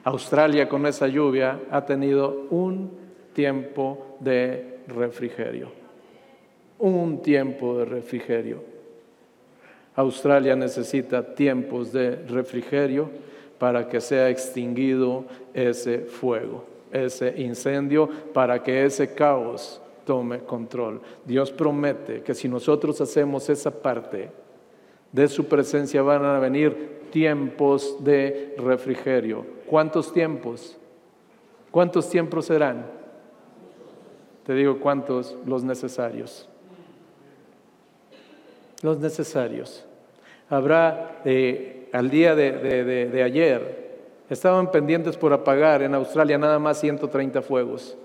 Australia 0.03 0.69
con 0.69 0.85
esa 0.85 1.07
lluvia 1.07 1.61
ha 1.71 1.85
tenido 1.85 2.47
un 2.49 2.91
tiempo 3.33 4.17
de 4.19 4.79
refrigerio. 4.87 5.71
Un 6.79 7.21
tiempo 7.21 7.77
de 7.77 7.85
refrigerio. 7.85 8.74
Australia 9.95 10.55
necesita 10.55 11.35
tiempos 11.35 11.91
de 11.91 12.15
refrigerio 12.27 13.09
para 13.57 13.87
que 13.87 14.01
sea 14.01 14.29
extinguido 14.29 15.25
ese 15.53 15.99
fuego, 15.99 16.65
ese 16.91 17.41
incendio, 17.41 18.09
para 18.33 18.61
que 18.61 18.85
ese 18.85 19.13
caos 19.13 19.81
tome 20.05 20.39
control. 20.39 21.01
Dios 21.23 21.51
promete 21.51 22.21
que 22.21 22.33
si 22.33 22.47
nosotros 22.47 22.99
hacemos 22.99 23.49
esa 23.49 23.71
parte, 23.71 24.29
de 25.11 25.29
su 25.29 25.45
presencia 25.45 26.01
van 26.01 26.25
a 26.25 26.39
venir 26.39 27.07
tiempos 27.09 28.03
de 28.03 28.53
refrigerio. 28.57 29.45
¿Cuántos 29.65 30.11
tiempos? 30.11 30.77
¿Cuántos 31.71 32.09
tiempos 32.09 32.47
serán? 32.47 32.85
Te 34.45 34.53
digo 34.53 34.79
cuántos, 34.81 35.35
los 35.45 35.63
necesarios. 35.63 36.49
Los 38.85 38.99
necesarios. 38.99 39.83
Habrá, 40.47 41.21
eh, 41.25 41.89
al 41.91 42.11
día 42.11 42.35
de, 42.35 42.51
de 43.09 43.23
ayer, 43.23 43.95
estaban 44.29 44.69
pendientes 44.69 45.17
por 45.17 45.33
apagar 45.33 45.81
en 45.81 45.95
Australia 45.95 46.37
nada 46.37 46.59
más 46.59 46.79
130 46.81 47.41
fuegos, 47.41 47.97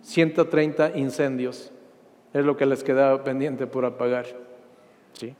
130 0.00 0.96
incendios. 0.96 1.70
Es 2.32 2.42
lo 2.42 2.56
que 2.56 2.64
les 2.64 2.82
quedaba 2.82 3.22
pendiente 3.22 3.66
por 3.66 3.84
apagar. 3.84 4.24
¿Sí? 5.12 5.34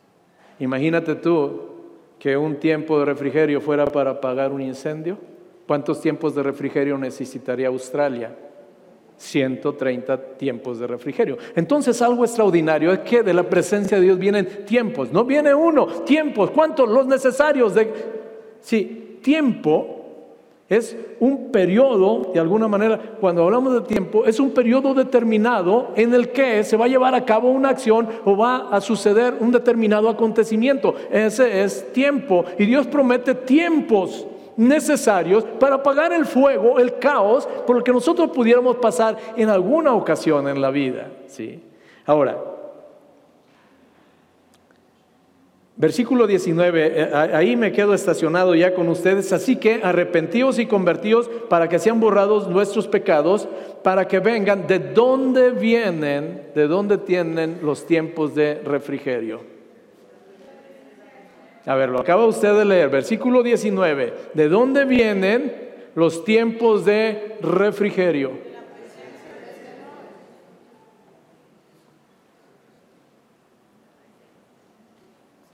Imagínate 0.59 1.15
tú 1.15 1.71
que 2.19 2.37
un 2.37 2.57
tiempo 2.57 2.99
de 2.99 3.07
refrigerio 3.07 3.63
fuera 3.63 3.87
para 3.87 4.11
apagar 4.11 4.53
un 4.53 4.61
incendio. 4.61 5.17
¿Cuántos 5.67 6.03
tiempos 6.03 6.35
de 6.35 6.43
refrigerio 6.43 6.99
necesitaría 6.99 7.69
Australia? 7.69 8.37
130 9.17 10.37
tiempos 10.37 10.79
de 10.79 10.87
refrigerio. 10.87 11.39
Entonces 11.55 12.01
algo 12.03 12.25
extraordinario 12.25 12.93
es 12.93 13.01
que 13.01 13.23
de 13.23 13.35
la 13.35 13.45
presencia 13.45 13.99
de 13.99 14.05
Dios 14.05 14.19
vienen 14.19 14.65
tiempos, 14.67 15.13
no 15.13 15.25
viene 15.25 15.55
uno, 15.55 15.87
tiempos, 16.05 16.51
¿cuántos? 16.51 16.89
Los 16.89 17.07
necesarios 17.07 17.75
de... 17.75 17.93
Sí, 18.61 19.19
tiempo 19.23 20.03
es 20.69 20.97
un 21.21 21.53
periodo, 21.53 22.31
de 22.33 22.41
alguna 22.41 22.67
manera, 22.67 22.99
cuando 23.21 23.45
hablamos 23.45 23.75
de 23.75 23.81
tiempo, 23.83 24.25
es 24.25 24.41
un 24.41 24.53
periodo 24.53 24.95
determinado 24.95 25.91
en 25.97 26.15
el 26.15 26.31
que 26.31 26.65
se 26.65 26.79
va 26.79 26.87
a 26.87 26.89
llevar 26.89 27.15
a 27.15 27.27
cabo 27.27 27.51
una 27.51 27.69
acción 27.69 28.09
o 28.25 28.37
va 28.37 28.71
a 28.71 28.81
suceder 28.81 29.35
un 29.39 29.53
determinado 29.53 30.09
acontecimiento. 30.09 30.95
Ese 31.11 31.63
es 31.63 31.93
tiempo. 31.93 32.47
Y 32.59 32.65
Dios 32.65 32.87
promete 32.87 33.35
tiempos 33.35 34.27
necesarios 34.57 35.45
para 35.59 35.77
apagar 35.77 36.13
el 36.13 36.27
fuego, 36.27 36.79
el 36.79 36.99
caos, 36.99 37.49
por 37.67 37.77
el 37.77 37.83
que 37.83 37.93
nosotros 37.93 38.31
pudiéramos 38.31 38.77
pasar 38.77 39.17
en 39.37 39.49
alguna 39.49 39.95
ocasión 39.95 40.49
en 40.49 40.61
la 40.61 40.71
vida. 40.71 41.09
¿sí? 41.27 41.63
Ahora, 42.07 42.39
Versículo 45.75 46.27
19, 46.29 46.93
eh, 46.95 47.11
ahí 47.13 47.57
me 47.57 47.73
quedo 47.73 47.93
estacionado 47.93 48.55
ya 48.55 48.75
con 48.75 48.89
ustedes, 48.89 49.33
así 49.33 49.57
que 49.57 49.81
arrepentíos 49.83 50.59
y 50.59 50.67
convertíos 50.67 51.29
para 51.49 51.69
que 51.69 51.81
sean 51.81 51.99
borrados 51.99 52.47
nuestros 52.47 52.87
pecados, 52.87 53.49
para 53.83 54.07
que 54.07 54.21
vengan 54.21 54.69
de 54.69 54.79
dónde 54.79 55.51
vienen, 55.51 56.43
de 56.55 56.69
dónde 56.69 56.99
tienen 56.99 57.61
los 57.63 57.85
tiempos 57.85 58.35
de 58.35 58.61
refrigerio. 58.65 59.52
A 61.65 61.75
ver, 61.77 61.91
lo 61.91 62.01
acaba 62.01 62.27
usted 62.27 62.57
de 62.57 62.65
leer, 62.65 62.89
versículo 62.91 63.43
19, 63.43 64.15
¿de 64.35 64.49
dónde 64.49 64.85
vienen 64.85 65.71
los 65.95 66.25
tiempos 66.25 66.85
de 66.85 67.37
refrigerio? 67.41 68.33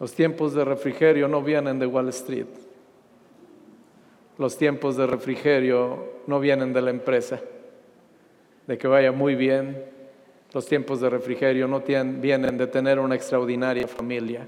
Los 0.00 0.14
tiempos 0.14 0.54
de 0.54 0.64
refrigerio 0.64 1.28
no 1.28 1.42
vienen 1.42 1.78
de 1.78 1.86
Wall 1.86 2.08
Street. 2.08 2.46
Los 4.38 4.56
tiempos 4.56 4.96
de 4.96 5.06
refrigerio 5.06 6.20
no 6.26 6.38
vienen 6.38 6.72
de 6.72 6.80
la 6.80 6.90
empresa, 6.90 7.40
de 8.66 8.78
que 8.78 8.86
vaya 8.86 9.10
muy 9.10 9.34
bien. 9.34 9.84
Los 10.54 10.66
tiempos 10.66 11.00
de 11.00 11.10
refrigerio 11.10 11.66
no 11.66 11.80
vienen 11.80 12.56
de 12.56 12.66
tener 12.68 13.00
una 13.00 13.16
extraordinaria 13.16 13.88
familia. 13.88 14.46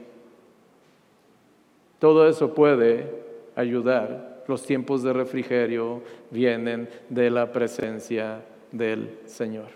Todo 2.00 2.26
eso 2.28 2.52
puede 2.54 3.22
ayudar. 3.54 4.42
Los 4.48 4.64
tiempos 4.64 5.04
de 5.04 5.12
refrigerio 5.12 6.02
vienen 6.30 6.88
de 7.08 7.30
la 7.30 7.52
presencia 7.52 8.40
del 8.72 9.20
Señor. 9.26 9.68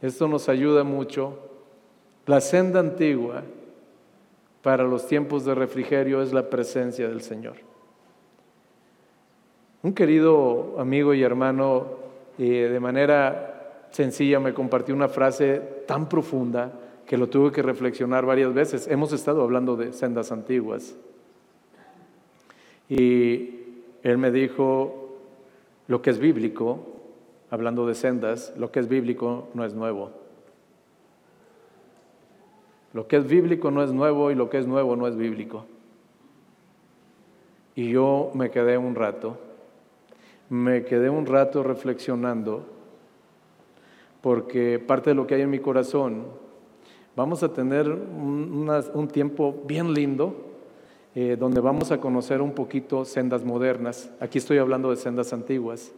Esto 0.00 0.26
nos 0.28 0.48
ayuda 0.48 0.82
mucho 0.82 1.50
la 2.26 2.40
senda 2.40 2.80
antigua 2.80 3.42
para 4.62 4.84
los 4.84 5.06
tiempos 5.06 5.44
de 5.44 5.54
refrigerio 5.54 6.22
es 6.22 6.32
la 6.32 6.48
presencia 6.48 7.08
del 7.08 7.22
Señor. 7.22 7.56
Un 9.82 9.92
querido 9.92 10.76
amigo 10.78 11.12
y 11.12 11.22
hermano 11.22 11.86
eh, 12.38 12.68
de 12.70 12.80
manera 12.80 13.86
sencilla 13.90 14.38
me 14.38 14.54
compartió 14.54 14.94
una 14.94 15.08
frase 15.08 15.60
tan 15.86 16.08
profunda 16.08 16.70
que 17.10 17.18
lo 17.18 17.28
tuve 17.28 17.50
que 17.50 17.60
reflexionar 17.60 18.24
varias 18.24 18.54
veces. 18.54 18.86
Hemos 18.86 19.12
estado 19.12 19.42
hablando 19.42 19.74
de 19.74 19.92
sendas 19.92 20.30
antiguas. 20.30 20.94
Y 22.88 23.50
él 24.04 24.16
me 24.16 24.30
dijo, 24.30 25.18
lo 25.88 26.02
que 26.02 26.10
es 26.10 26.20
bíblico, 26.20 26.86
hablando 27.50 27.84
de 27.84 27.96
sendas, 27.96 28.54
lo 28.56 28.70
que 28.70 28.78
es 28.78 28.86
bíblico 28.86 29.48
no 29.54 29.64
es 29.64 29.74
nuevo. 29.74 30.12
Lo 32.92 33.08
que 33.08 33.16
es 33.16 33.26
bíblico 33.26 33.72
no 33.72 33.82
es 33.82 33.90
nuevo 33.90 34.30
y 34.30 34.36
lo 34.36 34.48
que 34.48 34.58
es 34.58 34.68
nuevo 34.68 34.94
no 34.94 35.08
es 35.08 35.16
bíblico. 35.16 35.66
Y 37.74 37.90
yo 37.90 38.30
me 38.34 38.52
quedé 38.52 38.78
un 38.78 38.94
rato. 38.94 39.36
me 40.48 40.84
quedé 40.84 41.10
un 41.10 41.26
rato 41.26 41.64
reflexionando 41.64 42.66
porque 44.20 44.78
parte 44.78 45.10
de 45.10 45.16
lo 45.16 45.26
que 45.26 45.34
hay 45.34 45.40
en 45.40 45.50
mi 45.50 45.58
corazón, 45.58 46.49
vamos 47.20 47.42
a 47.42 47.52
tener 47.52 47.86
un, 47.86 49.08
tiempo 49.12 49.54
bien 49.66 49.92
lindo 49.92 50.34
eh, 51.14 51.36
donde 51.38 51.60
vamos 51.60 51.92
a 51.92 52.00
conocer 52.00 52.40
un 52.40 52.52
poquito 52.52 53.04
sendas 53.04 53.44
modernas. 53.44 54.10
Aquí 54.20 54.38
estoy 54.38 54.56
hablando 54.56 54.88
de 54.88 54.96
sendas 54.96 55.34
antiguas, 55.34 55.92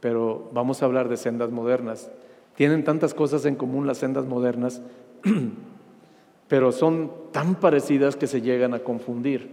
pero 0.00 0.50
vamos 0.52 0.82
a 0.82 0.86
hablar 0.86 1.08
de 1.08 1.16
sendas 1.16 1.52
modernas. 1.52 2.10
Tienen 2.56 2.82
tantas 2.82 3.14
cosas 3.14 3.44
en 3.44 3.54
común 3.54 3.86
las 3.86 3.98
sendas 3.98 4.26
modernas, 4.26 4.82
pero 6.48 6.72
son 6.72 7.12
tan 7.30 7.54
parecidas 7.54 8.16
que 8.16 8.26
se 8.26 8.40
llegan 8.40 8.74
a 8.74 8.80
confundir. 8.80 9.48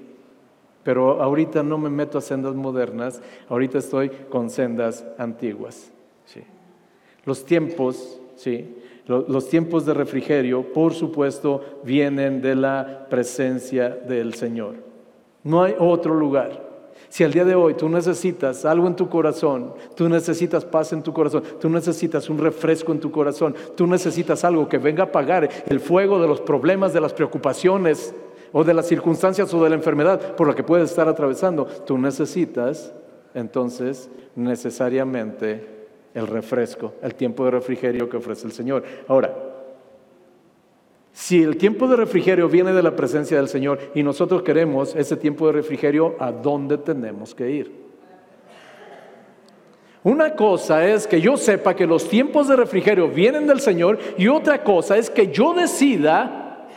Pero 0.81 1.21
ahorita 1.21 1.61
no 1.61 1.77
me 1.77 1.91
meto 1.91 2.17
a 2.17 2.21
sendas 2.21 2.55
modernas, 2.55 3.21
ahorita 3.49 3.77
estoy 3.77 4.09
con 4.31 4.49
sendas 4.49 5.05
antiguas. 5.19 5.91
Los 7.23 7.45
tiempos, 7.45 8.19
¿sí? 8.35 8.73
Los 9.07 9.49
tiempos 9.49 9.85
de 9.85 9.93
refrigerio, 9.93 10.73
por 10.73 10.93
supuesto, 10.93 11.61
vienen 11.83 12.41
de 12.41 12.55
la 12.55 13.07
presencia 13.09 13.89
del 13.89 14.33
Señor. 14.33 14.75
No 15.43 15.63
hay 15.63 15.75
otro 15.79 16.13
lugar. 16.13 16.67
Si 17.09 17.23
al 17.23 17.31
día 17.31 17.45
de 17.45 17.55
hoy 17.55 17.75
tú 17.75 17.87
necesitas 17.87 18.65
algo 18.65 18.85
en 18.85 18.95
tu 18.95 19.07
corazón, 19.07 19.73
tú 19.95 20.09
necesitas 20.09 20.65
paz 20.65 20.91
en 20.91 21.03
tu 21.03 21.13
corazón, 21.13 21.41
tú 21.59 21.69
necesitas 21.69 22.29
un 22.29 22.37
refresco 22.37 22.91
en 22.91 22.99
tu 22.99 23.11
corazón, 23.11 23.55
tú 23.75 23.87
necesitas 23.87 24.43
algo 24.43 24.67
que 24.67 24.77
venga 24.77 25.03
a 25.03 25.07
apagar 25.07 25.47
el 25.67 25.79
fuego 25.79 26.19
de 26.19 26.27
los 26.27 26.41
problemas, 26.41 26.91
de 26.91 26.99
las 26.99 27.13
preocupaciones 27.13 28.13
o 28.51 28.63
de 28.63 28.73
las 28.73 28.87
circunstancias 28.87 29.53
o 29.53 29.63
de 29.63 29.69
la 29.69 29.75
enfermedad 29.75 30.35
por 30.35 30.47
la 30.47 30.55
que 30.55 30.63
puedes 30.63 30.89
estar 30.89 31.07
atravesando, 31.07 31.65
tú 31.65 31.97
necesitas 31.97 32.93
entonces 33.33 34.09
necesariamente 34.35 35.76
el 36.17 36.25
refresco, 36.25 36.95
el 37.03 37.13
tiempo 37.13 37.45
de 37.45 37.51
refrigerio 37.51 38.09
que 38.09 38.17
ofrece 38.17 38.47
el 38.47 38.51
Señor. 38.51 38.83
Ahora, 39.07 39.35
si 41.13 41.43
el 41.43 41.57
tiempo 41.57 41.87
de 41.87 41.95
refrigerio 41.95 42.49
viene 42.49 42.73
de 42.73 42.81
la 42.81 42.95
presencia 42.95 43.37
del 43.37 43.47
Señor 43.47 43.79
y 43.93 44.01
nosotros 44.01 44.41
queremos 44.41 44.95
ese 44.95 45.15
tiempo 45.15 45.45
de 45.45 45.53
refrigerio, 45.53 46.15
¿a 46.19 46.31
dónde 46.31 46.79
tenemos 46.79 47.35
que 47.35 47.51
ir? 47.51 47.71
Una 50.03 50.35
cosa 50.35 50.87
es 50.87 51.05
que 51.05 51.21
yo 51.21 51.37
sepa 51.37 51.75
que 51.75 51.85
los 51.85 52.09
tiempos 52.09 52.47
de 52.47 52.55
refrigerio 52.55 53.07
vienen 53.09 53.45
del 53.45 53.59
Señor 53.59 53.99
y 54.17 54.27
otra 54.27 54.63
cosa 54.63 54.97
es 54.97 55.11
que 55.11 55.27
yo 55.27 55.53
decida 55.53 56.67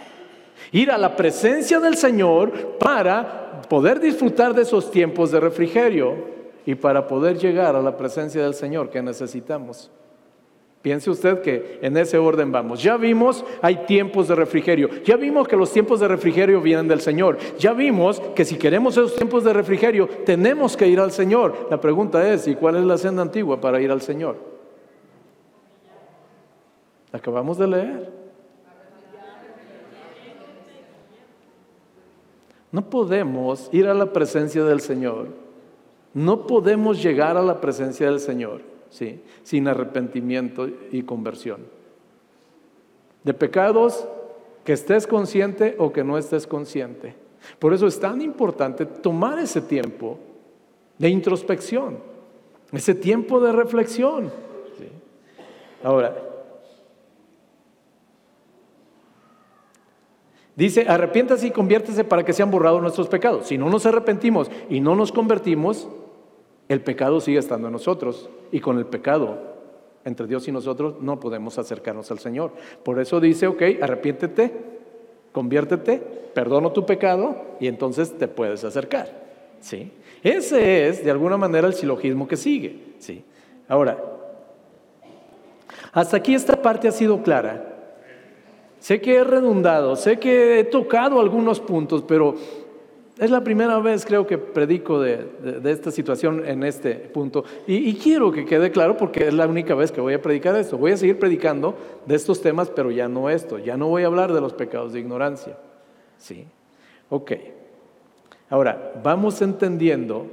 ir 0.71 0.91
a 0.91 0.99
la 0.99 1.17
presencia 1.17 1.81
del 1.81 1.97
Señor 1.97 2.77
para 2.79 3.63
poder 3.71 4.01
disfrutar 4.01 4.53
de 4.53 4.63
esos 4.63 4.91
tiempos 4.91 5.31
de 5.31 5.41
refrigerio 5.41 6.40
y 6.71 6.77
para 6.77 7.09
poder 7.09 7.37
llegar 7.37 7.75
a 7.75 7.83
la 7.83 7.97
presencia 7.97 8.45
del 8.45 8.55
Señor 8.55 8.91
que 8.91 9.03
necesitamos. 9.03 9.91
Piense 10.83 11.11
usted 11.11 11.43
que 11.43 11.81
en 11.83 11.97
ese 11.97 12.17
orden 12.17 12.53
vamos. 12.53 12.81
Ya 12.81 12.97
vimos, 12.97 13.45
hay 13.61 13.87
tiempos 13.87 14.29
de 14.29 14.37
refrigerio. 14.37 14.89
Ya 15.03 15.17
vimos 15.17 15.49
que 15.49 15.57
los 15.57 15.73
tiempos 15.73 15.99
de 15.99 16.07
refrigerio 16.07 16.61
vienen 16.61 16.87
del 16.87 17.01
Señor. 17.01 17.39
Ya 17.59 17.73
vimos 17.73 18.21
que 18.37 18.45
si 18.45 18.57
queremos 18.57 18.97
esos 18.97 19.17
tiempos 19.17 19.43
de 19.43 19.53
refrigerio, 19.53 20.09
tenemos 20.25 20.77
que 20.77 20.87
ir 20.87 21.01
al 21.01 21.11
Señor. 21.11 21.67
La 21.73 21.81
pregunta 21.81 22.33
es, 22.33 22.47
¿y 22.47 22.55
cuál 22.55 22.77
es 22.77 22.85
la 22.85 22.99
senda 22.99 23.23
antigua 23.23 23.61
para 23.61 23.81
ir 23.81 23.91
al 23.91 24.01
Señor? 24.01 24.37
Acabamos 27.11 27.59
de 27.59 27.67
leer. 27.67 28.13
No 32.71 32.89
podemos 32.89 33.69
ir 33.73 33.89
a 33.89 33.95
la 33.95 34.13
presencia 34.13 34.63
del 34.63 34.81
Señor 34.81 35.50
no 36.15 36.47
podemos 36.47 37.03
llegar 37.03 37.37
a 37.37 37.43
la 37.43 37.61
presencia 37.61 38.07
del 38.11 38.21
Señor 38.21 38.63
¿sí? 38.91 39.21
sin 39.43 39.69
arrepentimiento 39.69 40.69
y 40.91 41.03
conversión. 41.03 41.61
De 43.25 43.35
pecados 43.35 44.07
que 44.65 44.73
estés 44.73 45.07
consciente 45.07 45.77
o 45.79 45.93
que 45.93 46.05
no 46.05 46.19
estés 46.19 46.47
consciente. 46.47 47.15
Por 47.59 47.73
eso 47.73 47.87
es 47.87 47.99
tan 47.99 48.21
importante 48.21 48.85
tomar 48.85 49.39
ese 49.39 49.61
tiempo 49.61 50.19
de 50.99 51.09
introspección, 51.09 51.99
ese 52.73 52.95
tiempo 52.95 53.41
de 53.41 53.53
reflexión. 53.53 54.31
Ahora, 55.83 56.15
dice, 60.55 60.85
arrepiéntase 60.87 61.47
y 61.47 61.51
conviértese 61.51 62.05
para 62.05 62.23
que 62.23 62.35
sean 62.35 62.51
borrados 62.51 62.83
nuestros 62.83 63.09
pecados. 63.09 63.47
Si 63.47 63.57
no 63.57 63.71
nos 63.71 63.87
arrepentimos 63.87 64.51
y 64.69 64.81
no 64.81 64.95
nos 64.95 65.11
convertimos, 65.11 65.89
el 66.71 66.83
pecado 66.83 67.21
sigue 67.21 67.41
estando 67.41 67.67
en 67.67 67.73
nosotros 67.73 68.31
y 68.53 68.61
con 68.61 68.79
el 68.79 68.87
pecado 68.87 69.39
entre 70.05 70.29
Dios 70.29 70.47
y 70.47 70.53
nosotros 70.53 70.95
no 71.01 71.19
podemos 71.19 71.59
acercarnos 71.59 72.13
al 72.13 72.21
Señor. 72.21 72.53
Por 72.85 73.01
eso 73.01 73.19
dice, 73.19 73.49
ok, 73.49 73.61
arrepiéntete, 73.83 74.55
conviértete, 75.33 75.99
perdono 76.33 76.71
tu 76.71 76.87
pecado 76.87 77.57
y 77.59 77.67
entonces 77.67 78.17
te 78.17 78.29
puedes 78.29 78.63
acercar. 78.63 79.11
¿Sí? 79.59 79.91
Ese 80.23 80.87
es, 80.87 81.05
de 81.05 81.11
alguna 81.11 81.37
manera, 81.37 81.67
el 81.67 81.75
silogismo 81.75 82.29
que 82.29 82.37
sigue. 82.37 82.95
¿Sí? 83.01 83.25
Ahora, 83.67 83.99
hasta 85.93 86.19
aquí 86.19 86.35
esta 86.35 86.63
parte 86.63 86.87
ha 86.87 86.93
sido 86.93 87.21
clara. 87.25 87.67
Sé 88.79 89.01
que 89.01 89.17
he 89.17 89.25
redundado, 89.25 89.97
sé 89.97 90.21
que 90.21 90.61
he 90.61 90.65
tocado 90.65 91.21
algunos 91.21 91.59
puntos, 91.59 92.05
pero 92.07 92.37
es 93.21 93.31
la 93.31 93.45
primera 93.45 93.79
vez 93.81 94.07
creo 94.07 94.27
que 94.27 94.39
predico 94.39 94.99
de, 94.99 95.29
esta 95.67 95.91
situación 95.91 96.43
en 96.47 96.65
este 96.65 96.95
punto 96.95 97.45
y, 97.67 97.95
quiero 97.97 98.33
que 98.33 98.47
quede 98.47 98.71
claro 98.71 98.97
porque 98.97 99.29
es 99.29 99.35
la 99.35 99.47
única 99.47 99.75
vez 99.75 99.93
que 99.93 100.01
voy 100.01 100.15
a 100.15 100.23
predicar 100.23 100.57
esto. 100.57 100.79
Voy 100.79 100.93
a 100.93 100.97
seguir 100.97 101.19
predicando 101.19 101.77
de 102.07 102.15
estos 102.15 102.41
temas, 102.41 102.71
pero 102.71 102.91
ya 102.91 103.09
no 103.09 103.29
esto, 103.29 103.59
ya 103.59 103.77
no 103.77 103.89
voy 103.89 104.05
a 104.05 104.07
hablar 104.07 104.33
de 104.33 104.41
los 104.41 104.55
pecados 104.55 104.95
de 104.95 105.01
ignorancia. 105.01 105.59
¿Sí? 106.17 106.47
Ok. 107.11 107.33
Ahora, 108.49 108.95
vamos 109.05 109.43
entendiendo, 109.43 110.27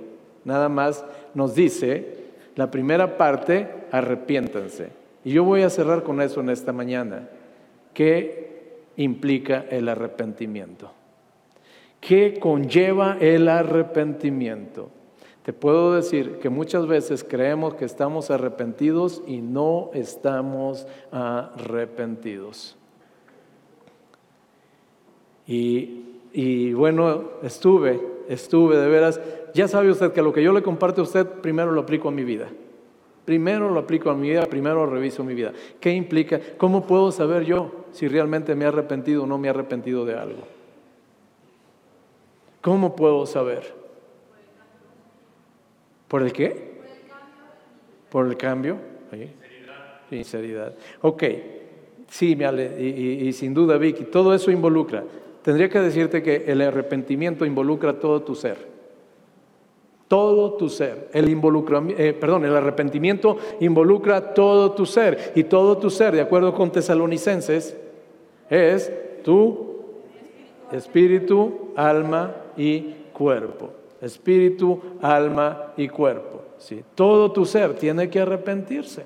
nada 0.45 0.69
más 0.69 1.03
nos 1.33 1.55
dice 1.55 2.15
la 2.55 2.71
primera 2.71 3.17
parte, 3.17 3.67
arrepiéntanse. 3.91 4.91
Y 5.25 5.33
yo 5.33 5.43
voy 5.43 5.63
a 5.63 5.69
cerrar 5.69 6.03
con 6.03 6.21
eso 6.21 6.39
en 6.39 6.49
esta 6.49 6.71
mañana. 6.71 7.27
¿Qué 7.93 8.77
implica 8.95 9.65
el 9.69 9.89
arrepentimiento? 9.89 10.96
¿Qué 11.99 12.39
conlleva 12.39 13.17
el 13.19 13.49
arrepentimiento? 13.49 14.91
Te 15.47 15.53
puedo 15.53 15.93
decir 15.93 16.39
que 16.39 16.49
muchas 16.49 16.87
veces 16.87 17.23
creemos 17.23 17.75
que 17.75 17.85
estamos 17.85 18.29
arrepentidos 18.31 19.23
y 19.25 19.41
no 19.41 19.91
estamos 19.93 20.85
arrepentidos. 21.09 22.75
Y, 25.47 26.73
bueno, 26.73 27.31
estuve, 27.43 28.01
estuve 28.27 28.75
de 28.75 28.89
veras. 28.89 29.21
Ya 29.53 29.69
sabe 29.69 29.89
usted 29.89 30.11
que 30.11 30.21
lo 30.21 30.33
que 30.33 30.43
yo 30.43 30.51
le 30.51 30.61
comparto 30.61 30.99
a 30.99 31.05
usted, 31.05 31.25
primero 31.25 31.71
lo 31.71 31.79
aplico 31.79 32.09
a 32.09 32.11
mi 32.11 32.25
vida. 32.25 32.49
Primero 33.23 33.69
lo 33.69 33.79
aplico 33.79 34.09
a 34.09 34.15
mi 34.15 34.29
vida, 34.29 34.45
primero 34.47 34.85
reviso 34.85 35.23
mi 35.23 35.33
vida. 35.33 35.53
¿Qué 35.79 35.93
implica? 35.93 36.41
¿Cómo 36.57 36.85
puedo 36.85 37.11
saber 37.11 37.45
yo 37.45 37.85
si 37.93 38.09
realmente 38.09 38.53
me 38.53 38.65
he 38.65 38.67
arrepentido 38.67 39.23
o 39.23 39.27
no 39.27 39.37
me 39.37 39.47
he 39.47 39.49
arrepentido 39.49 40.03
de 40.03 40.15
algo? 40.15 40.56
¿Cómo 42.67 42.97
puedo 42.97 43.25
saber? 43.25 43.63
¿Por 46.09 46.21
el 46.21 46.33
qué? 46.33 46.81
¿Por 48.09 48.27
el 48.27 48.35
cambio? 48.35 48.75
Sinceridad. 50.09 50.73
Ok, 50.99 51.23
sí, 52.09 52.37
y, 52.77 53.31
sin 53.31 53.53
duda, 53.53 53.77
Vicky, 53.77 54.03
todo 54.03 54.33
eso 54.33 54.51
involucra. 54.51 55.05
Tendría 55.43 55.69
que 55.69 55.79
decirte 55.79 56.21
que 56.21 56.43
el 56.45 56.59
arrepentimiento 56.61 57.45
involucra 57.45 57.97
todo 58.01 58.21
tu 58.23 58.35
ser. 58.35 58.57
Todo 60.09 60.55
tu 60.55 60.67
ser. 60.67 61.07
El 61.13 61.29
eh, 61.97 62.13
perdón, 62.19 62.43
el 62.43 62.53
arrepentimiento 62.53 63.37
involucra 63.61 64.33
todo 64.33 64.73
tu 64.73 64.85
ser. 64.85 65.31
Y 65.35 65.45
todo 65.45 65.77
tu 65.77 65.89
ser, 65.89 66.13
de 66.13 66.19
acuerdo 66.19 66.53
con 66.53 66.69
tesalonicenses, 66.69 67.77
es 68.49 68.91
tu 69.23 69.85
espíritu, 70.73 71.71
alma 71.73 72.43
y 72.57 72.95
cuerpo. 73.13 73.71
Espíritu, 74.01 74.81
alma 75.01 75.73
y 75.77 75.87
cuerpo. 75.87 76.41
¿sí? 76.57 76.83
Todo 76.95 77.31
tu 77.31 77.45
ser 77.45 77.73
tiene 77.75 78.09
que 78.09 78.19
arrepentirse. 78.19 79.05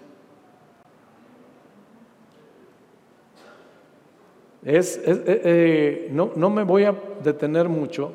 Es, 4.64 4.98
eh, 4.98 5.24
eh, 5.26 6.10
no, 6.12 6.32
no 6.36 6.50
me 6.50 6.64
voy 6.64 6.84
a 6.84 6.96
detener 7.24 7.68
mucho 7.68 8.12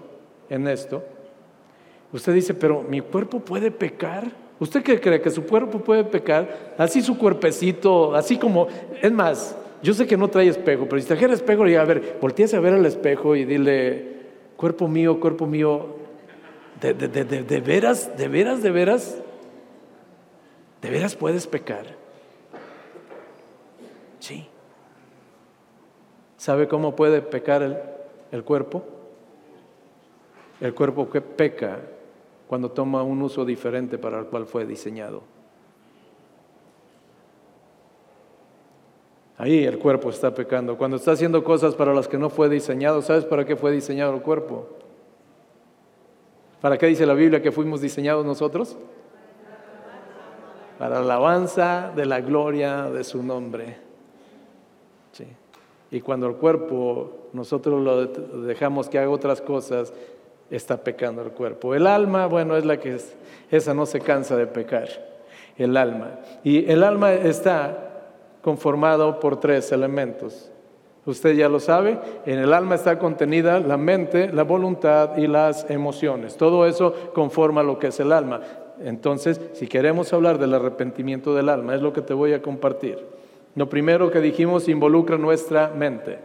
en 0.49 0.69
esto. 0.69 1.03
Usted 2.13 2.35
dice, 2.35 2.55
pero 2.55 2.83
mi 2.83 3.01
cuerpo 3.01 3.41
puede 3.41 3.71
pecar. 3.71 4.31
¿Usted 4.59 4.83
qué 4.83 5.01
cree 5.01 5.21
que 5.21 5.31
su 5.31 5.45
cuerpo 5.45 5.81
puede 5.81 6.05
pecar? 6.05 6.75
Así 6.79 7.03
su 7.03 7.19
cuerpecito, 7.19 8.15
así 8.15 8.39
como, 8.39 8.69
es 9.03 9.13
más, 9.13 9.57
yo 9.83 9.93
sé 9.93 10.07
que 10.07 10.17
no 10.17 10.29
trae 10.29 10.49
espejo, 10.49 10.87
pero 10.89 11.01
si 11.01 11.09
trajera 11.09 11.35
espejo, 11.35 11.65
le 11.65 11.71
diga, 11.71 11.83
a 11.83 11.87
ver, 11.87 12.17
volteese 12.21 12.57
a 12.57 12.61
ver 12.61 12.75
el 12.75 12.87
espejo 12.87 13.37
y 13.37 13.45
dile, 13.45 14.16
cuerpo 14.57 14.89
mío, 14.89 15.21
cuerpo 15.21 15.47
mío, 15.47 15.97
de, 16.81 16.95
de, 16.95 17.09
de, 17.09 17.43
de 17.43 17.61
veras, 17.61 18.17
de 18.17 18.29
veras, 18.29 18.63
de 18.63 18.71
veras, 18.71 19.23
¿De 20.87 20.91
veras 20.91 21.17
puedes 21.17 21.49
pecar? 21.49 21.85
Sí. 24.21 24.47
¿Sabe 26.37 26.69
cómo 26.69 26.95
puede 26.95 27.23
pecar 27.23 27.63
el, 27.63 27.77
el 28.31 28.45
cuerpo? 28.45 28.85
El 30.61 30.75
cuerpo 30.75 31.11
que 31.11 31.21
peca 31.21 31.81
cuando 32.47 32.71
toma 32.71 33.03
un 33.03 33.21
uso 33.23 33.45
diferente 33.45 33.99
para 33.99 34.21
el 34.21 34.27
cual 34.27 34.47
fue 34.47 34.65
diseñado. 34.65 35.23
Ahí 39.39 39.65
el 39.65 39.79
cuerpo 39.79 40.11
está 40.11 40.35
pecando. 40.35 40.79
Cuando 40.79 40.97
está 40.97 41.13
haciendo 41.13 41.45
cosas 41.45 41.75
para 41.75 41.93
las 41.93 42.09
que 42.09 42.19
no 42.19 42.31
fue 42.31 42.49
diseñado, 42.49 43.03
¿sabes 43.03 43.25
para 43.25 43.45
qué 43.45 43.57
fue 43.57 43.71
diseñado 43.71 44.15
el 44.15 44.23
cuerpo? 44.23 44.69
¿Para 46.61 46.79
qué 46.79 46.87
dice 46.87 47.05
la 47.05 47.15
Biblia 47.15 47.43
que 47.43 47.53
fuimos 47.53 47.81
diseñados 47.81 48.25
nosotros? 48.25 48.77
Para 50.79 50.97
la 50.97 51.01
alabanza 51.01 51.93
de 51.95 52.07
la 52.07 52.21
gloria 52.21 52.91
de 52.91 53.05
su 53.05 53.23
nombre. 53.23 53.87
Y 55.91 56.01
cuando 56.01 56.27
el 56.27 56.35
cuerpo 56.35 57.29
nosotros 57.33 57.83
lo 57.83 58.07
dejamos 58.43 58.89
que 58.89 58.99
haga 58.99 59.09
otras 59.09 59.41
cosas, 59.41 59.93
está 60.51 60.83
pecando 60.83 61.23
el 61.23 61.31
cuerpo. 61.31 61.75
El 61.75 61.87
alma, 61.87 62.27
bueno, 62.27 62.57
es 62.57 62.65
la 62.65 62.79
que 62.79 62.97
es, 62.97 63.15
esa 63.51 63.75
no 63.75 63.87
se 63.87 64.01
cansa 64.01 64.37
de 64.37 64.47
pecar, 64.47 64.89
el 65.57 65.77
alma. 65.77 66.19
Y 66.43 66.71
el 66.71 66.83
alma 66.83 67.13
está 67.13 67.86
conformado 68.47 69.19
por 69.19 69.41
tres 69.41 69.73
elementos. 69.73 70.53
Usted 71.05 71.35
ya 71.35 71.49
lo 71.49 71.59
sabe, 71.59 71.99
en 72.27 72.39
el 72.39 72.53
alma 72.53 72.77
está 72.77 72.97
contenida 72.97 73.59
la 73.59 73.77
mente, 73.77 74.33
la 74.33 74.45
voluntad 74.45 75.17
y 75.17 75.27
las 75.27 75.69
emociones. 75.69 76.37
Todo 76.37 76.65
eso 76.65 76.95
conforma 77.13 77.65
lo 77.65 77.81
que 77.81 77.89
es 77.89 77.99
el 77.99 78.13
alma. 78.13 78.41
Entonces, 78.81 79.41
si 79.55 79.67
queremos 79.67 80.13
hablar 80.13 80.39
del 80.39 80.55
arrepentimiento 80.55 81.35
del 81.35 81.49
alma, 81.49 81.75
es 81.75 81.83
lo 81.83 81.93
que 81.93 82.03
te 82.03 82.15
voy 82.15 82.35
a 82.35 82.41
compartir. 82.41 83.05
Lo 83.57 83.69
primero 83.69 84.13
que 84.13 84.21
dijimos 84.21 84.69
involucra 84.69 85.19
nuestra 85.19 85.73
mente. 85.77 86.21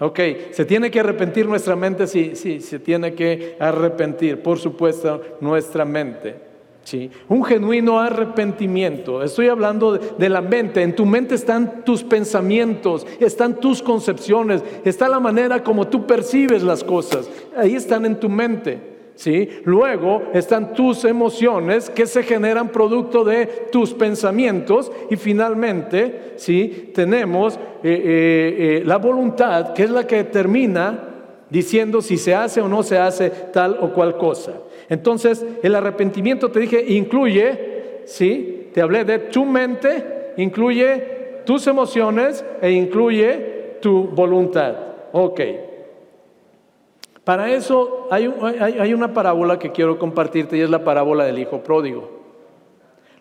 Ok, 0.00 0.18
se 0.50 0.64
tiene 0.64 0.90
que 0.90 0.98
arrepentir 0.98 1.46
nuestra 1.46 1.76
mente, 1.76 2.08
sí, 2.08 2.34
sí, 2.34 2.60
se 2.60 2.80
tiene 2.80 3.14
que 3.14 3.54
arrepentir, 3.60 4.42
por 4.42 4.58
supuesto, 4.58 5.22
nuestra 5.40 5.84
mente. 5.84 6.34
¿Sí? 6.84 7.10
Un 7.28 7.44
genuino 7.44 8.00
arrepentimiento. 8.00 9.22
Estoy 9.22 9.48
hablando 9.48 9.92
de, 9.92 10.28
la 10.28 10.40
mente. 10.40 10.82
En 10.82 10.94
tu 10.94 11.06
mente 11.06 11.34
están 11.34 11.84
tus 11.84 12.02
pensamientos, 12.02 13.06
están 13.20 13.60
tus 13.60 13.82
concepciones, 13.82 14.62
está 14.84 15.08
la 15.08 15.20
manera 15.20 15.62
como 15.62 15.88
tú 15.88 16.06
percibes 16.06 16.62
las 16.62 16.84
cosas. 16.84 17.28
Ahí 17.56 17.74
están 17.74 18.06
en 18.06 18.18
tu 18.18 18.28
mente. 18.28 18.92
¿sí? 19.14 19.48
Luego 19.64 20.22
están 20.32 20.74
tus 20.74 21.04
emociones 21.04 21.90
que 21.90 22.06
se 22.06 22.22
generan 22.22 22.70
producto 22.70 23.24
de 23.24 23.46
tus 23.70 23.92
pensamientos 23.92 24.90
y 25.10 25.16
finalmente, 25.16 26.34
¿sí? 26.36 26.90
Tenemos 26.94 27.54
eh, 27.54 27.60
eh, 27.82 28.56
eh, 28.58 28.82
la 28.84 28.98
voluntad 28.98 29.74
que 29.74 29.84
es 29.84 29.90
la 29.90 30.06
que 30.06 30.24
termina 30.24 31.08
diciendo 31.50 32.00
si 32.00 32.16
se 32.16 32.34
hace 32.34 32.60
o 32.62 32.68
no 32.68 32.82
se 32.82 32.98
hace 32.98 33.28
tal 33.30 33.76
o 33.80 33.92
cual 33.92 34.16
cosa. 34.16 34.52
Entonces, 34.92 35.42
el 35.62 35.74
arrepentimiento, 35.74 36.50
te 36.50 36.60
dije, 36.60 36.84
incluye, 36.86 38.02
¿sí? 38.04 38.68
Te 38.74 38.82
hablé 38.82 39.06
de 39.06 39.20
tu 39.20 39.46
mente, 39.46 40.34
incluye 40.36 41.42
tus 41.46 41.66
emociones 41.66 42.44
e 42.60 42.72
incluye 42.72 43.78
tu 43.80 44.08
voluntad. 44.08 44.74
Ok. 45.12 45.40
Para 47.24 47.50
eso 47.50 48.06
hay, 48.10 48.26
una 48.92 49.14
parábola 49.14 49.58
que 49.58 49.72
quiero 49.72 49.98
compartirte 49.98 50.58
y 50.58 50.60
es 50.60 50.68
la 50.68 50.84
parábola 50.84 51.24
del 51.24 51.38
hijo 51.38 51.62
pródigo. 51.62 52.10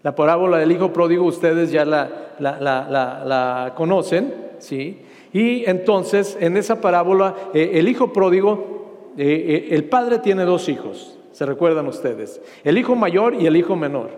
La 0.03 0.13
parábola 0.13 0.57
del 0.57 0.74
hijo 0.74 0.91
pródigo 0.91 1.24
ustedes 1.24 1.72
ya 1.72 1.86
la, 1.86 3.74
conocen, 3.78 4.34
¿sí? 4.57 5.03
Y 5.32 5.63
entonces 5.69 6.38
en 6.41 6.57
esa 6.57 6.82
parábola 6.82 7.34
eh, 7.53 7.72
el 7.76 7.88
hijo 7.88 8.11
pródigo, 8.11 9.13
eh, 9.17 9.67
eh, 9.69 9.76
el 9.76 9.86
padre 9.86 10.19
tiene 10.19 10.43
dos 10.43 10.67
hijos, 10.67 11.17
se 11.41 11.45
recuerdan 11.47 11.87
ustedes, 11.87 12.39
el 12.63 12.77
hijo 12.77 12.95
mayor 12.95 13.33
y 13.33 13.47
el 13.47 13.55
hijo 13.55 13.75
menor, 13.75 14.11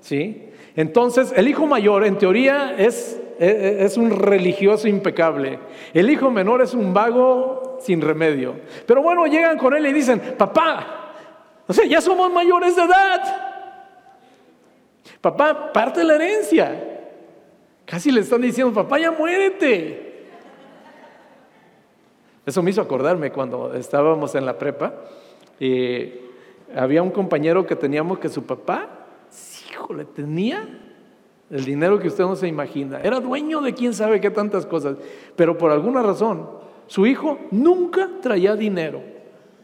¿sí? 0.00 0.48
Entonces 0.74 1.30
el 1.36 1.46
hijo 1.46 1.66
mayor 1.66 2.06
en 2.06 2.16
teoría 2.16 2.74
es, 2.74 3.20
es 3.38 3.98
un 3.98 4.08
religioso 4.08 4.88
impecable, 4.88 5.58
el 5.92 6.08
hijo 6.08 6.30
menor 6.30 6.62
es 6.62 6.72
un 6.72 6.94
vago 6.94 7.76
sin 7.82 8.00
remedio. 8.00 8.54
Pero 8.86 9.02
bueno, 9.02 9.26
llegan 9.26 9.58
con 9.58 9.74
él 9.74 9.84
y 9.88 9.92
dicen, 9.92 10.36
papá, 10.38 11.12
o 11.66 11.72
sea, 11.74 11.84
ya 11.84 12.00
somos 12.00 12.32
mayores 12.32 12.74
de 12.74 12.82
edad. 12.82 13.20
Papá, 15.20 15.74
parte 15.74 16.02
la 16.02 16.14
herencia. 16.14 16.82
Casi 17.84 18.10
le 18.10 18.22
están 18.22 18.40
diciendo, 18.40 18.72
papá, 18.72 18.98
ya 18.98 19.10
muérete. 19.10 20.28
Eso 22.46 22.62
me 22.62 22.70
hizo 22.70 22.80
acordarme 22.80 23.30
cuando 23.30 23.74
estábamos 23.74 24.34
en 24.34 24.46
la 24.46 24.56
prepa. 24.56 24.94
y 25.58 26.29
había 26.74 27.02
un 27.02 27.10
compañero 27.10 27.66
que 27.66 27.76
teníamos 27.76 28.18
que 28.18 28.28
su 28.28 28.44
papá, 28.44 29.06
híjole, 29.70 30.04
tenía 30.04 30.68
el 31.50 31.64
dinero 31.64 31.98
que 31.98 32.08
usted 32.08 32.24
no 32.24 32.36
se 32.36 32.46
imagina. 32.46 33.00
Era 33.02 33.20
dueño 33.20 33.60
de 33.60 33.74
quién 33.74 33.92
sabe 33.92 34.20
qué 34.20 34.30
tantas 34.30 34.66
cosas. 34.66 34.96
Pero 35.34 35.58
por 35.58 35.72
alguna 35.72 36.02
razón 36.02 36.48
su 36.86 37.06
hijo 37.06 37.38
nunca 37.50 38.08
traía 38.20 38.56
dinero, 38.56 39.00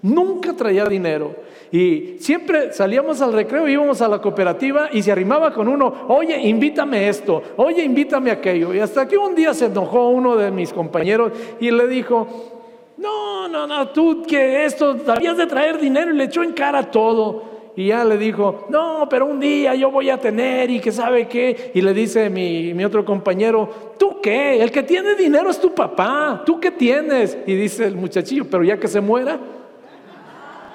nunca 0.02 0.52
traía 0.52 0.84
dinero. 0.86 1.34
Y 1.72 2.16
siempre 2.20 2.72
salíamos 2.72 3.20
al 3.20 3.32
recreo, 3.32 3.68
íbamos 3.68 4.00
a 4.00 4.08
la 4.08 4.20
cooperativa 4.20 4.88
y 4.92 5.02
se 5.02 5.10
arrimaba 5.10 5.52
con 5.52 5.66
uno, 5.66 6.06
oye, 6.08 6.38
invítame 6.46 7.08
esto, 7.08 7.42
oye, 7.56 7.82
invítame 7.82 8.30
aquello. 8.30 8.72
Y 8.72 8.78
hasta 8.78 9.08
que 9.08 9.18
un 9.18 9.34
día 9.34 9.54
se 9.54 9.66
enojó 9.66 10.10
uno 10.10 10.36
de 10.36 10.52
mis 10.52 10.72
compañeros 10.72 11.32
y 11.58 11.70
le 11.72 11.88
dijo, 11.88 12.55
no, 12.98 13.48
no, 13.48 13.66
no, 13.66 13.88
tú 13.88 14.22
que 14.26 14.64
esto, 14.64 14.96
habías 15.06 15.36
de 15.36 15.46
traer 15.46 15.78
dinero 15.78 16.12
y 16.12 16.16
le 16.16 16.24
echó 16.24 16.42
en 16.42 16.52
cara 16.52 16.90
todo. 16.90 17.56
Y 17.76 17.88
ya 17.88 18.04
le 18.04 18.16
dijo, 18.16 18.64
no, 18.70 19.06
pero 19.10 19.26
un 19.26 19.38
día 19.38 19.74
yo 19.74 19.90
voy 19.90 20.08
a 20.08 20.18
tener 20.18 20.70
y 20.70 20.80
que 20.80 20.90
sabe 20.90 21.28
qué. 21.28 21.72
Y 21.74 21.82
le 21.82 21.92
dice 21.92 22.30
mi, 22.30 22.82
otro 22.82 23.04
compañero, 23.04 23.68
¿tú 23.98 24.18
qué? 24.22 24.62
El 24.62 24.70
que 24.70 24.82
tiene 24.82 25.14
dinero 25.14 25.50
es 25.50 25.60
tu 25.60 25.74
papá, 25.74 26.42
¿tú 26.46 26.58
qué 26.58 26.70
tienes? 26.70 27.36
Y 27.46 27.54
dice 27.54 27.84
el 27.84 27.96
muchachillo, 27.96 28.46
pero 28.50 28.64
ya 28.64 28.78
que 28.78 28.88
se 28.88 29.02
muera. 29.02 29.38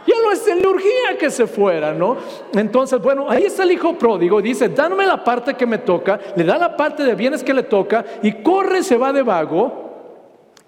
Ya 0.05 0.15
no 0.23 0.31
es 0.31 0.47
urgía 0.63 1.17
que 1.19 1.31
se 1.31 1.47
fuera, 1.47 1.91
¿no? 1.91 2.17
Entonces, 2.53 3.01
bueno, 3.01 3.29
ahí 3.29 3.43
está 3.43 3.63
el 3.63 3.71
hijo 3.71 3.97
pródigo, 3.97 4.41
dice, 4.41 4.69
dame 4.69 5.05
la 5.05 5.23
parte 5.23 5.55
que 5.55 5.65
me 5.65 5.79
toca, 5.79 6.19
le 6.35 6.43
da 6.43 6.57
la 6.57 6.75
parte 6.75 7.03
de 7.03 7.15
bienes 7.15 7.43
que 7.43 7.53
le 7.53 7.63
toca 7.63 8.03
y 8.21 8.31
corre, 8.43 8.83
se 8.83 8.97
va 8.97 9.13
de 9.13 9.21
vago 9.21 9.80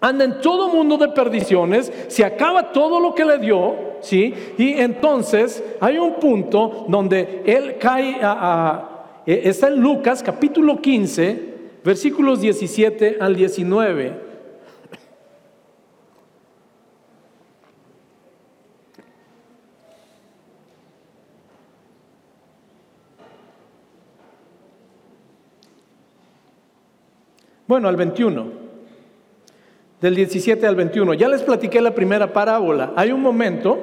anda 0.03 0.25
en 0.25 0.41
todo 0.41 0.67
mundo 0.67 0.97
de 0.97 1.07
perdiciones, 1.07 1.89
se 2.09 2.25
acaba 2.25 2.73
todo 2.73 2.99
lo 2.99 3.15
que 3.15 3.23
le 3.23 3.37
dio, 3.39 3.73
¿sí? 4.01 4.33
Y 4.57 4.73
entonces 4.73 5.63
hay 5.79 5.97
un 5.97 6.15
punto 6.15 6.85
donde 6.89 7.41
él 7.45 7.77
cae 7.79 8.17
a, 8.21 9.21
e, 9.25 9.43
está 9.45 9.67
en 9.67 9.79
Lucas 9.79 10.21
capítulo 10.21 10.81
15, 10.81 11.53
versículos 11.85 12.41
17 12.41 13.17
al 13.21 13.33
19. 13.33 14.33
Bueno, 27.65 27.87
al 27.87 27.95
21 27.95 28.62
del 30.03 30.15
17 30.15 30.67
al 30.67 30.75
21. 30.75 31.13
Ya 31.13 31.29
les 31.29 31.43
platiqué 31.43 31.79
la 31.79 31.95
primera 31.95 32.33
parábola. 32.33 32.91
Hay 32.97 33.13
un 33.13 33.21
momento, 33.21 33.79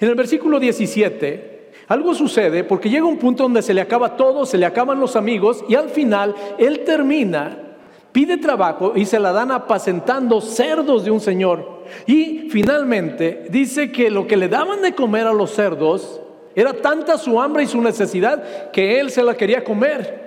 en 0.00 0.08
el 0.08 0.16
versículo 0.16 0.58
17, 0.58 1.70
algo 1.86 2.14
sucede 2.14 2.64
porque 2.64 2.90
llega 2.90 3.06
un 3.06 3.18
punto 3.18 3.44
donde 3.44 3.62
se 3.62 3.72
le 3.72 3.80
acaba 3.80 4.16
todo, 4.16 4.44
se 4.44 4.58
le 4.58 4.66
acaban 4.66 4.98
los 4.98 5.14
amigos 5.14 5.64
y 5.68 5.76
al 5.76 5.88
final 5.90 6.34
él 6.58 6.80
termina, 6.80 7.76
pide 8.10 8.38
trabajo 8.38 8.94
y 8.96 9.04
se 9.04 9.20
la 9.20 9.30
dan 9.30 9.52
apacentando 9.52 10.40
cerdos 10.40 11.04
de 11.04 11.12
un 11.12 11.20
señor. 11.20 11.84
Y 12.08 12.48
finalmente 12.50 13.46
dice 13.50 13.92
que 13.92 14.10
lo 14.10 14.26
que 14.26 14.36
le 14.36 14.48
daban 14.48 14.82
de 14.82 14.96
comer 14.96 15.28
a 15.28 15.32
los 15.32 15.52
cerdos 15.52 16.20
era 16.56 16.72
tanta 16.72 17.18
su 17.18 17.40
hambre 17.40 17.62
y 17.62 17.68
su 17.68 17.80
necesidad 17.80 18.72
que 18.72 18.98
él 18.98 19.12
se 19.12 19.22
la 19.22 19.36
quería 19.36 19.62
comer 19.62 20.23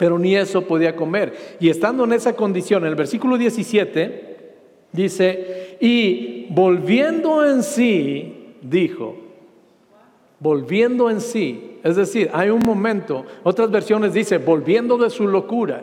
pero 0.00 0.18
ni 0.18 0.34
eso 0.34 0.62
podía 0.62 0.96
comer. 0.96 1.58
Y 1.60 1.68
estando 1.68 2.04
en 2.04 2.14
esa 2.14 2.32
condición, 2.32 2.84
en 2.84 2.88
el 2.88 2.94
versículo 2.94 3.36
17, 3.36 4.38
dice, 4.92 5.76
y 5.78 6.46
volviendo 6.48 7.46
en 7.46 7.62
sí, 7.62 8.54
dijo, 8.62 9.18
volviendo 10.38 11.10
en 11.10 11.20
sí, 11.20 11.76
es 11.84 11.96
decir, 11.96 12.30
hay 12.32 12.48
un 12.48 12.62
momento, 12.64 13.26
otras 13.42 13.70
versiones 13.70 14.14
dice, 14.14 14.38
volviendo 14.38 14.96
de 14.96 15.10
su 15.10 15.28
locura. 15.28 15.82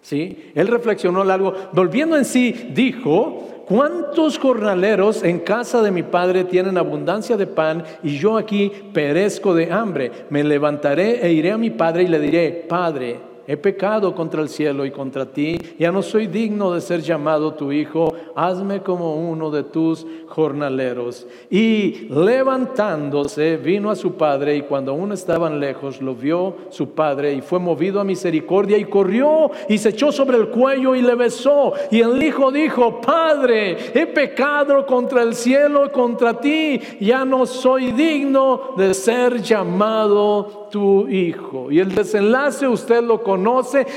¿Sí? 0.00 0.52
Él 0.54 0.68
reflexionó 0.68 1.22
algo, 1.22 1.52
volviendo 1.72 2.16
en 2.16 2.24
sí, 2.24 2.70
dijo, 2.72 3.64
¿cuántos 3.66 4.38
jornaleros 4.38 5.24
en 5.24 5.40
casa 5.40 5.82
de 5.82 5.90
mi 5.90 6.04
padre 6.04 6.44
tienen 6.44 6.78
abundancia 6.78 7.36
de 7.36 7.48
pan 7.48 7.82
y 8.04 8.16
yo 8.16 8.38
aquí 8.38 8.70
perezco 8.94 9.54
de 9.54 9.72
hambre? 9.72 10.12
Me 10.30 10.44
levantaré 10.44 11.26
e 11.26 11.32
iré 11.32 11.50
a 11.50 11.58
mi 11.58 11.70
padre 11.70 12.04
y 12.04 12.06
le 12.06 12.20
diré, 12.20 12.64
Padre, 12.68 13.29
he 13.50 13.56
pecado 13.56 14.14
contra 14.14 14.42
el 14.42 14.48
cielo 14.48 14.86
y 14.86 14.92
contra 14.92 15.26
ti, 15.26 15.58
ya 15.76 15.90
no 15.90 16.02
soy 16.02 16.28
digno 16.28 16.72
de 16.72 16.80
ser 16.80 17.00
llamado 17.00 17.54
tu 17.54 17.72
hijo, 17.72 18.14
hazme 18.36 18.80
como 18.80 19.16
uno 19.16 19.50
de 19.50 19.64
tus 19.64 20.06
jornaleros. 20.28 21.26
Y 21.50 22.06
levantándose, 22.10 23.56
vino 23.56 23.90
a 23.90 23.96
su 23.96 24.12
padre 24.14 24.54
y 24.54 24.62
cuando 24.62 24.92
aún 24.92 25.10
estaban 25.10 25.58
lejos, 25.58 26.00
lo 26.00 26.14
vio 26.14 26.54
su 26.68 26.90
padre 26.90 27.34
y 27.34 27.40
fue 27.40 27.58
movido 27.58 28.00
a 28.00 28.04
misericordia 28.04 28.78
y 28.78 28.84
corrió 28.84 29.50
y 29.68 29.78
se 29.78 29.88
echó 29.88 30.12
sobre 30.12 30.38
el 30.38 30.50
cuello 30.50 30.94
y 30.94 31.02
le 31.02 31.16
besó. 31.16 31.72
Y 31.90 32.02
el 32.02 32.22
hijo 32.22 32.52
dijo, 32.52 33.00
Padre, 33.00 33.76
he 33.94 34.06
pecado 34.06 34.86
contra 34.86 35.22
el 35.22 35.34
cielo 35.34 35.86
y 35.86 35.88
contra 35.88 36.34
ti, 36.38 36.80
ya 37.00 37.24
no 37.24 37.46
soy 37.46 37.90
digno 37.90 38.74
de 38.76 38.94
ser 38.94 39.42
llamado 39.42 40.68
tu 40.70 41.08
hijo. 41.08 41.70
Y 41.70 41.80
el 41.80 41.94
desenlace 41.94 42.68
usted 42.68 43.02
lo 43.02 43.22
conoce, 43.22 43.39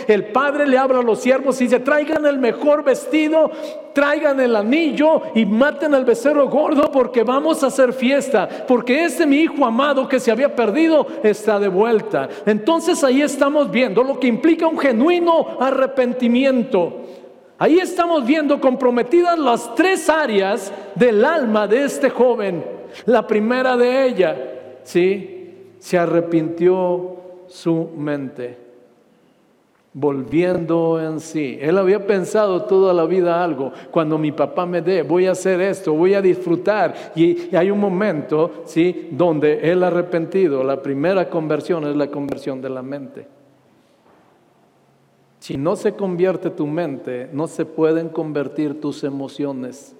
el 0.08 0.26
padre 0.32 0.68
le 0.68 0.78
habla 0.78 1.00
a 1.00 1.04
los 1.04 1.20
siervos 1.20 1.60
y 1.62 1.66
dice, 1.66 1.80
traigan 1.80 2.26
el 2.26 2.40
mejor 2.40 2.84
vestido, 2.84 3.52
traigan 3.94 4.40
el 4.40 4.56
anillo 4.56 5.22
y 5.36 5.46
maten 5.46 5.94
al 5.94 6.06
becerro 6.06 6.50
gordo 6.50 6.92
porque 6.92 7.24
vamos 7.24 7.64
a 7.64 7.68
hacer 7.68 7.94
fiesta, 7.94 8.48
porque 8.68 9.06
este 9.06 9.26
mi 9.26 9.38
hijo 9.38 9.66
amado 9.66 10.08
que 10.08 10.20
se 10.20 10.32
había 10.32 10.56
perdido 10.56 11.08
está 11.24 11.60
de 11.60 11.68
vuelta. 11.68 12.28
Entonces 12.46 13.04
ahí 13.04 13.22
estamos 13.22 13.72
viendo 13.72 14.04
lo 14.04 14.20
que 14.20 14.28
implica 14.28 14.68
un 14.68 14.80
genuino 14.80 15.58
arrepentimiento. 15.60 17.02
Ahí 17.58 17.80
estamos 17.80 18.26
viendo 18.26 18.60
comprometidas 18.60 19.38
las 19.38 19.74
tres 19.76 20.10
áreas 20.10 20.72
del 20.96 21.24
alma 21.24 21.68
de 21.68 21.86
este 21.86 22.10
joven. 22.10 22.64
La 23.06 23.26
primera 23.26 23.78
de 23.78 24.06
ellas, 24.06 24.38
¿sí? 24.84 25.70
Se 25.80 25.98
arrepintió 25.98 27.18
su 27.48 27.90
mente 27.96 28.63
volviendo 29.94 31.00
en 31.00 31.20
sí. 31.20 31.58
Él 31.62 31.78
había 31.78 32.06
pensado 32.06 32.64
toda 32.64 32.94
la 32.94 33.06
vida 33.06 33.44
algo, 33.44 33.72
cuando 33.92 34.18
mi 34.18 34.32
papá 34.32 34.66
me 34.66 34.82
dé, 34.82 35.04
voy 35.04 35.28
a 35.28 35.32
hacer 35.32 35.62
esto, 35.62 35.94
voy 35.94 36.16
a 36.16 36.22
disfrutar. 36.22 37.12
Y, 37.16 37.56
hay 37.56 37.70
un 37.70 37.80
momento, 37.80 38.64
¿sí?, 38.66 39.10
donde 39.12 39.72
él 39.72 39.84
arrepentido, 39.84 40.64
la 40.64 40.82
primera 40.82 41.30
conversión 41.30 41.86
es 41.86 41.96
la 41.96 42.08
conversión 42.08 42.62
de 42.62 42.70
la 42.70 42.82
mente. 42.82 43.28
Si 45.40 45.58
no 45.58 45.76
se 45.76 45.94
convierte 45.94 46.50
tu 46.50 46.66
mente, 46.66 47.30
no 47.34 47.48
se 47.48 47.66
pueden 47.66 48.10
convertir 48.10 48.80
tus 48.80 49.04
emociones. 49.04 49.96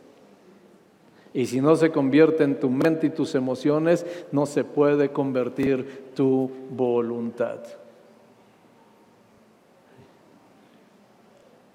Y 1.34 1.48
si 1.48 1.60
no 1.60 1.76
se 1.76 1.92
convierte 1.92 2.44
en 2.44 2.60
tu 2.60 2.70
mente 2.70 3.08
y 3.08 3.10
tus 3.10 3.36
emociones, 3.36 4.06
no 4.32 4.46
se 4.46 4.64
puede 4.64 5.10
convertir 5.10 6.12
tu 6.16 6.50
voluntad. 6.70 7.60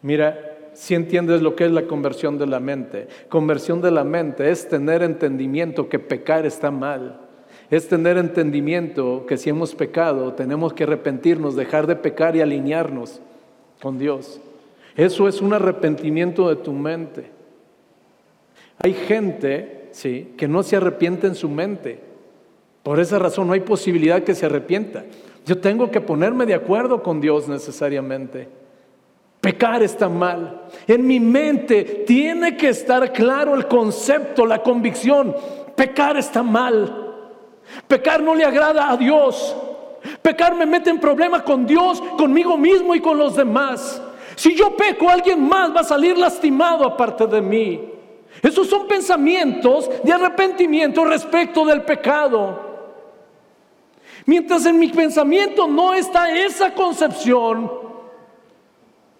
Mira, 0.08 0.70
si 0.72 0.94
entiendes 0.94 1.42
lo 1.42 1.54
que 1.54 1.66
es 1.66 1.70
la 1.70 1.82
conversión 1.82 2.38
de 2.38 2.46
la 2.46 2.60
mente. 2.60 3.08
Conversión 3.28 3.82
de 3.82 3.90
la 3.90 4.04
mente 4.04 4.50
es 4.50 4.66
tener 4.66 5.02
entendimiento 5.02 5.90
que 5.90 5.98
pecar 5.98 6.46
está 6.46 6.70
mal. 6.70 7.20
Es 7.68 7.88
tener 7.88 8.16
entendimiento 8.16 9.26
que 9.28 9.36
si 9.36 9.50
hemos 9.50 9.74
pecado 9.74 10.32
tenemos 10.32 10.72
que 10.72 10.84
arrepentirnos, 10.84 11.56
dejar 11.56 11.86
de 11.86 11.94
pecar 11.94 12.36
y 12.36 12.40
alinearnos 12.40 13.20
con 13.82 13.98
Dios. 13.98 14.40
Eso 14.96 15.28
es 15.28 15.42
un 15.42 15.52
arrepentimiento 15.52 16.48
de 16.48 16.56
tu 16.56 16.72
mente. 16.72 17.26
Hay 18.78 18.94
gente, 18.94 19.90
sí, 19.90 20.32
que 20.38 20.48
no 20.48 20.62
se 20.62 20.76
arrepiente 20.76 21.26
en 21.26 21.34
su 21.34 21.50
mente. 21.50 22.00
Por 22.82 22.98
esa 22.98 23.18
razón 23.18 23.46
no 23.46 23.52
hay 23.52 23.60
posibilidad 23.60 24.22
que 24.22 24.34
se 24.34 24.46
arrepienta. 24.46 25.04
Yo 25.44 25.58
tengo 25.58 25.90
que 25.90 26.00
ponerme 26.00 26.46
de 26.46 26.54
acuerdo 26.54 27.02
con 27.02 27.20
Dios 27.20 27.46
necesariamente. 27.46 28.48
Pecar 29.40 29.82
está 29.82 30.08
mal. 30.08 30.62
En 30.86 31.06
mi 31.06 31.20
mente 31.20 32.04
tiene 32.06 32.56
que 32.56 32.70
estar 32.70 33.12
claro 33.12 33.54
el 33.54 33.68
concepto, 33.68 34.44
la 34.44 34.62
convicción. 34.62 35.34
Pecar 35.76 36.16
está 36.16 36.42
mal. 36.42 37.14
Pecar 37.86 38.20
no 38.20 38.34
le 38.34 38.44
agrada 38.44 38.90
a 38.90 38.96
Dios. 38.96 39.56
Pecar 40.22 40.54
me 40.54 40.66
mete 40.66 40.90
en 40.90 40.98
problemas 40.98 41.42
con 41.42 41.66
Dios, 41.66 42.00
conmigo 42.16 42.56
mismo 42.56 42.94
y 42.94 43.00
con 43.00 43.16
los 43.16 43.36
demás. 43.36 44.02
Si 44.34 44.54
yo 44.54 44.76
peco, 44.76 45.08
alguien 45.08 45.48
más 45.48 45.74
va 45.74 45.80
a 45.80 45.84
salir 45.84 46.16
lastimado 46.16 46.84
aparte 46.84 47.26
de 47.26 47.40
mí. 47.40 47.92
Esos 48.42 48.68
son 48.68 48.86
pensamientos 48.86 49.90
de 50.02 50.12
arrepentimiento 50.12 51.04
respecto 51.04 51.64
del 51.64 51.82
pecado. 51.82 52.66
Mientras 54.26 54.66
en 54.66 54.78
mi 54.78 54.88
pensamiento 54.88 55.66
no 55.66 55.94
está 55.94 56.30
esa 56.36 56.74
concepción, 56.74 57.70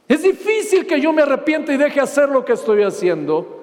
es 0.09 0.23
difícil 0.23 0.87
que 0.87 1.01
yo 1.01 1.13
me 1.13 1.23
arrepienta 1.23 1.73
y 1.73 1.77
deje 1.77 2.01
hacer 2.01 2.31
lo 2.31 2.45
que 2.45 2.55
estoy 2.55 2.83
haciendo. 2.83 3.57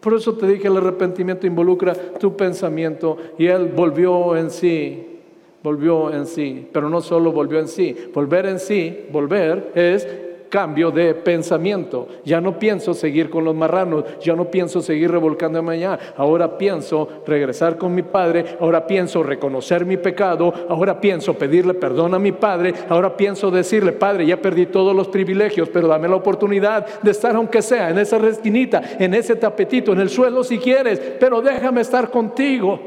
Por 0.00 0.14
eso 0.14 0.34
te 0.34 0.48
dije, 0.48 0.66
el 0.66 0.76
arrepentimiento 0.76 1.46
involucra 1.46 1.94
tu 1.94 2.36
pensamiento 2.36 3.16
y 3.38 3.46
él 3.46 3.66
volvió 3.66 4.36
en 4.36 4.50
sí, 4.50 5.20
volvió 5.62 6.12
en 6.12 6.26
sí, 6.26 6.68
pero 6.72 6.88
no 6.88 7.00
solo 7.00 7.30
volvió 7.30 7.60
en 7.60 7.68
sí, 7.68 7.96
volver 8.12 8.46
en 8.46 8.58
sí, 8.58 9.06
volver 9.12 9.70
es 9.76 10.08
cambio 10.52 10.90
de 10.90 11.14
pensamiento. 11.14 12.06
Ya 12.26 12.38
no 12.38 12.58
pienso 12.58 12.92
seguir 12.92 13.30
con 13.30 13.42
los 13.42 13.54
marranos, 13.54 14.04
ya 14.20 14.36
no 14.36 14.50
pienso 14.50 14.82
seguir 14.82 15.10
revolcando 15.10 15.62
mañana. 15.62 15.98
Ahora 16.14 16.58
pienso 16.58 17.08
regresar 17.26 17.78
con 17.78 17.94
mi 17.94 18.02
padre, 18.02 18.58
ahora 18.60 18.86
pienso 18.86 19.22
reconocer 19.22 19.86
mi 19.86 19.96
pecado, 19.96 20.52
ahora 20.68 21.00
pienso 21.00 21.32
pedirle 21.32 21.72
perdón 21.72 22.12
a 22.12 22.18
mi 22.18 22.32
padre, 22.32 22.74
ahora 22.90 23.16
pienso 23.16 23.50
decirle, 23.50 23.92
padre, 23.92 24.26
ya 24.26 24.42
perdí 24.42 24.66
todos 24.66 24.94
los 24.94 25.08
privilegios, 25.08 25.70
pero 25.70 25.88
dame 25.88 26.06
la 26.06 26.16
oportunidad 26.16 27.00
de 27.00 27.12
estar 27.12 27.34
aunque 27.34 27.62
sea 27.62 27.88
en 27.88 27.96
esa 27.96 28.18
resquinita, 28.18 28.82
en 28.98 29.14
ese 29.14 29.36
tapetito, 29.36 29.94
en 29.94 30.00
el 30.00 30.10
suelo 30.10 30.44
si 30.44 30.58
quieres, 30.58 31.00
pero 31.18 31.40
déjame 31.40 31.80
estar 31.80 32.10
contigo. 32.10 32.78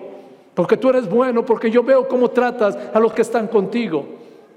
Porque 0.53 0.77
tú 0.77 0.91
eres 0.91 1.09
bueno, 1.09 1.43
porque 1.43 1.71
yo 1.71 1.81
veo 1.81 2.07
cómo 2.07 2.29
tratas 2.29 2.77
a 2.93 2.99
los 2.99 3.11
que 3.11 3.23
están 3.23 3.47
contigo. 3.47 4.14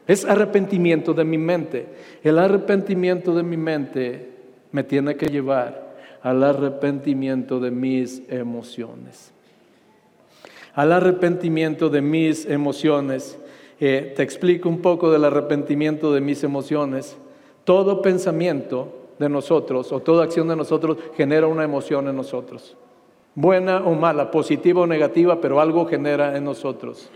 Es 0.09 0.25
arrepentimiento 0.25 1.13
de 1.13 1.25
mi 1.25 1.37
mente. 1.37 1.87
El 2.25 2.39
arrepentimiento 2.39 3.35
de 3.35 3.43
mi 3.43 3.59
mente 3.59 4.31
me 4.73 4.83
tiene 4.83 5.17
que 5.17 5.27
llevar 5.27 5.97
al 6.23 6.43
arrepentimiento 6.43 7.61
de 7.61 7.71
mis 7.71 8.23
emociones. 8.31 9.33
Al 10.75 10.93
arrepentimiento 10.93 11.91
de 11.91 12.01
mis 12.01 12.47
emociones. 12.47 13.39
Eh, 13.81 14.15
te 14.17 14.23
explico 14.23 14.71
un 14.71 14.81
poco 14.81 15.11
del 15.11 15.27
arrepentimiento 15.27 16.13
de 16.15 16.23
mis 16.23 16.43
emociones. 16.43 17.19
Todo 17.65 18.01
pensamiento 18.01 19.11
de 19.19 19.29
nosotros 19.29 19.93
o 19.93 20.01
toda 20.01 20.25
acción 20.25 20.49
de 20.49 20.57
nosotros 20.57 20.97
genera 21.17 21.47
una 21.47 21.65
emoción 21.65 22.09
en 22.09 22.17
nosotros. 22.17 22.79
Buena 23.35 23.85
o 23.85 23.95
mala, 23.95 24.31
positiva 24.31 24.81
o 24.81 24.87
negativa, 24.87 25.39
pero 25.39 25.61
algo 25.61 25.87
genera 25.87 26.35
en 26.35 26.45
nosotros. 26.45 27.11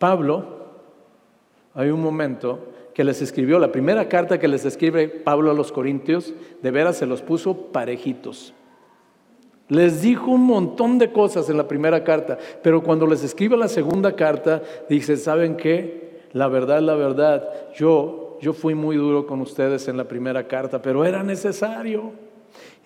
Pablo, 0.00 0.46
hay 1.74 1.90
un 1.90 2.00
momento 2.00 2.58
que 2.94 3.04
les 3.04 3.20
escribió, 3.20 3.58
la 3.58 3.70
primera 3.70 4.08
carta 4.08 4.40
que 4.40 4.48
les 4.48 4.64
escribe 4.64 5.08
Pablo 5.08 5.50
a 5.50 5.54
los 5.54 5.72
Corintios, 5.72 6.32
de 6.62 6.70
veras 6.70 6.96
se 6.96 7.04
los 7.04 7.20
puso 7.20 7.66
parejitos. 7.66 8.54
Les 9.68 10.00
dijo 10.00 10.30
un 10.30 10.44
montón 10.46 10.96
de 10.96 11.12
cosas 11.12 11.50
en 11.50 11.58
la 11.58 11.68
primera 11.68 12.02
carta, 12.02 12.38
pero 12.62 12.82
cuando 12.82 13.06
les 13.06 13.22
escribe 13.22 13.58
la 13.58 13.68
segunda 13.68 14.16
carta, 14.16 14.62
dice, 14.88 15.18
¿saben 15.18 15.58
qué? 15.58 16.22
La 16.32 16.48
verdad, 16.48 16.80
la 16.80 16.94
verdad, 16.94 17.46
yo, 17.74 18.38
yo 18.40 18.54
fui 18.54 18.74
muy 18.74 18.96
duro 18.96 19.26
con 19.26 19.42
ustedes 19.42 19.86
en 19.86 19.98
la 19.98 20.08
primera 20.08 20.48
carta, 20.48 20.80
pero 20.80 21.04
era 21.04 21.22
necesario. 21.22 22.12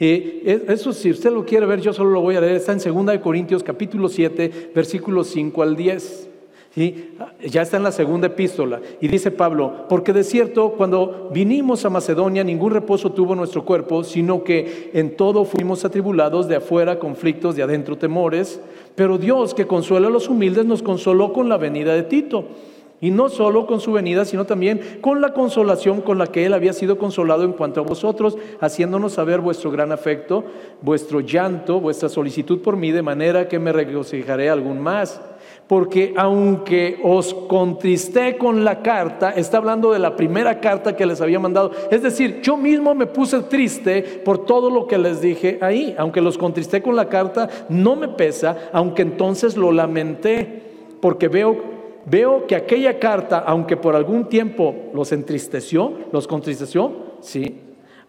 Y 0.01 0.43
eso 0.47 0.93
si 0.93 1.13
usted 1.13 1.31
lo 1.31 1.45
quiere 1.45 1.65
ver, 1.65 1.81
yo 1.81 1.93
solo 1.93 2.11
lo 2.11 2.23
voy 2.23 2.35
a 2.35 2.41
leer, 2.41 2.57
está 2.57 2.73
en 2.73 3.07
2 3.07 3.19
Corintios 3.19 3.63
capítulo 3.63 4.09
7, 4.09 4.73
versículos 4.75 5.29
5 5.29 5.63
al 5.63 5.77
10. 5.77 6.31
Ya 6.77 7.63
está 7.63 7.77
en 7.77 7.85
la 7.85 7.93
segunda 7.93 8.27
epístola. 8.27 8.81
Y 9.01 9.07
dice 9.07 9.31
Pablo, 9.31 9.87
porque 9.89 10.13
de 10.13 10.25
cierto, 10.25 10.71
cuando 10.71 11.31
vinimos 11.33 11.85
a 11.85 11.91
Macedonia, 11.91 12.43
ningún 12.43 12.73
reposo 12.73 13.13
tuvo 13.13 13.37
nuestro 13.37 13.65
cuerpo, 13.65 14.03
sino 14.03 14.43
que 14.43 14.91
en 14.93 15.17
todo 15.17 15.45
fuimos 15.45 15.85
atribulados, 15.85 16.49
de 16.49 16.57
afuera 16.57 16.99
conflictos, 16.99 17.55
de 17.55 17.63
adentro 17.63 17.97
temores. 17.97 18.61
Pero 18.97 19.19
Dios, 19.19 19.55
que 19.55 19.69
consuela 19.69 20.09
a 20.09 20.11
los 20.11 20.29
humildes, 20.29 20.65
nos 20.65 20.83
consoló 20.83 21.33
con 21.33 21.49
la 21.49 21.59
venida 21.59 21.95
de 21.95 22.03
Tito. 22.03 22.45
Y 23.01 23.11
no 23.11 23.29
solo 23.29 23.67
con 23.67 23.81
su 23.81 23.93
venida, 23.93 24.25
sino 24.25 24.45
también 24.45 24.99
con 25.01 25.21
la 25.21 25.33
consolación 25.33 26.01
con 26.01 26.17
la 26.17 26.29
que 26.29 26.47
Él 26.47 26.55
había 26.55 26.73
sido 26.73 26.97
consolado 26.97 27.45
en 27.45 27.53
cuanto 27.53 27.81
a 27.81 27.85
vosotros, 27.85 28.37
haciéndonos 28.61 29.13
saber 29.13 29.41
vuestro 29.41 29.71
gran 29.71 29.93
afecto, 29.93 30.43
vuestro 30.81 31.21
llanto, 31.21 31.81
vuestra 31.81 32.09
solicitud 32.09 32.63
por 32.63 32.77
mí, 32.77 32.93
de 32.93 33.03
manera 33.03 33.47
que 33.47 33.59
me 33.59 33.73
regocijaré 33.73 34.49
algún 34.49 34.81
más 34.81 35.21
porque 35.67 36.13
aunque 36.17 37.01
os 37.03 37.33
contristé 37.33 38.37
con 38.37 38.65
la 38.65 38.83
carta, 38.83 39.31
está 39.31 39.57
hablando 39.57 39.93
de 39.93 39.99
la 39.99 40.15
primera 40.15 40.61
carta 40.61 40.95
que 40.95 41.07
les 41.07 41.21
había 41.21 41.41
mandado, 41.41 41.71
es 41.91 42.03
decir, 42.03 42.41
yo 42.43 42.57
mismo 42.57 42.95
me 42.95 43.07
puse 43.07 43.41
triste 43.43 44.03
por 44.03 44.45
todo 44.45 44.69
lo 44.69 44.87
que 44.87 44.99
les 44.99 45.21
dije 45.21 45.59
ahí, 45.63 45.95
aunque 45.97 46.21
los 46.21 46.37
contristé 46.37 46.83
con 46.83 46.97
la 46.97 47.09
carta, 47.09 47.49
no 47.71 47.97
me 47.97 48.09
pesa, 48.09 48.71
aunque 48.73 49.03
entonces 49.03 49.57
lo 49.57 49.73
lamenté, 49.73 50.63
porque 51.01 51.29
veo, 51.29 51.57
veo 52.05 52.47
que 52.47 52.57
aquella 52.57 52.99
carta, 52.99 53.39
aunque 53.39 53.77
por 53.77 53.97
algún 53.97 54.29
tiempo 54.29 54.75
los 54.93 55.13
entristeció, 55.13 55.93
los 56.13 56.27
contristeció, 56.27 56.93
sí, 57.21 57.61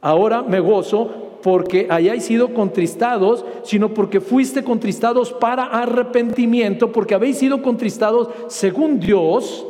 ahora 0.02 0.44
me 0.44 0.60
gozo 0.60 1.25
porque 1.46 1.86
hayáis 1.92 2.24
sido 2.24 2.56
contristados, 2.56 3.46
sino 3.62 3.94
porque 3.94 4.20
fuiste 4.20 4.64
contristados 4.64 5.32
para 5.32 5.66
arrepentimiento, 5.66 6.92
porque 6.92 7.14
habéis 7.14 7.38
sido 7.38 7.62
contristados 7.62 8.30
según 8.48 9.00
Dios, 9.00 9.64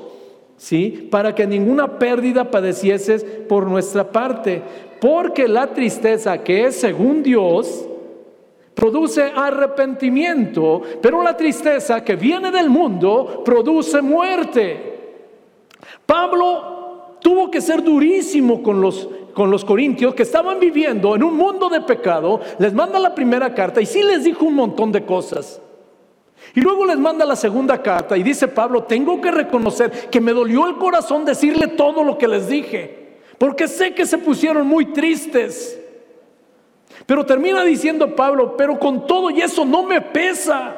¿sí? 0.56 1.10
Para 1.12 1.36
que 1.36 1.46
ninguna 1.46 2.00
pérdida 2.00 2.50
padecieses 2.50 3.26
por 3.26 3.68
nuestra 3.68 4.10
parte, 4.10 4.62
porque 5.02 5.50
la 5.50 5.68
tristeza 5.74 6.42
que 6.42 6.64
es 6.64 6.78
según 6.78 7.22
Dios 7.22 7.86
produce 8.74 9.24
arrepentimiento, 9.36 10.82
pero 11.02 11.22
la 11.22 11.36
tristeza 11.36 12.02
que 12.06 12.16
viene 12.16 12.52
del 12.52 12.70
mundo 12.70 13.42
produce 13.44 14.02
muerte. 14.02 14.94
Pablo 16.06 17.18
tuvo 17.20 17.52
que 17.52 17.60
ser 17.60 17.84
durísimo 17.84 18.64
con 18.64 18.80
los 18.80 19.10
con 19.36 19.52
los 19.52 19.66
corintios 19.66 20.16
que 20.16 20.24
estaban 20.24 20.60
viviendo 20.62 21.14
en 21.14 21.22
un 21.22 21.36
mundo 21.36 21.68
de 21.68 21.82
pecado, 21.82 22.40
les 22.58 22.74
manda 22.74 22.98
la 22.98 23.14
primera 23.14 23.54
carta 23.54 23.82
y 23.82 23.86
sí 23.86 24.02
les 24.02 24.24
dijo 24.24 24.46
un 24.46 24.56
montón 24.56 24.94
de 24.94 25.06
cosas. 25.06 25.62
Y 26.56 26.62
luego 26.62 26.86
les 26.86 26.98
manda 26.98 27.26
la 27.26 27.36
segunda 27.36 27.82
carta 27.82 28.16
y 28.18 28.24
dice 28.24 28.48
Pablo, 28.48 28.84
tengo 28.84 29.20
que 29.20 29.32
reconocer 29.32 30.10
que 30.10 30.22
me 30.22 30.32
dolió 30.32 30.68
el 30.68 30.78
corazón 30.78 31.26
decirle 31.26 31.68
todo 31.68 32.02
lo 32.02 32.18
que 32.18 32.30
les 32.30 32.48
dije, 32.48 33.18
porque 33.38 33.68
sé 33.68 33.94
que 33.94 34.06
se 34.06 34.18
pusieron 34.18 34.66
muy 34.66 34.94
tristes. 34.94 35.82
Pero 37.06 37.26
termina 37.26 37.62
diciendo 37.66 38.16
Pablo, 38.16 38.56
pero 38.56 38.80
con 38.80 39.06
todo 39.06 39.30
y 39.32 39.42
eso 39.42 39.66
no 39.66 39.84
me 39.84 40.00
pesa. 40.00 40.76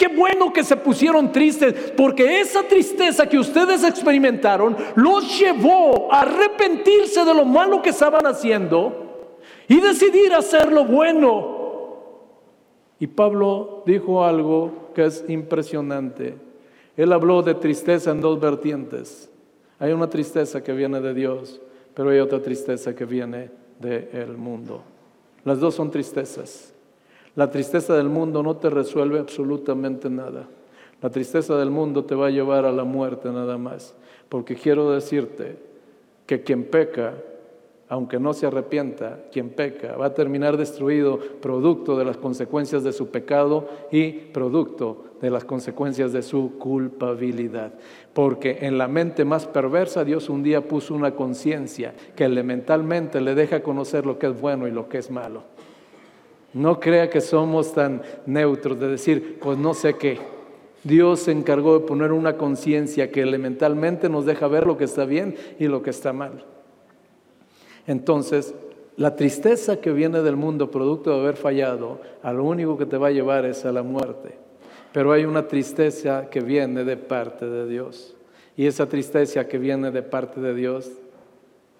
Qué 0.00 0.08
bueno 0.08 0.50
que 0.50 0.64
se 0.64 0.78
pusieron 0.78 1.30
tristes, 1.30 1.92
porque 1.94 2.40
esa 2.40 2.62
tristeza 2.62 3.28
que 3.28 3.38
ustedes 3.38 3.84
experimentaron 3.84 4.74
los 4.94 5.38
llevó 5.38 6.10
a 6.10 6.22
arrepentirse 6.22 7.22
de 7.22 7.34
lo 7.34 7.44
malo 7.44 7.82
que 7.82 7.90
estaban 7.90 8.26
haciendo 8.26 9.34
y 9.68 9.78
decidir 9.78 10.32
hacer 10.32 10.72
lo 10.72 10.86
bueno. 10.86 11.58
Y 12.98 13.08
Pablo 13.08 13.82
dijo 13.84 14.24
algo 14.24 14.90
que 14.94 15.04
es 15.04 15.22
impresionante. 15.28 16.34
Él 16.96 17.12
habló 17.12 17.42
de 17.42 17.52
tristeza 17.52 18.12
en 18.12 18.22
dos 18.22 18.40
vertientes. 18.40 19.30
Hay 19.78 19.92
una 19.92 20.08
tristeza 20.08 20.64
que 20.64 20.72
viene 20.72 21.02
de 21.02 21.12
Dios, 21.12 21.60
pero 21.92 22.08
hay 22.08 22.20
otra 22.20 22.40
tristeza 22.40 22.94
que 22.94 23.04
viene 23.04 23.50
del 23.78 24.38
mundo. 24.38 24.82
Las 25.44 25.60
dos 25.60 25.74
son 25.74 25.90
tristezas. 25.90 26.72
La 27.36 27.50
tristeza 27.50 27.96
del 27.96 28.08
mundo 28.08 28.42
no 28.42 28.56
te 28.56 28.70
resuelve 28.70 29.18
absolutamente 29.18 30.10
nada. 30.10 30.48
La 31.00 31.10
tristeza 31.10 31.56
del 31.56 31.70
mundo 31.70 32.04
te 32.04 32.14
va 32.14 32.26
a 32.26 32.30
llevar 32.30 32.64
a 32.64 32.72
la 32.72 32.84
muerte 32.84 33.30
nada 33.30 33.56
más. 33.56 33.94
Porque 34.28 34.54
quiero 34.54 34.90
decirte 34.90 35.56
que 36.26 36.42
quien 36.42 36.64
peca, 36.64 37.14
aunque 37.88 38.20
no 38.20 38.32
se 38.34 38.46
arrepienta, 38.46 39.24
quien 39.32 39.50
peca 39.50 39.96
va 39.96 40.06
a 40.06 40.14
terminar 40.14 40.56
destruido 40.56 41.18
producto 41.18 41.96
de 41.96 42.04
las 42.04 42.16
consecuencias 42.16 42.84
de 42.84 42.92
su 42.92 43.08
pecado 43.08 43.68
y 43.90 44.12
producto 44.12 45.04
de 45.20 45.30
las 45.30 45.44
consecuencias 45.44 46.12
de 46.12 46.22
su 46.22 46.58
culpabilidad. 46.58 47.72
Porque 48.12 48.58
en 48.62 48.78
la 48.78 48.86
mente 48.86 49.24
más 49.24 49.46
perversa 49.46 50.04
Dios 50.04 50.28
un 50.28 50.42
día 50.42 50.66
puso 50.66 50.94
una 50.94 51.14
conciencia 51.14 51.94
que 52.14 52.24
elementalmente 52.24 53.20
le 53.20 53.34
deja 53.34 53.62
conocer 53.62 54.06
lo 54.06 54.18
que 54.18 54.28
es 54.28 54.40
bueno 54.40 54.68
y 54.68 54.70
lo 54.70 54.88
que 54.88 54.98
es 54.98 55.10
malo. 55.10 55.42
No 56.52 56.80
crea 56.80 57.08
que 57.08 57.20
somos 57.20 57.72
tan 57.72 58.02
neutros 58.26 58.78
de 58.80 58.88
decir, 58.88 59.38
pues 59.40 59.56
no 59.56 59.74
sé 59.74 59.94
qué. 59.94 60.18
Dios 60.82 61.20
se 61.20 61.32
encargó 61.32 61.78
de 61.78 61.86
poner 61.86 62.10
una 62.10 62.36
conciencia 62.36 63.10
que 63.10 63.20
elementalmente 63.20 64.08
nos 64.08 64.24
deja 64.24 64.48
ver 64.48 64.66
lo 64.66 64.76
que 64.76 64.84
está 64.84 65.04
bien 65.04 65.36
y 65.58 65.66
lo 65.66 65.82
que 65.82 65.90
está 65.90 66.12
mal. 66.12 66.44
Entonces, 67.86 68.54
la 68.96 69.14
tristeza 69.14 69.80
que 69.80 69.92
viene 69.92 70.22
del 70.22 70.36
mundo 70.36 70.70
producto 70.70 71.10
de 71.10 71.20
haber 71.20 71.36
fallado, 71.36 72.00
a 72.22 72.32
lo 72.32 72.44
único 72.44 72.76
que 72.76 72.86
te 72.86 72.96
va 72.96 73.08
a 73.08 73.12
llevar 73.12 73.44
es 73.44 73.64
a 73.64 73.72
la 73.72 73.82
muerte. 73.82 74.34
Pero 74.92 75.12
hay 75.12 75.24
una 75.24 75.46
tristeza 75.46 76.28
que 76.30 76.40
viene 76.40 76.84
de 76.84 76.96
parte 76.96 77.46
de 77.46 77.68
Dios. 77.68 78.16
Y 78.56 78.66
esa 78.66 78.86
tristeza 78.86 79.46
que 79.46 79.58
viene 79.58 79.90
de 79.90 80.02
parte 80.02 80.40
de 80.40 80.54
Dios 80.54 80.90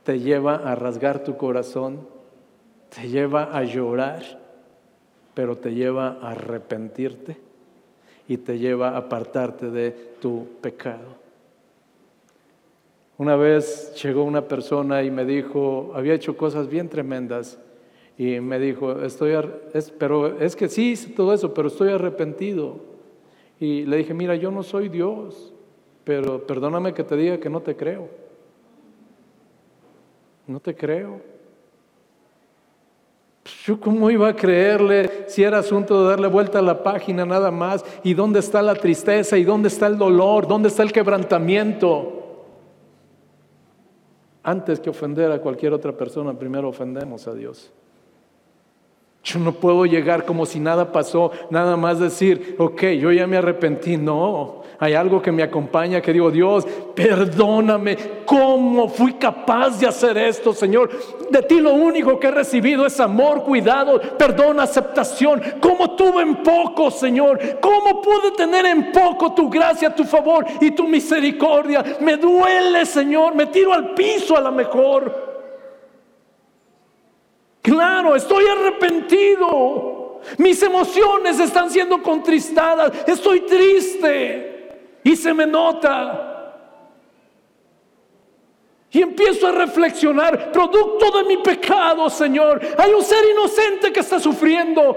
te 0.04 0.20
lleva 0.20 0.56
a 0.56 0.74
rasgar 0.74 1.24
tu 1.24 1.36
corazón, 1.36 2.06
te 2.94 3.08
lleva 3.08 3.56
a 3.56 3.64
llorar 3.64 4.39
pero 5.34 5.56
te 5.56 5.74
lleva 5.74 6.18
a 6.20 6.32
arrepentirte 6.32 7.36
y 8.28 8.36
te 8.38 8.58
lleva 8.58 8.90
a 8.90 8.98
apartarte 8.98 9.70
de 9.70 9.90
tu 10.20 10.46
pecado. 10.60 11.18
Una 13.18 13.36
vez 13.36 13.92
llegó 14.02 14.24
una 14.24 14.48
persona 14.48 15.02
y 15.02 15.10
me 15.10 15.24
dijo, 15.24 15.92
había 15.94 16.14
hecho 16.14 16.36
cosas 16.36 16.68
bien 16.68 16.88
tremendas 16.88 17.58
y 18.16 18.40
me 18.40 18.58
dijo, 18.58 19.02
estoy, 19.02 19.32
es, 19.74 19.90
pero 19.90 20.38
es 20.40 20.54
que 20.56 20.68
sí 20.68 20.92
hice 20.92 21.10
todo 21.10 21.34
eso, 21.34 21.52
pero 21.54 21.68
estoy 21.68 21.90
arrepentido. 21.90 22.76
Y 23.58 23.84
le 23.84 23.98
dije, 23.98 24.14
mira, 24.14 24.36
yo 24.36 24.50
no 24.50 24.62
soy 24.62 24.88
Dios, 24.88 25.52
pero 26.04 26.46
perdóname 26.46 26.94
que 26.94 27.04
te 27.04 27.16
diga 27.16 27.40
que 27.40 27.50
no 27.50 27.60
te 27.60 27.76
creo. 27.76 28.08
No 30.46 30.60
te 30.60 30.74
creo. 30.74 31.20
Yo 33.64 33.78
cómo 33.80 34.11
iba 34.11 34.28
a 34.28 34.36
creerle 34.36 35.24
si 35.28 35.42
era 35.42 35.59
asunto 35.59 36.03
de 36.03 36.11
darle 36.11 36.28
vuelta 36.28 36.59
a 36.59 36.62
la 36.62 36.82
página 36.82 37.24
nada 37.24 37.51
más 37.51 37.84
y 38.03 38.14
dónde 38.14 38.40
está 38.40 38.62
la 38.62 38.74
tristeza 38.74 39.36
y 39.36 39.44
dónde 39.44 39.68
está 39.68 39.86
el 39.86 39.98
dolor, 39.98 40.46
dónde 40.46 40.68
está 40.68 40.82
el 40.82 40.92
quebrantamiento. 40.92 42.16
Antes 44.42 44.80
que 44.80 44.90
ofender 44.90 45.30
a 45.30 45.40
cualquier 45.40 45.72
otra 45.72 45.92
persona, 45.92 46.38
primero 46.38 46.68
ofendemos 46.68 47.26
a 47.26 47.34
Dios. 47.34 47.72
Yo 49.22 49.38
no 49.38 49.52
puedo 49.52 49.84
llegar 49.84 50.24
como 50.24 50.46
si 50.46 50.58
nada 50.58 50.92
pasó, 50.92 51.30
nada 51.50 51.76
más 51.76 51.98
decir, 51.98 52.56
ok, 52.58 52.82
yo 52.98 53.12
ya 53.12 53.26
me 53.26 53.36
arrepentí. 53.36 53.98
No, 53.98 54.62
hay 54.78 54.94
algo 54.94 55.20
que 55.20 55.30
me 55.30 55.42
acompaña 55.42 56.00
que 56.00 56.14
digo, 56.14 56.30
Dios, 56.30 56.66
perdóname, 56.94 57.98
¿cómo 58.24 58.88
fui 58.88 59.12
capaz 59.12 59.78
de 59.78 59.86
hacer 59.86 60.16
esto, 60.16 60.54
Señor? 60.54 60.88
De 61.30 61.42
ti 61.42 61.60
lo 61.60 61.74
único 61.74 62.18
que 62.18 62.28
he 62.28 62.30
recibido 62.30 62.86
es 62.86 62.98
amor, 62.98 63.44
cuidado, 63.44 64.00
perdón, 64.16 64.58
aceptación. 64.58 65.42
¿Cómo 65.60 65.94
tuve 65.96 66.22
en 66.22 66.36
poco, 66.36 66.90
Señor? 66.90 67.38
¿Cómo 67.60 68.00
pude 68.00 68.30
tener 68.30 68.64
en 68.64 68.90
poco 68.90 69.34
tu 69.34 69.50
gracia, 69.50 69.94
tu 69.94 70.04
favor 70.04 70.46
y 70.62 70.70
tu 70.70 70.88
misericordia? 70.88 71.84
Me 72.00 72.16
duele, 72.16 72.86
Señor, 72.86 73.34
me 73.34 73.46
tiro 73.46 73.74
al 73.74 73.92
piso 73.92 74.34
a 74.34 74.40
la 74.40 74.50
mejor. 74.50 75.29
Claro, 77.62 78.16
estoy 78.16 78.44
arrepentido. 78.46 80.20
Mis 80.38 80.62
emociones 80.62 81.38
están 81.40 81.70
siendo 81.70 82.02
contristadas. 82.02 82.92
Estoy 83.06 83.40
triste. 83.40 85.00
Y 85.02 85.16
se 85.16 85.32
me 85.32 85.46
nota. 85.46 86.26
Y 88.92 89.02
empiezo 89.02 89.46
a 89.46 89.52
reflexionar, 89.52 90.50
producto 90.50 91.16
de 91.16 91.24
mi 91.24 91.36
pecado, 91.36 92.11
Señor. 92.11 92.61
Hay 92.76 92.92
un 92.92 93.04
ser 93.04 93.24
inocente 93.30 93.92
que 93.92 94.00
está 94.00 94.18
sufriendo. 94.18 94.96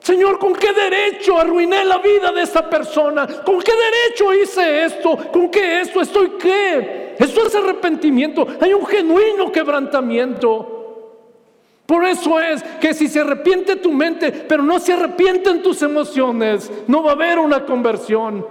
Señor, 0.00 0.38
¿con 0.38 0.54
qué 0.54 0.72
derecho 0.72 1.38
arruiné 1.38 1.84
la 1.84 1.98
vida 1.98 2.32
de 2.32 2.42
esta 2.42 2.68
persona? 2.68 3.26
¿Con 3.44 3.60
qué 3.60 3.72
derecho 3.72 4.32
hice 4.32 4.84
esto? 4.84 5.16
¿Con 5.30 5.50
qué 5.50 5.82
esto 5.82 6.00
estoy 6.00 6.30
qué? 6.40 7.14
Eso 7.18 7.46
es 7.46 7.54
arrepentimiento. 7.54 8.46
Hay 8.60 8.72
un 8.72 8.86
genuino 8.86 9.52
quebrantamiento. 9.52 10.71
Por 11.92 12.06
eso 12.06 12.40
es 12.40 12.62
que 12.80 12.94
si 12.94 13.06
se 13.06 13.20
arrepiente 13.20 13.76
tu 13.76 13.92
mente, 13.92 14.32
pero 14.32 14.62
no 14.62 14.80
se 14.80 14.94
arrepienten 14.94 15.62
tus 15.62 15.82
emociones, 15.82 16.72
no 16.86 17.02
va 17.02 17.10
a 17.10 17.12
haber 17.12 17.38
una 17.38 17.66
conversión. 17.66 18.46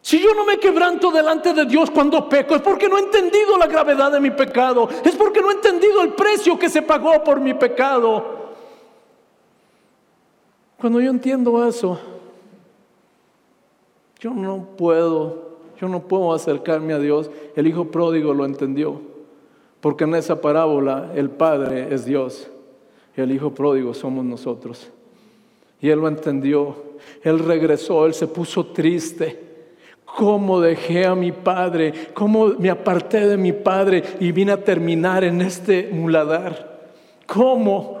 Si 0.00 0.18
yo 0.18 0.32
no 0.32 0.46
me 0.46 0.56
quebranto 0.56 1.10
delante 1.10 1.52
de 1.52 1.66
Dios 1.66 1.90
cuando 1.90 2.26
peco, 2.26 2.56
es 2.56 2.62
porque 2.62 2.88
no 2.88 2.96
he 2.96 3.02
entendido 3.02 3.58
la 3.58 3.66
gravedad 3.66 4.10
de 4.10 4.20
mi 4.20 4.30
pecado, 4.30 4.88
es 5.04 5.14
porque 5.16 5.42
no 5.42 5.50
he 5.50 5.56
entendido 5.56 6.00
el 6.00 6.14
precio 6.14 6.58
que 6.58 6.70
se 6.70 6.80
pagó 6.80 7.22
por 7.22 7.40
mi 7.40 7.52
pecado. 7.52 8.54
Cuando 10.78 10.98
yo 10.98 11.10
entiendo 11.10 11.68
eso, 11.68 12.00
yo 14.18 14.30
no 14.30 14.66
puedo, 14.78 15.58
yo 15.78 15.88
no 15.88 16.00
puedo 16.08 16.32
acercarme 16.32 16.94
a 16.94 16.98
Dios. 16.98 17.30
El 17.54 17.66
hijo 17.66 17.84
pródigo 17.90 18.32
lo 18.32 18.46
entendió. 18.46 19.14
Porque 19.80 20.04
en 20.04 20.14
esa 20.14 20.40
parábola 20.40 21.12
el 21.14 21.30
Padre 21.30 21.94
es 21.94 22.04
Dios 22.04 22.48
y 23.16 23.20
el 23.20 23.32
Hijo 23.32 23.52
pródigo 23.52 23.94
somos 23.94 24.24
nosotros. 24.24 24.90
Y 25.80 25.90
él 25.90 26.00
lo 26.00 26.08
entendió. 26.08 26.76
Él 27.22 27.38
regresó, 27.38 28.06
él 28.06 28.14
se 28.14 28.26
puso 28.26 28.66
triste. 28.66 29.44
¿Cómo 30.04 30.60
dejé 30.60 31.04
a 31.04 31.14
mi 31.14 31.32
padre? 31.32 31.92
¿Cómo 32.14 32.54
me 32.58 32.70
aparté 32.70 33.26
de 33.26 33.36
mi 33.36 33.52
padre 33.52 34.02
y 34.20 34.32
vine 34.32 34.52
a 34.52 34.64
terminar 34.64 35.24
en 35.24 35.42
este 35.42 35.90
muladar? 35.92 36.88
¿Cómo? 37.26 38.00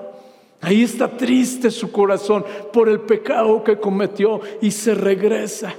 Ahí 0.62 0.82
está 0.82 1.08
triste 1.08 1.70
su 1.70 1.92
corazón 1.92 2.44
por 2.72 2.88
el 2.88 3.00
pecado 3.00 3.62
que 3.62 3.78
cometió 3.78 4.40
y 4.62 4.70
se 4.70 4.94
regresa. 4.94 5.74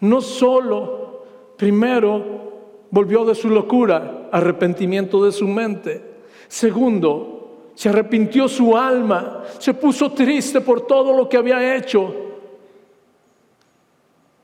No 0.00 0.20
solo, 0.20 1.24
primero, 1.56 2.43
volvió 2.94 3.24
de 3.24 3.34
su 3.34 3.50
locura, 3.50 4.28
arrepentimiento 4.30 5.24
de 5.24 5.32
su 5.32 5.48
mente. 5.48 6.00
Segundo, 6.46 7.72
se 7.74 7.88
arrepintió 7.88 8.46
su 8.46 8.76
alma, 8.76 9.42
se 9.58 9.74
puso 9.74 10.12
triste 10.12 10.60
por 10.60 10.82
todo 10.82 11.12
lo 11.12 11.28
que 11.28 11.36
había 11.36 11.76
hecho. 11.76 12.14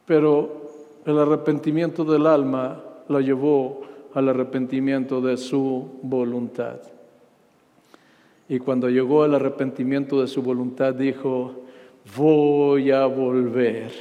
Pero 0.04 0.62
el 1.06 1.16
arrepentimiento 1.16 2.04
del 2.04 2.26
alma 2.26 2.82
lo 3.06 3.20
llevó 3.20 3.82
al 4.14 4.28
arrepentimiento 4.28 5.20
de 5.20 5.36
su 5.36 6.00
voluntad. 6.02 6.80
Y 8.48 8.58
cuando 8.58 8.90
llegó 8.90 9.22
al 9.22 9.36
arrepentimiento 9.36 10.20
de 10.20 10.26
su 10.26 10.42
voluntad, 10.42 10.92
dijo, 10.92 11.54
voy 12.16 12.90
a 12.90 13.06
volver, 13.06 13.92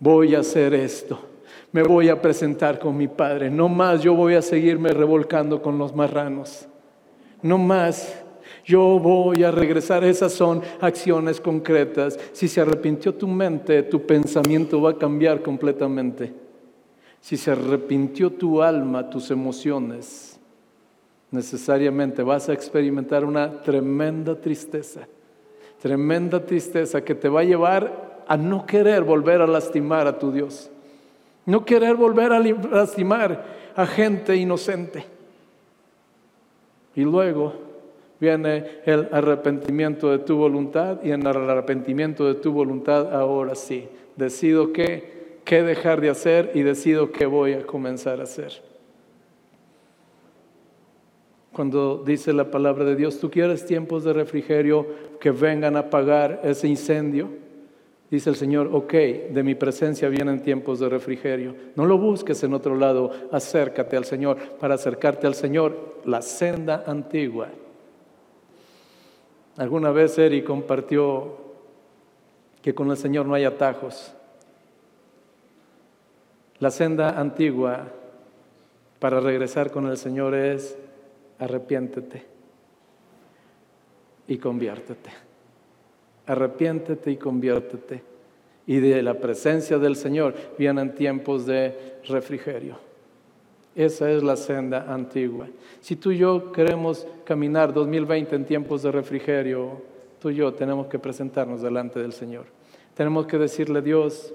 voy 0.00 0.34
a 0.34 0.40
hacer 0.40 0.74
esto 0.74 1.33
me 1.74 1.82
voy 1.82 2.08
a 2.08 2.22
presentar 2.22 2.78
con 2.78 2.96
mi 2.96 3.08
Padre. 3.08 3.50
No 3.50 3.68
más 3.68 4.00
yo 4.00 4.14
voy 4.14 4.34
a 4.34 4.42
seguirme 4.42 4.90
revolcando 4.90 5.60
con 5.60 5.76
los 5.76 5.92
marranos. 5.92 6.68
No 7.42 7.58
más 7.58 8.14
yo 8.64 9.00
voy 9.00 9.42
a 9.42 9.50
regresar. 9.50 10.04
Esas 10.04 10.32
son 10.32 10.62
acciones 10.80 11.40
concretas. 11.40 12.16
Si 12.30 12.46
se 12.46 12.60
arrepintió 12.60 13.12
tu 13.16 13.26
mente, 13.26 13.82
tu 13.82 14.06
pensamiento 14.06 14.80
va 14.80 14.90
a 14.90 14.98
cambiar 14.98 15.42
completamente. 15.42 16.32
Si 17.20 17.36
se 17.36 17.50
arrepintió 17.50 18.30
tu 18.30 18.62
alma, 18.62 19.10
tus 19.10 19.32
emociones, 19.32 20.38
necesariamente 21.32 22.22
vas 22.22 22.48
a 22.48 22.52
experimentar 22.52 23.24
una 23.24 23.62
tremenda 23.62 24.40
tristeza. 24.40 25.08
Tremenda 25.82 26.46
tristeza 26.46 27.02
que 27.02 27.16
te 27.16 27.28
va 27.28 27.40
a 27.40 27.44
llevar 27.44 28.22
a 28.28 28.36
no 28.36 28.64
querer 28.64 29.02
volver 29.02 29.42
a 29.42 29.48
lastimar 29.48 30.06
a 30.06 30.20
tu 30.20 30.30
Dios. 30.30 30.70
No 31.46 31.64
querer 31.64 31.94
volver 31.96 32.32
a 32.32 32.40
lastimar 32.40 33.44
a 33.76 33.86
gente 33.86 34.36
inocente. 34.36 35.04
Y 36.94 37.02
luego 37.02 37.54
viene 38.20 38.80
el 38.84 39.08
arrepentimiento 39.12 40.10
de 40.10 40.18
tu 40.18 40.36
voluntad 40.36 41.02
y 41.02 41.10
en 41.10 41.20
el 41.26 41.36
arrepentimiento 41.36 42.26
de 42.26 42.34
tu 42.34 42.52
voluntad 42.52 43.14
ahora 43.14 43.54
sí, 43.54 43.88
decido 44.16 44.72
qué, 44.72 45.40
qué 45.44 45.62
dejar 45.62 46.00
de 46.00 46.10
hacer 46.10 46.52
y 46.54 46.62
decido 46.62 47.12
qué 47.12 47.26
voy 47.26 47.52
a 47.54 47.66
comenzar 47.66 48.20
a 48.20 48.24
hacer. 48.24 48.62
Cuando 51.52 52.02
dice 52.04 52.32
la 52.32 52.50
palabra 52.50 52.84
de 52.84 52.96
Dios, 52.96 53.20
tú 53.20 53.30
quieres 53.30 53.64
tiempos 53.64 54.02
de 54.02 54.12
refrigerio 54.12 54.86
que 55.20 55.30
vengan 55.30 55.76
a 55.76 55.80
apagar 55.80 56.40
ese 56.42 56.66
incendio, 56.66 57.28
Dice 58.14 58.30
el 58.30 58.36
Señor, 58.36 58.70
ok, 58.72 58.92
de 58.92 59.42
mi 59.42 59.56
presencia 59.56 60.08
vienen 60.08 60.40
tiempos 60.40 60.78
de 60.78 60.88
refrigerio. 60.88 61.56
No 61.74 61.84
lo 61.84 61.98
busques 61.98 62.44
en 62.44 62.54
otro 62.54 62.76
lado, 62.76 63.10
acércate 63.32 63.96
al 63.96 64.04
Señor. 64.04 64.38
Para 64.60 64.76
acercarte 64.76 65.26
al 65.26 65.34
Señor, 65.34 65.96
la 66.04 66.22
senda 66.22 66.84
antigua. 66.86 67.48
Alguna 69.56 69.90
vez 69.90 70.16
Eri 70.16 70.44
compartió 70.44 71.38
que 72.62 72.72
con 72.72 72.88
el 72.92 72.96
Señor 72.96 73.26
no 73.26 73.34
hay 73.34 73.46
atajos. 73.46 74.14
La 76.60 76.70
senda 76.70 77.18
antigua 77.18 77.88
para 79.00 79.18
regresar 79.18 79.72
con 79.72 79.88
el 79.88 79.96
Señor 79.96 80.36
es 80.36 80.78
arrepiéntete 81.40 82.24
y 84.28 84.38
conviértete 84.38 85.23
arrepiéntete 86.26 87.10
y 87.10 87.16
conviértete. 87.16 88.02
Y 88.66 88.78
de 88.78 89.02
la 89.02 89.14
presencia 89.14 89.78
del 89.78 89.96
Señor 89.96 90.34
vienen 90.58 90.94
tiempos 90.94 91.44
de 91.44 91.98
refrigerio. 92.06 92.78
Esa 93.74 94.10
es 94.10 94.22
la 94.22 94.36
senda 94.36 94.92
antigua. 94.92 95.48
Si 95.80 95.96
tú 95.96 96.12
y 96.12 96.18
yo 96.18 96.52
queremos 96.52 97.06
caminar 97.24 97.74
2020 97.74 98.36
en 98.36 98.44
tiempos 98.44 98.82
de 98.82 98.92
refrigerio, 98.92 99.82
tú 100.20 100.30
y 100.30 100.36
yo 100.36 100.54
tenemos 100.54 100.86
que 100.86 100.98
presentarnos 100.98 101.60
delante 101.60 101.98
del 101.98 102.12
Señor. 102.12 102.44
Tenemos 102.94 103.26
que 103.26 103.36
decirle, 103.36 103.82
Dios, 103.82 104.32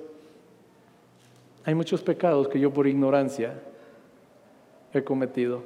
hay 1.63 1.73
muchos 1.73 2.01
pecados 2.01 2.49
que 2.49 2.59
yo 2.59 2.71
por 2.73 2.85
ignorancia 2.87 3.53
he 4.93 5.03
cometido. 5.03 5.63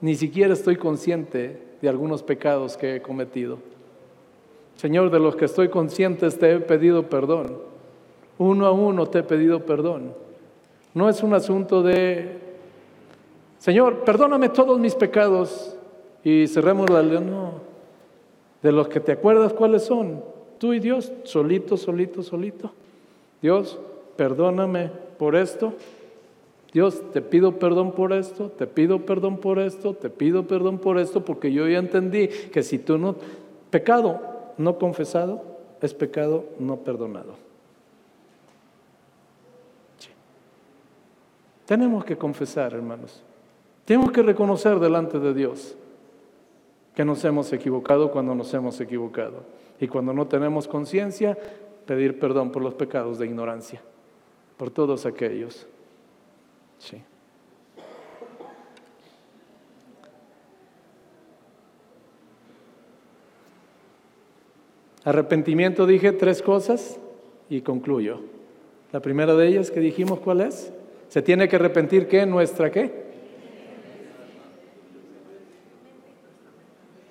Ni 0.00 0.14
siquiera 0.14 0.54
estoy 0.54 0.76
consciente 0.76 1.60
de 1.82 1.88
algunos 1.88 2.22
pecados 2.22 2.76
que 2.76 2.96
he 2.96 3.02
cometido. 3.02 3.58
Señor, 4.80 5.10
de 5.10 5.20
los 5.20 5.36
que 5.36 5.44
estoy 5.44 5.68
conscientes 5.68 6.38
te 6.38 6.54
he 6.54 6.58
pedido 6.58 7.02
perdón. 7.02 7.58
Uno 8.38 8.64
a 8.64 8.72
uno 8.72 9.06
te 9.08 9.18
he 9.18 9.22
pedido 9.22 9.66
perdón. 9.66 10.14
No 10.94 11.10
es 11.10 11.22
un 11.22 11.34
asunto 11.34 11.82
de, 11.82 12.38
Señor, 13.58 14.06
perdóname 14.06 14.48
todos 14.48 14.80
mis 14.80 14.94
pecados 14.94 15.76
y 16.24 16.46
cerremos 16.46 16.88
la 16.88 17.02
ley. 17.02 17.20
No, 17.20 17.60
de 18.62 18.72
los 18.72 18.88
que 18.88 19.00
te 19.00 19.12
acuerdas 19.12 19.52
cuáles 19.52 19.82
son. 19.82 20.24
Tú 20.56 20.72
y 20.72 20.80
Dios, 20.80 21.12
solito, 21.24 21.76
solito, 21.76 22.22
solito. 22.22 22.72
Dios, 23.42 23.78
perdóname 24.16 24.90
por 25.18 25.36
esto. 25.36 25.74
Dios, 26.72 27.02
te 27.12 27.20
pido 27.20 27.58
perdón 27.58 27.92
por 27.92 28.14
esto, 28.14 28.48
te 28.48 28.66
pido 28.66 29.00
perdón 29.00 29.36
por 29.40 29.58
esto, 29.58 29.92
te 29.92 30.08
pido 30.08 30.46
perdón 30.46 30.78
por 30.78 30.98
esto, 30.98 31.22
porque 31.22 31.52
yo 31.52 31.68
ya 31.68 31.80
entendí 31.80 32.28
que 32.28 32.62
si 32.62 32.78
tú 32.78 32.96
no, 32.96 33.16
pecado, 33.68 34.29
no 34.60 34.78
confesado 34.78 35.42
es 35.80 35.94
pecado 35.94 36.44
no 36.58 36.76
perdonado. 36.76 37.34
Tenemos 41.64 42.04
que 42.04 42.18
confesar, 42.18 42.74
hermanos. 42.74 43.22
Tenemos 43.86 44.12
que 44.12 44.22
reconocer 44.22 44.78
delante 44.78 45.18
de 45.18 45.32
Dios 45.32 45.76
que 46.94 47.04
nos 47.04 47.24
hemos 47.24 47.50
equivocado 47.52 48.10
cuando 48.10 48.34
nos 48.34 48.52
hemos 48.52 48.78
equivocado. 48.80 49.44
Y 49.80 49.88
cuando 49.88 50.12
no 50.12 50.26
tenemos 50.26 50.68
conciencia, 50.68 51.38
pedir 51.86 52.18
perdón 52.18 52.52
por 52.52 52.62
los 52.62 52.74
pecados 52.74 53.18
de 53.18 53.26
ignorancia, 53.26 53.80
por 54.58 54.70
todos 54.70 55.06
aquellos. 55.06 55.66
Sí. 56.78 57.02
Arrepentimiento 65.04 65.86
dije 65.86 66.12
tres 66.12 66.42
cosas 66.42 66.98
y 67.48 67.62
concluyo. 67.62 68.20
La 68.92 69.00
primera 69.00 69.34
de 69.34 69.46
ellas 69.46 69.70
que 69.70 69.80
dijimos, 69.80 70.20
¿cuál 70.20 70.42
es? 70.42 70.72
Se 71.08 71.22
tiene 71.22 71.48
que 71.48 71.56
arrepentir 71.56 72.06
que 72.06 72.26
nuestra 72.26 72.70
qué? 72.70 73.10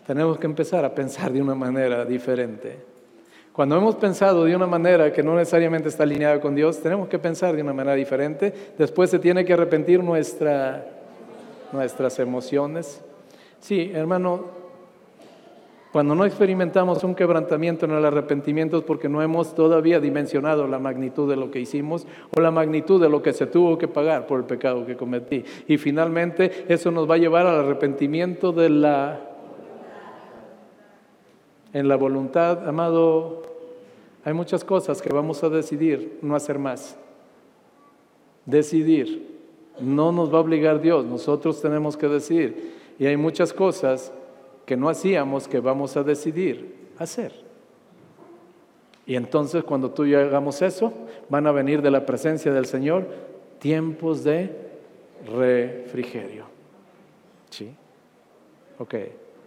Tenemos 0.06 0.38
que 0.40 0.48
empezar 0.48 0.86
a 0.86 0.94
pensar 0.94 1.32
de 1.32 1.42
una 1.42 1.56
manera 1.56 2.06
diferente. 2.06 2.78
Cuando 3.54 3.76
hemos 3.76 3.96
pensado 3.96 4.46
de 4.46 4.56
una 4.56 4.68
manera 4.68 5.12
que 5.12 5.22
no 5.22 5.36
necesariamente 5.36 5.90
está 5.90 6.04
alineada 6.04 6.40
con 6.40 6.56
Dios, 6.56 6.80
tenemos 6.82 7.10
que 7.10 7.20
pensar 7.20 7.56
de 7.56 7.62
una 7.62 7.74
manera 7.74 7.96
diferente. 7.96 8.54
Después 8.78 9.10
se 9.10 9.20
tiene 9.20 9.44
que 9.44 9.54
arrepentir 9.54 10.04
nuestra, 10.04 10.86
nuestras 11.72 12.20
emociones. 12.20 13.02
Sí, 13.60 13.92
hermano, 13.94 14.59
cuando 15.92 16.14
no 16.14 16.24
experimentamos 16.24 17.04
un 17.04 17.16
quebrantamiento 17.16 17.86
en 17.86 17.92
el 17.94 18.06
arrepentimiento 18.06 18.78
es 18.78 18.84
porque 18.84 19.10
no 19.10 19.24
hemos 19.24 19.56
todavía 19.56 20.00
dimensionado 20.00 20.68
la 20.68 20.78
magnitud 20.78 21.28
de 21.28 21.36
lo 21.36 21.50
que 21.50 21.60
hicimos 21.60 22.06
o 22.36 22.42
la 22.42 22.52
magnitud 22.52 23.02
de 23.02 23.10
lo 23.10 23.24
que 23.24 23.34
se 23.34 23.48
tuvo 23.48 23.76
que 23.80 23.88
pagar 23.88 24.28
por 24.28 24.40
el 24.40 24.46
pecado 24.46 24.86
que 24.86 24.96
cometí. 24.96 25.44
Y 25.68 25.78
finalmente 25.78 26.66
eso 26.68 26.92
nos 26.92 27.10
va 27.10 27.16
a 27.16 27.18
llevar 27.18 27.48
al 27.48 27.60
arrepentimiento 27.60 28.52
de 28.52 28.70
la... 28.70 29.26
En 31.72 31.88
la 31.88 31.96
voluntad, 31.98 32.68
amado, 32.68 33.44
hay 34.24 34.34
muchas 34.34 34.64
cosas 34.64 35.02
que 35.02 35.14
vamos 35.14 35.44
a 35.44 35.50
decidir 35.50 36.20
no 36.22 36.36
hacer 36.36 36.60
más. 36.60 36.98
Decidir. 38.46 39.40
No 39.80 40.12
nos 40.12 40.32
va 40.34 40.38
a 40.38 40.42
obligar 40.42 40.82
Dios, 40.82 41.06
nosotros 41.06 41.62
tenemos 41.62 41.96
que 41.96 42.08
decidir. 42.08 42.74
Y 43.00 43.06
hay 43.06 43.18
muchas 43.18 43.54
cosas 43.54 44.12
que 44.70 44.78
no 44.78 44.88
hacíamos 44.88 45.48
que 45.48 45.60
vamos 45.60 45.98
a 45.98 46.04
decidir 46.04 46.92
hacer. 47.00 47.34
Y 49.08 49.16
entonces 49.16 49.64
cuando 49.64 49.90
tú 49.90 50.06
y 50.06 50.12
yo 50.12 50.20
hagamos 50.20 50.62
eso, 50.62 50.94
van 51.28 51.48
a 51.48 51.52
venir 51.52 51.82
de 51.82 51.90
la 51.90 52.06
presencia 52.06 52.54
del 52.54 52.68
Señor 52.68 53.08
tiempos 53.58 54.24
de 54.24 54.56
refrigerio. 55.26 56.46
¿Sí? 57.50 57.72
Ok. 58.78 58.94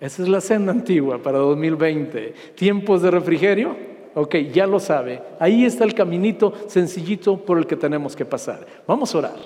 Esa 0.01 0.23
es 0.25 0.29
la 0.29 0.41
senda 0.41 0.73
antigua 0.73 1.19
para 1.19 1.39
2020. 1.39 2.35
¿Tiempos 2.57 3.01
de 3.03 3.13
refrigerio? 3.13 3.77
Ok, 4.17 4.35
ya 4.53 4.67
lo 4.67 4.81
sabe. 4.81 5.23
Ahí 5.39 5.65
está 5.65 5.85
el 5.85 5.95
caminito 5.95 6.53
sencillito 6.67 7.37
por 7.37 7.59
el 7.59 7.69
que 7.69 7.77
tenemos 7.77 8.17
que 8.17 8.25
pasar. 8.25 8.67
Vamos 8.89 9.15
a 9.15 9.19
orar. 9.19 9.37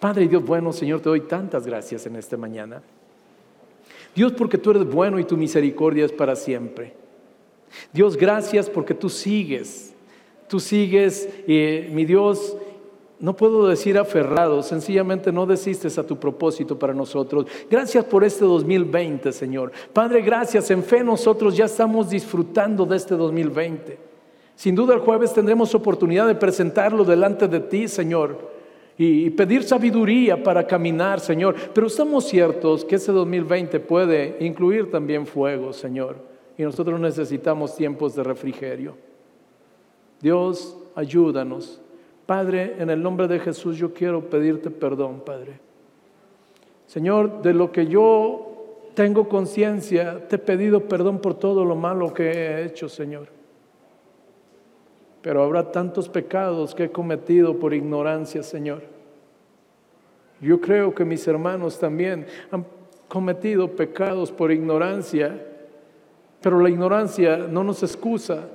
Padre 0.00 0.26
Dios 0.26 0.42
bueno, 0.42 0.72
Señor, 0.72 1.00
te 1.00 1.10
doy 1.10 1.20
tantas 1.20 1.66
gracias 1.66 2.06
en 2.06 2.16
esta 2.16 2.38
mañana. 2.38 2.80
Dios, 4.14 4.32
porque 4.32 4.58
tú 4.58 4.70
eres 4.70 4.84
bueno 4.84 5.18
y 5.18 5.24
tu 5.24 5.36
misericordia 5.36 6.04
es 6.04 6.12
para 6.12 6.36
siempre. 6.36 6.94
Dios, 7.92 8.16
gracias 8.16 8.68
porque 8.68 8.94
tú 8.94 9.08
sigues. 9.08 9.94
Tú 10.48 10.60
sigues, 10.60 11.28
eh, 11.46 11.90
mi 11.92 12.04
Dios, 12.04 12.56
no 13.20 13.36
puedo 13.36 13.66
decir 13.66 13.98
aferrado, 13.98 14.62
sencillamente 14.62 15.32
no 15.32 15.44
desistes 15.44 15.98
a 15.98 16.06
tu 16.06 16.18
propósito 16.18 16.78
para 16.78 16.94
nosotros. 16.94 17.46
Gracias 17.70 18.04
por 18.04 18.24
este 18.24 18.44
2020, 18.44 19.32
Señor. 19.32 19.72
Padre, 19.92 20.22
gracias. 20.22 20.70
En 20.70 20.82
fe 20.82 21.02
nosotros 21.02 21.56
ya 21.56 21.66
estamos 21.66 22.10
disfrutando 22.10 22.86
de 22.86 22.96
este 22.96 23.14
2020. 23.14 23.98
Sin 24.54 24.74
duda 24.74 24.94
el 24.94 25.00
jueves 25.00 25.34
tendremos 25.34 25.74
oportunidad 25.74 26.26
de 26.26 26.34
presentarlo 26.34 27.04
delante 27.04 27.46
de 27.46 27.60
ti, 27.60 27.88
Señor. 27.88 28.57
Y 28.98 29.30
pedir 29.30 29.62
sabiduría 29.62 30.42
para 30.42 30.66
caminar, 30.66 31.20
Señor. 31.20 31.54
Pero 31.72 31.86
estamos 31.86 32.24
ciertos 32.24 32.84
que 32.84 32.96
ese 32.96 33.12
2020 33.12 33.78
puede 33.80 34.36
incluir 34.40 34.90
también 34.90 35.24
fuego, 35.24 35.72
Señor. 35.72 36.16
Y 36.58 36.64
nosotros 36.64 36.98
necesitamos 36.98 37.76
tiempos 37.76 38.16
de 38.16 38.24
refrigerio. 38.24 38.96
Dios, 40.20 40.76
ayúdanos 40.96 41.80
Padre, 42.28 42.74
en 42.78 42.90
el 42.90 43.02
nombre 43.02 43.26
de 43.26 43.40
Jesús 43.40 43.78
yo 43.78 43.94
quiero 43.94 44.20
pedirte 44.28 44.70
perdón, 44.70 45.22
Padre. 45.24 45.58
Señor, 46.86 47.40
de 47.40 47.54
lo 47.54 47.72
que 47.72 47.86
yo 47.86 48.82
tengo 48.92 49.30
conciencia, 49.30 50.28
te 50.28 50.36
he 50.36 50.38
pedido 50.38 50.82
perdón 50.82 51.20
por 51.20 51.32
todo 51.32 51.64
lo 51.64 51.74
malo 51.74 52.12
que 52.12 52.30
he 52.30 52.66
hecho, 52.66 52.86
Señor. 52.86 53.28
Pero 55.22 55.42
habrá 55.42 55.72
tantos 55.72 56.08
pecados 56.08 56.74
que 56.74 56.84
he 56.84 56.90
cometido 56.90 57.58
por 57.58 57.74
ignorancia, 57.74 58.42
Señor. 58.42 58.82
Yo 60.40 60.60
creo 60.60 60.94
que 60.94 61.04
mis 61.04 61.26
hermanos 61.26 61.78
también 61.78 62.26
han 62.50 62.64
cometido 63.08 63.74
pecados 63.74 64.30
por 64.30 64.52
ignorancia, 64.52 65.44
pero 66.40 66.60
la 66.60 66.70
ignorancia 66.70 67.36
no 67.36 67.64
nos 67.64 67.82
excusa 67.82 68.48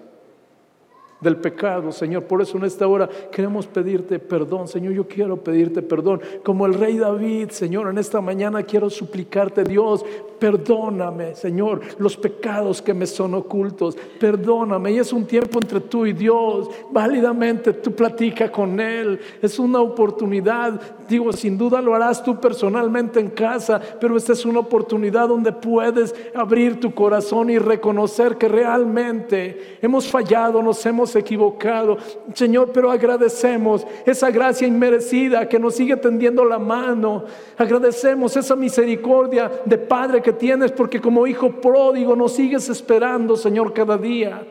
del 1.23 1.37
pecado, 1.37 1.91
Señor. 1.91 2.25
Por 2.25 2.41
eso 2.41 2.57
en 2.57 2.65
esta 2.65 2.87
hora 2.87 3.09
queremos 3.31 3.65
pedirte 3.65 4.19
perdón, 4.19 4.67
Señor. 4.67 4.93
Yo 4.93 5.07
quiero 5.07 5.37
pedirte 5.37 5.81
perdón. 5.81 6.21
Como 6.43 6.65
el 6.65 6.73
rey 6.73 6.97
David, 6.97 7.49
Señor, 7.49 7.89
en 7.89 7.97
esta 7.97 8.21
mañana 8.21 8.63
quiero 8.63 8.89
suplicarte, 8.89 9.63
Dios, 9.63 10.05
perdóname, 10.39 11.35
Señor, 11.35 11.79
los 11.97 12.17
pecados 12.17 12.81
que 12.81 12.93
me 12.93 13.07
son 13.07 13.33
ocultos. 13.33 13.97
Perdóname. 14.19 14.91
Y 14.91 14.99
es 14.99 15.13
un 15.13 15.25
tiempo 15.25 15.59
entre 15.61 15.79
tú 15.79 16.05
y 16.05 16.13
Dios. 16.13 16.69
Válidamente 16.91 17.73
tú 17.73 17.93
platica 17.93 18.51
con 18.51 18.79
Él. 18.79 19.19
Es 19.41 19.57
una 19.57 19.79
oportunidad. 19.79 20.79
Digo, 21.07 21.31
sin 21.31 21.57
duda 21.57 21.81
lo 21.81 21.95
harás 21.95 22.23
tú 22.23 22.39
personalmente 22.39 23.19
en 23.19 23.29
casa, 23.29 23.79
pero 23.99 24.17
esta 24.17 24.33
es 24.33 24.45
una 24.45 24.59
oportunidad 24.59 25.29
donde 25.29 25.51
puedes 25.51 26.13
abrir 26.35 26.79
tu 26.79 26.93
corazón 26.93 27.49
y 27.49 27.57
reconocer 27.57 28.37
que 28.37 28.47
realmente 28.47 29.77
hemos 29.81 30.07
fallado, 30.07 30.61
nos 30.61 30.85
hemos 30.85 31.12
equivocado, 31.15 31.97
Señor, 32.33 32.71
pero 32.73 32.91
agradecemos 32.91 33.85
esa 34.05 34.31
gracia 34.31 34.67
inmerecida 34.67 35.47
que 35.47 35.59
nos 35.59 35.75
sigue 35.75 35.95
tendiendo 35.97 36.43
la 36.45 36.59
mano. 36.59 37.25
Agradecemos 37.57 38.35
esa 38.35 38.55
misericordia 38.55 39.51
de 39.65 39.77
Padre 39.77 40.21
que 40.21 40.33
tienes 40.33 40.71
porque 40.71 40.99
como 40.99 41.27
hijo 41.27 41.49
pródigo 41.51 42.15
nos 42.15 42.33
sigues 42.33 42.69
esperando, 42.69 43.35
Señor, 43.35 43.73
cada 43.73 43.97
día. 43.97 44.45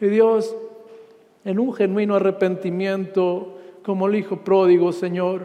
Y 0.00 0.06
Dios, 0.06 0.56
en 1.44 1.58
un 1.58 1.74
genuino 1.74 2.14
arrepentimiento 2.14 3.54
como 3.84 4.06
el 4.06 4.16
hijo 4.16 4.36
pródigo, 4.36 4.92
Señor, 4.92 5.42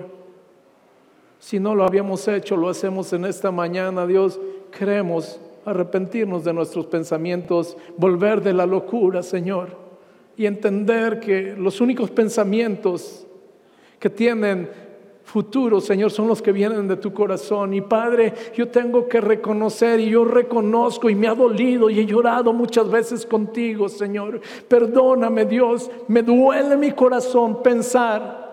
si 1.39 1.59
no 1.59 1.75
lo 1.75 1.83
habíamos 1.83 2.27
hecho, 2.27 2.55
lo 2.55 2.69
hacemos 2.69 3.11
en 3.13 3.25
esta 3.25 3.51
mañana, 3.51 4.07
Dios, 4.07 4.39
queremos 4.77 5.39
arrepentirnos 5.65 6.43
de 6.43 6.53
nuestros 6.53 6.85
pensamientos, 6.87 7.77
volver 7.97 8.41
de 8.41 8.53
la 8.53 8.65
locura, 8.65 9.23
Señor 9.23 9.82
y 10.35 10.45
entender 10.45 11.19
que 11.19 11.55
los 11.57 11.79
únicos 11.81 12.09
pensamientos 12.11 13.25
que 13.99 14.09
tienen 14.09 14.69
futuro, 15.23 15.79
Señor, 15.79 16.11
son 16.11 16.27
los 16.27 16.41
que 16.41 16.51
vienen 16.51 16.87
de 16.87 16.97
tu 16.97 17.13
corazón. 17.13 17.73
Y 17.73 17.81
Padre, 17.81 18.33
yo 18.55 18.67
tengo 18.67 19.07
que 19.07 19.21
reconocer 19.21 19.99
y 19.99 20.09
yo 20.09 20.25
reconozco 20.25 21.09
y 21.09 21.15
me 21.15 21.27
ha 21.27 21.33
dolido 21.33 21.89
y 21.89 21.99
he 21.99 22.05
llorado 22.05 22.53
muchas 22.53 22.89
veces 22.89 23.25
contigo, 23.25 23.87
Señor. 23.89 24.41
Perdóname, 24.67 25.45
Dios, 25.45 25.89
me 26.07 26.21
duele 26.21 26.77
mi 26.77 26.91
corazón 26.91 27.63
pensar 27.63 28.43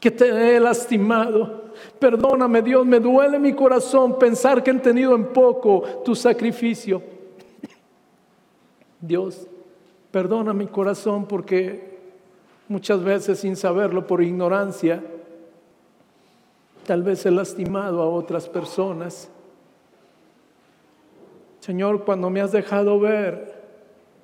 que 0.00 0.10
te 0.10 0.56
he 0.56 0.60
lastimado. 0.60 1.70
Perdóname, 1.98 2.62
Dios, 2.62 2.84
me 2.84 2.98
duele 2.98 3.38
mi 3.38 3.52
corazón 3.52 4.18
pensar 4.18 4.62
que 4.62 4.70
he 4.70 4.74
tenido 4.74 5.14
en 5.14 5.26
poco 5.26 6.02
tu 6.04 6.14
sacrificio. 6.14 7.02
Dios, 9.00 9.46
Perdona 10.10 10.52
mi 10.52 10.66
corazón 10.66 11.26
porque 11.26 11.98
muchas 12.68 13.02
veces 13.02 13.40
sin 13.40 13.56
saberlo 13.56 14.06
por 14.06 14.22
ignorancia, 14.22 15.02
tal 16.86 17.02
vez 17.02 17.24
he 17.26 17.30
lastimado 17.30 18.02
a 18.02 18.08
otras 18.08 18.48
personas. 18.48 19.30
Señor, 21.60 22.04
cuando 22.04 22.30
me 22.30 22.40
has 22.40 22.50
dejado 22.50 22.98
ver, 22.98 23.60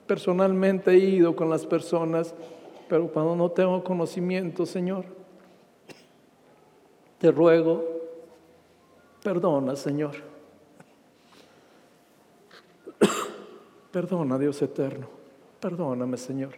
personalmente 0.07 0.91
he 0.93 0.99
ido 0.99 1.37
con 1.37 1.51
las 1.51 1.67
personas, 1.67 2.35
pero 2.89 3.09
cuando 3.09 3.37
no 3.37 3.51
tengo 3.51 3.85
conocimiento, 3.85 4.67
Señor, 4.67 5.05
te 7.19 7.31
ruego, 7.31 7.85
perdona, 9.23 9.77
Señor. 9.77 10.15
Perdona, 13.93 14.39
Dios 14.39 14.61
eterno. 14.63 15.16
Perdóname, 15.67 16.17
Señor. 16.17 16.53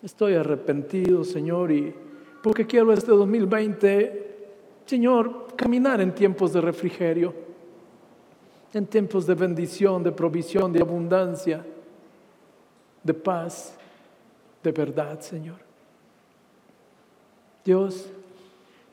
Estoy 0.00 0.34
arrepentido, 0.34 1.24
Señor, 1.24 1.72
y 1.72 1.92
porque 2.40 2.64
quiero 2.64 2.92
este 2.92 3.10
2020, 3.10 4.46
Señor, 4.86 5.48
caminar 5.56 6.00
en 6.00 6.14
tiempos 6.14 6.52
de 6.52 6.60
refrigerio, 6.60 7.34
en 8.72 8.86
tiempos 8.86 9.26
de 9.26 9.34
bendición, 9.34 10.04
de 10.04 10.12
provisión, 10.12 10.72
de 10.72 10.80
abundancia, 10.80 11.66
de 13.02 13.14
paz, 13.14 13.76
de 14.62 14.70
verdad, 14.70 15.18
Señor. 15.18 15.58
Dios, 17.64 18.12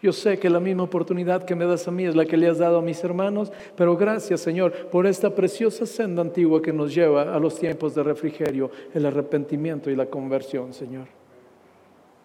yo 0.02 0.11
sé 0.11 0.40
que 0.40 0.49
la 0.49 0.60
misma 0.60 0.84
oportunidad 0.84 1.45
que 1.45 1.56
me 1.56 1.65
das 1.65 1.88
a 1.88 1.91
mí 1.91 2.06
es 2.06 2.15
la 2.15 2.26
que 2.26 2.36
le 2.36 2.48
has 2.48 2.57
dado 2.57 2.80
a 2.80 2.82
mis 2.82 3.03
hermanos, 3.03 3.52
pero 3.76 3.95
gracias 3.95 4.41
Señor 4.41 4.73
por 4.90 5.06
esta 5.06 5.34
preciosa 5.36 5.86
senda 5.86 6.22
antigua 6.22 6.61
que 6.61 6.73
nos 6.73 6.94
lleva 6.94 7.34
a 7.34 7.40
los 7.40 7.60
tiempos 7.60 7.94
de 7.94 8.02
refrigerio, 8.02 8.72
el 8.94 9.06
arrepentimiento 9.06 9.91
y 9.91 9.95
la 9.95 10.07
conversión, 10.07 10.73
Señor. 10.73 11.07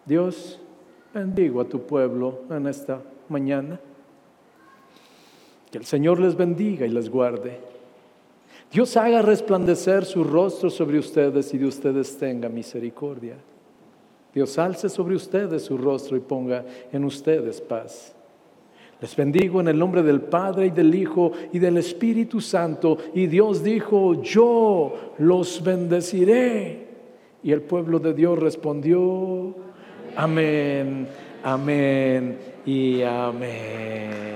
Dios, 0.05 0.59
bendigo 1.13 1.61
a 1.61 1.65
tu 1.65 1.81
pueblo 1.85 2.41
en 2.49 2.65
esta 2.67 3.01
mañana. 3.29 3.79
Que 5.71 5.77
el 5.77 5.85
Señor 5.85 6.19
les 6.19 6.35
bendiga 6.35 6.85
y 6.85 6.89
les 6.89 7.09
guarde. 7.09 7.59
Dios 8.71 8.97
haga 8.97 9.21
resplandecer 9.21 10.05
su 10.05 10.23
rostro 10.23 10.69
sobre 10.69 10.97
ustedes 10.97 11.53
y 11.53 11.57
de 11.57 11.67
ustedes 11.67 12.17
tenga 12.17 12.49
misericordia. 12.49 13.35
Dios 14.37 14.59
alce 14.59 14.87
sobre 14.87 15.15
ustedes 15.15 15.63
su 15.63 15.79
rostro 15.79 16.15
y 16.15 16.19
ponga 16.19 16.63
en 16.91 17.03
ustedes 17.05 17.59
paz. 17.59 18.13
Les 19.01 19.15
bendigo 19.15 19.61
en 19.61 19.67
el 19.67 19.79
nombre 19.79 20.03
del 20.03 20.21
Padre 20.21 20.67
y 20.67 20.69
del 20.69 20.93
Hijo 20.93 21.31
y 21.51 21.57
del 21.57 21.77
Espíritu 21.77 22.39
Santo. 22.39 22.99
Y 23.15 23.25
Dios 23.25 23.63
dijo, 23.63 24.21
yo 24.21 25.15
los 25.17 25.63
bendeciré. 25.63 26.85
Y 27.41 27.51
el 27.51 27.63
pueblo 27.63 27.97
de 27.97 28.13
Dios 28.13 28.37
respondió, 28.37 29.55
amén, 30.15 31.07
amén 31.43 32.37
y 32.63 33.01
amén. 33.01 34.35